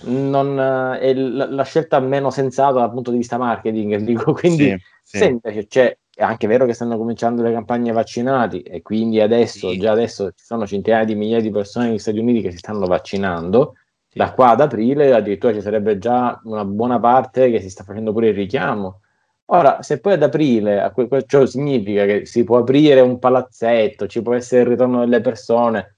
[0.05, 4.71] Non, eh, è la, la scelta meno sensata dal punto di vista marketing, dico, quindi
[4.71, 5.19] Sì, sì.
[5.19, 9.71] se invece c'è, è anche vero che stanno cominciando le campagne vaccinati e quindi adesso,
[9.71, 9.79] Sì.
[9.79, 12.87] già adesso ci sono centinaia di migliaia di persone negli Stati Uniti che si stanno
[12.87, 13.75] vaccinando.
[14.15, 18.13] Da qua ad aprile addirittura ci sarebbe già una buona parte che si sta facendo
[18.13, 19.01] pure il richiamo.
[19.47, 20.93] Ora, se poi ad aprile
[21.27, 25.97] ciò significa che si può aprire un palazzetto, ci può essere il ritorno delle persone,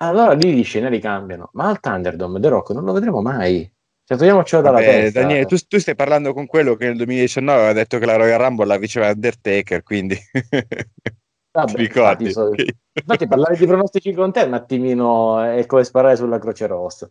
[0.00, 1.50] allora lì gli scenari cambiano.
[1.52, 3.70] Ma al Thunderdome The Rock non lo vedremo mai.
[4.04, 5.20] Cioè, togliamocelo dalla Vabbè, testa.
[5.20, 8.40] Daniele, tu, tu stai parlando con quello che nel 2019 aveva detto che la Royal
[8.40, 10.18] Rumble la vinceva Undertaker, quindi
[11.52, 12.24] Vabbè, ti ricordi?
[12.24, 12.54] infatti, so-
[12.92, 17.06] Infatti, parlare di pronostici con te un attimino è come sparare sulla Croce Rossa.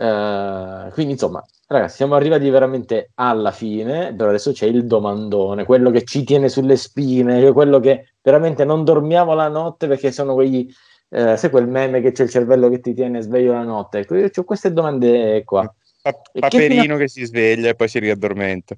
[0.00, 4.14] Eh, quindi, insomma, ragazzi, siamo arrivati veramente alla fine.
[4.14, 8.64] Però adesso c'è il domandone, quello che ci tiene sulle spine, cioè quello che veramente
[8.64, 10.68] non dormiamo la notte perché sono quegli.
[11.10, 14.00] Eh, sai quel meme che c'è il cervello che ti tiene sveglio la notte?
[14.00, 15.62] Ecco, io ho queste domande qua.
[16.02, 18.76] Pa- E che Paperino che si sveglia e poi si riaddormenta.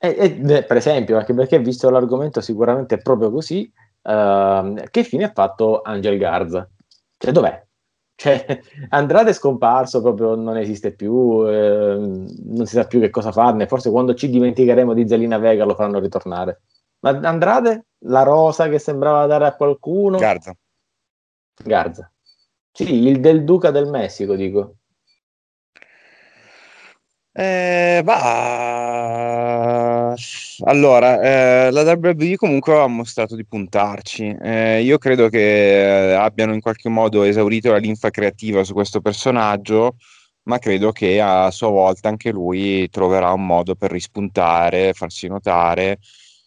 [0.00, 3.70] E, e, per esempio, anche perché visto l'argomento sicuramente è proprio così,
[4.02, 6.68] ehm, che fine ha fatto Angel Garza?
[7.16, 7.66] Cioè, dov'è?
[8.18, 13.30] Cioè, Andrade è scomparso, proprio non esiste più, ehm, non si sa più che cosa
[13.30, 16.62] farne, forse quando ci dimenticheremo di Zelina Vega lo faranno ritornare.
[17.00, 20.52] Ma Andrade, la rosa che sembrava dare a qualcuno, Garza.
[21.62, 22.10] Garza.
[22.72, 24.74] Sì, il del Duca del Messico, dico.
[27.34, 30.14] Eh, bah,
[30.64, 34.36] allora, eh, la WWE comunque ha mostrato di puntarci.
[34.40, 39.96] Eh, io credo che abbiano in qualche modo esaurito la linfa creativa su questo personaggio,
[40.44, 45.98] ma credo che a sua volta anche lui troverà un modo per rispuntare, farsi notare.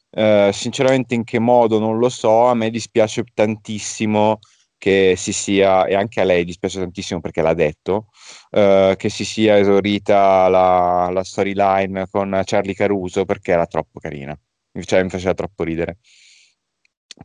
[0.10, 2.48] Eh, sinceramente, in che modo non lo so.
[2.48, 4.40] A me dispiace tantissimo
[4.82, 8.08] che si sia, e anche a lei dispiace tantissimo perché l'ha detto
[8.50, 14.36] eh, che si sia esaurita la, la storyline con Charlie Caruso perché era troppo carina,
[14.84, 16.00] cioè mi faceva troppo ridere.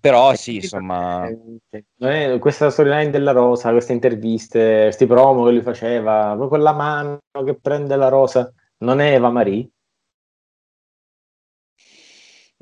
[0.00, 5.52] Però sì, insomma, Eh, non è- questa storyline della rosa, queste interviste, questi promo che
[5.52, 9.68] lui faceva, quella mano che prende la rosa, non è Eva Marie?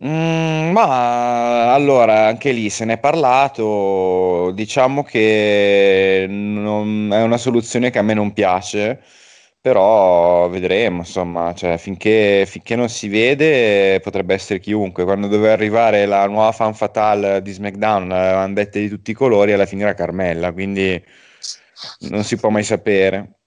[0.03, 7.91] Mm, ma allora anche lì se ne è parlato, diciamo che non- è una soluzione
[7.91, 9.01] che a me non piace,
[9.61, 15.05] però vedremo, insomma, cioè, finché, finché non si vede potrebbe essere chiunque.
[15.05, 19.53] Quando doveva arrivare la nuova fan fatale di SmackDown, l'avevano dette di tutti i colori,
[19.53, 21.01] alla fine era Carmella, quindi
[22.11, 23.39] non si può mai sapere.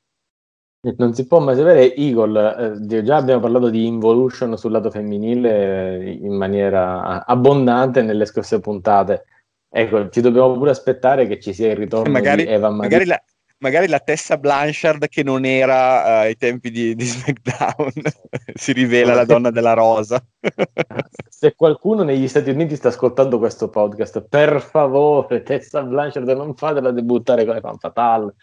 [0.96, 6.00] Non si può mai sapere, Eagle, eh, già abbiamo parlato di involution sul lato femminile
[6.00, 9.26] eh, in maniera abbondante nelle scorse puntate.
[9.70, 12.82] Ecco, ci dobbiamo pure aspettare che ci sia il ritorno Magari, di Eva Marie.
[12.84, 13.22] magari la,
[13.60, 17.92] magari la Tessa Blanchard che non era eh, ai tempi di, di SmackDown
[18.54, 20.24] si rivela la donna della rosa.
[21.30, 26.92] Se qualcuno negli Stati Uniti sta ascoltando questo podcast, per favore, Tessa Blanchard, non fatela
[26.92, 28.36] debuttare con le fan fatale.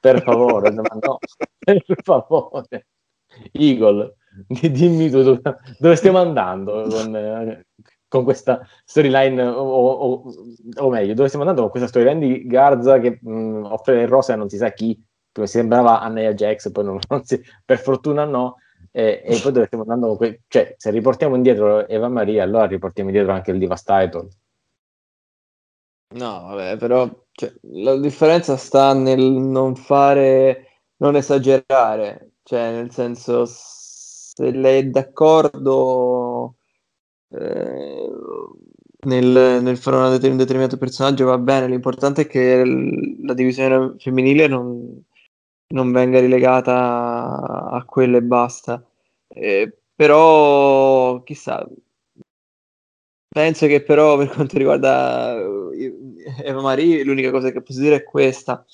[0.00, 1.18] Per favore, no, no,
[1.58, 2.86] per favore.
[3.52, 4.14] Eagle,
[4.46, 5.40] di- dimmi tu dove,
[5.78, 7.66] dove stiamo andando con, eh,
[8.16, 10.34] con questa storyline, o, o,
[10.78, 14.32] o, meglio, dove stiamo andando con questa storyline di Garza che mh, offre il rosa
[14.34, 15.00] a non si sa chi,
[15.32, 18.56] come sembrava a Nia Jax, poi non, non si, per fortuna no,
[18.90, 23.10] e, e, poi dove stiamo andando que- cioè se riportiamo indietro Eva Maria, allora riportiamo
[23.10, 24.26] indietro anche il Devastator.
[26.14, 33.44] No, vabbè, però cioè, la differenza sta nel non fare, non esagerare, cioè nel senso
[33.44, 36.54] se lei è d'accordo
[37.30, 38.10] eh,
[39.06, 43.94] nel, nel, fare una un determinato personaggio va bene, l'importante è che l- la divisione
[43.98, 45.02] femminile non,
[45.68, 48.84] non venga relegata a, a quello e basta.
[49.28, 51.66] Eh, però chissà,
[53.28, 55.94] penso che però per quanto riguarda eh,
[56.42, 58.64] Eva Marie l'unica cosa che posso dire è questa.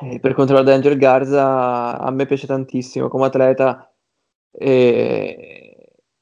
[0.00, 3.92] Eh, per quanto riguarda Angel Garza, a me piace tantissimo come atleta
[4.50, 5.71] e,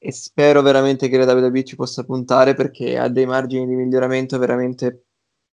[0.03, 4.39] e spero veramente che la WWE ci possa puntare perché ha dei margini di miglioramento
[4.39, 5.05] veramente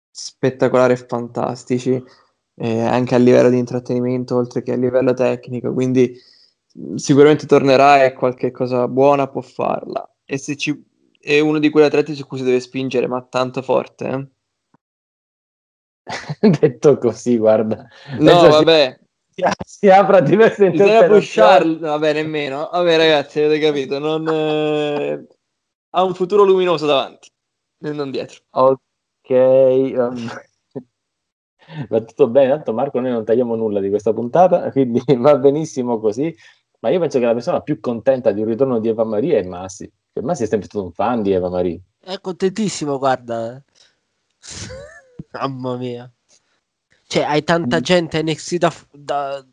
[0.09, 2.01] spettacolari e fantastici,
[2.55, 5.73] eh, anche a livello di intrattenimento oltre che a livello tecnico.
[5.73, 6.17] Quindi
[6.95, 10.09] sicuramente tornerà e qualche cosa buona può farla.
[10.25, 10.81] E se ci
[11.19, 14.07] è uno di quegli atleti su cui si deve spingere, ma tanto forte.
[14.07, 14.29] Eh?
[16.61, 17.85] Detto così, guarda.
[18.21, 19.01] No, vabbè.
[19.37, 22.71] Si, si apre a diverse Bisogna pusharlo, vabbè, nemmeno.
[22.73, 25.27] Vabbè, ragazzi, avete capito, non, eh...
[25.91, 27.31] ha un futuro luminoso davanti,
[27.83, 28.41] e non dietro.
[28.49, 29.93] Ok,
[31.91, 35.99] va tutto bene, tanto Marco noi non tagliamo nulla di questa puntata, quindi va benissimo
[35.99, 36.35] così,
[36.81, 39.43] ma io penso che la persona più contenta di un ritorno di Eva Maria è
[39.43, 39.93] Massi.
[40.11, 41.79] Per me sei sempre stato un fan di Eva Marie.
[42.01, 43.63] È contentissimo, guarda.
[45.33, 46.11] Mamma mia.
[47.09, 47.83] Cioè, hai tanta mm.
[47.83, 49.47] gente NXT da, da,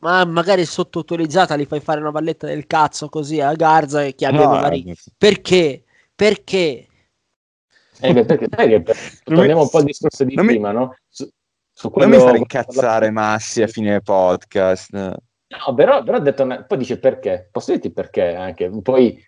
[0.00, 4.36] ma magari sottoutilizzata, li fai fare una valletta del cazzo così a Garza e chiami
[4.38, 4.92] no, Eva Marie.
[4.92, 5.84] Eh, perché?
[6.14, 6.86] Perché?
[8.00, 10.96] Eh, beh, perché, perché per, torniamo un po' al discorso di non prima, mi, no?
[11.08, 11.28] Su,
[11.72, 12.08] su quello...
[12.08, 14.92] Non mi fare incazzare Massi a fine podcast.
[15.48, 17.48] No, però, però ha detto, poi dice perché.
[17.50, 18.70] Posso dirti perché anche.
[18.82, 19.18] Poi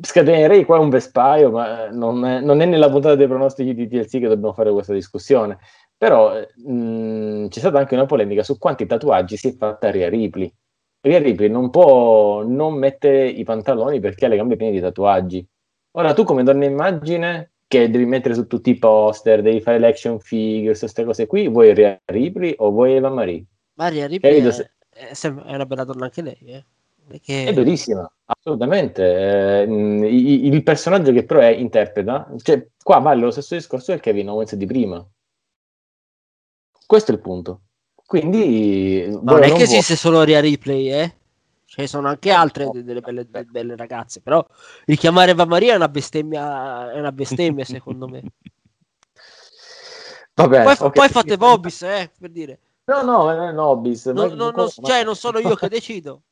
[0.00, 4.10] scatenerei qua un vespaio, ma non è, non è, nella puntata dei pronostici di TLC
[4.10, 5.58] che dobbiamo fare questa discussione.
[6.04, 10.52] Però mh, c'è stata anche una polemica su quanti tatuaggi si è fatta Ria Ripley.
[11.00, 15.48] Ria Ripley non può non mettere i pantaloni perché ha le gambe piene di tatuaggi.
[15.92, 20.20] Ora tu come donna immagine che devi mettere su tutti i poster, devi fare l'action
[20.20, 23.46] figures, queste cose qui, vuoi Ria Ripley o vuoi Eva Marie?
[23.72, 26.64] Maria Ripley è, è, è, una bella donna anche lei, eh?
[27.08, 27.46] Perché...
[27.46, 29.02] È bellissima, assolutamente.
[29.02, 34.00] Eh, il, il, personaggio che però è interpreta, cioè qua vale lo stesso discorso del
[34.00, 35.02] Kevin Owens di prima.
[36.86, 37.60] Questo è il punto.
[38.06, 39.06] Quindi...
[39.22, 41.14] Ma non è che esiste solo Ria Ripley, eh?
[41.64, 44.46] Ci sono anche altre delle belle, delle belle ragazze, però
[44.84, 48.22] richiamare Eva Maria è una bestemmia, è una bestemmia secondo me.
[50.34, 50.90] Vabbè, poi, okay.
[50.90, 52.60] poi fate Bobis, eh, per dire.
[52.84, 54.06] No, no, non è Nobis.
[54.06, 56.22] No, no, no, cioè, non sono io che decido.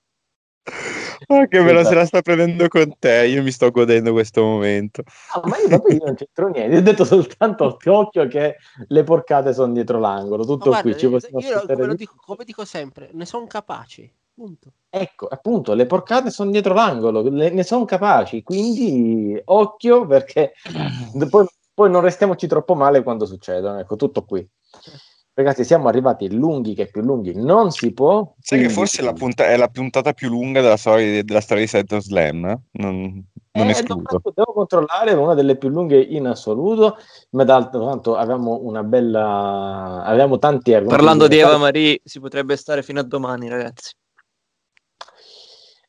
[1.29, 4.43] Oh, che me la se la sta prendendo con te, io mi sto godendo questo
[4.43, 5.03] momento.
[5.35, 8.57] Ah, ma io proprio non c'entro niente, ho detto soltanto occhio che
[8.89, 10.99] le porcate sono dietro l'angolo, tutto guarda, qui.
[10.99, 14.11] Ci io come dico, come dico sempre, ne sono capaci.
[14.35, 14.73] Punto.
[14.89, 20.55] Ecco, appunto, le porcate sono dietro l'angolo, le, ne sono capaci, quindi occhio perché
[21.31, 24.47] poi, poi non restiamoci troppo male quando succedono, ecco, tutto qui.
[25.35, 28.35] Ragazzi, siamo arrivati lunghi che più lunghi non si può.
[28.39, 31.69] Sai che forse la punta- è la puntata più lunga della storia, della storia di
[31.71, 32.45] Seto Slam?
[32.45, 32.61] Eh?
[32.73, 34.21] Non, non eh, escludo.
[34.35, 36.99] Devo controllare una delle più lunghe in assoluto,
[37.31, 40.03] ma d'altro canto avevamo una bella.
[40.05, 40.97] Avevamo tanti argomenti.
[40.97, 43.95] Parlando di Eva Marie, si potrebbe stare fino a domani, ragazzi.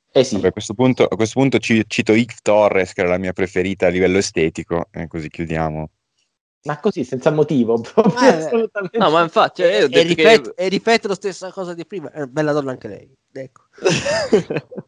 [0.09, 0.35] Eh sì.
[0.35, 3.87] Vabbè, a, questo punto, a questo punto cito Ick Torres, che era la mia preferita
[3.87, 5.89] a livello estetico, e così chiudiamo.
[6.63, 8.69] Ma così, senza motivo, proprio eh.
[8.93, 10.63] No, ma infatti, eh, e, ripeto, che...
[10.63, 13.13] e, ripeto, la stessa cosa di prima, è bella donna anche lei.
[13.31, 13.63] Ecco.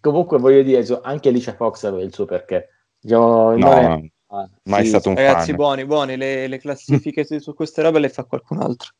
[0.00, 2.68] Comunque voglio dire, anche Alicia Fox aveva il suo perché.
[2.98, 4.10] Diciamo, no, è...
[4.28, 5.56] ah, mai sì, stato un Ragazzi, fan.
[5.56, 8.90] buoni, buoni, le, le classifiche su queste robe le fa qualcun altro.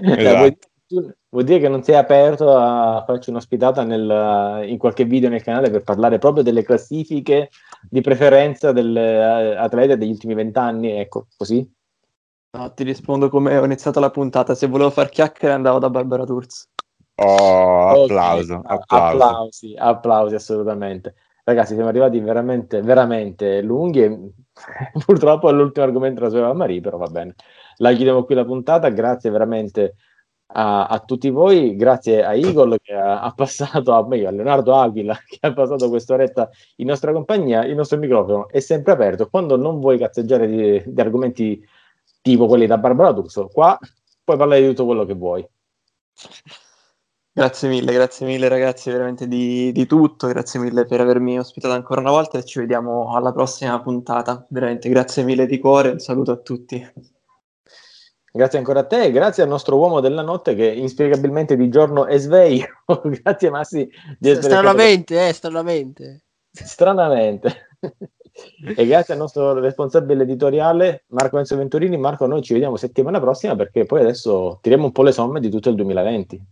[0.00, 5.42] esatto vuol dire che non sei aperto a farci un'ospitata nel, in qualche video nel
[5.42, 7.50] canale per parlare proprio delle classifiche
[7.88, 11.70] di preferenza delle atlete degli ultimi vent'anni, ecco, così?
[12.50, 16.24] No, ti rispondo come ho iniziato la puntata, se volevo far chiacchiere andavo da Barbara
[16.24, 16.68] Turz.
[17.20, 18.76] Oh, applauso, okay.
[18.78, 19.24] applauso.
[19.24, 21.14] applausi, applausi assolutamente.
[21.44, 24.32] Ragazzi, siamo arrivati veramente, veramente lunghi e
[25.04, 27.34] purtroppo all'ultimo argomento la sua Marie, però va bene.
[27.76, 29.96] La chiudiamo qui la puntata, grazie veramente
[30.50, 34.74] a, a, tutti voi, grazie a Igor che ha, ha passato, a, meglio, a Leonardo
[34.74, 39.56] Aquila che ha passato quest'oretta in nostra compagnia, il nostro microfono è sempre aperto, quando
[39.56, 41.66] non vuoi cazzeggiare di, di argomenti
[42.22, 43.78] tipo quelli da Barbara Tuxo, qua
[44.24, 45.46] puoi parlare di tutto quello che vuoi.
[47.32, 52.00] Grazie mille, grazie mille ragazzi, veramente di, di, tutto, grazie mille per avermi ospitato ancora
[52.00, 56.32] una volta e ci vediamo alla prossima puntata, veramente grazie mille di cuore, un saluto
[56.32, 56.84] a tutti.
[58.38, 62.06] Grazie ancora a te e grazie al nostro uomo della notte che inspiegabilmente di giorno
[62.06, 62.68] è sveglio.
[63.20, 65.28] grazie Massi di essere Stranamente, stato...
[65.28, 66.24] eh, stranamente.
[66.52, 67.68] Stranamente.
[68.76, 71.96] e grazie al nostro responsabile editoriale Marco Enzo Venturini.
[71.96, 75.50] Marco, noi ci vediamo settimana prossima perché poi adesso tiriamo un po' le somme di
[75.50, 76.42] tutto il 2020.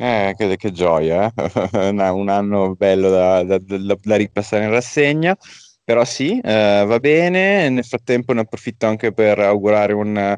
[0.00, 1.88] Eh, che, che gioia, eh?
[1.88, 5.36] un anno bello da, da, da, da, ripassare in rassegna.
[5.84, 7.68] Però sì, eh, va bene.
[7.68, 10.36] Nel frattempo ne approfitto anche per augurare un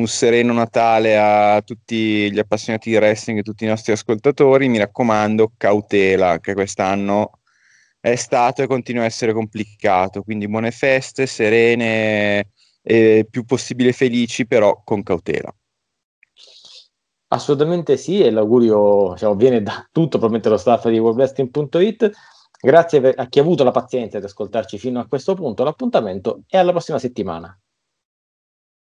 [0.00, 4.68] un sereno Natale a tutti gli appassionati di wrestling e tutti i nostri ascoltatori.
[4.68, 7.38] Mi raccomando, cautela, che quest'anno
[8.00, 10.22] è stato e continua a essere complicato.
[10.22, 12.50] Quindi buone feste, serene
[12.82, 15.54] e più possibile felici, però con cautela.
[17.32, 22.10] Assolutamente sì, e l'augurio diciamo, viene da tutto, probabilmente lo staff di worldwrestling.it.
[22.62, 25.62] Grazie a chi ha avuto la pazienza di ascoltarci fino a questo punto.
[25.62, 27.56] L'appuntamento è alla prossima settimana.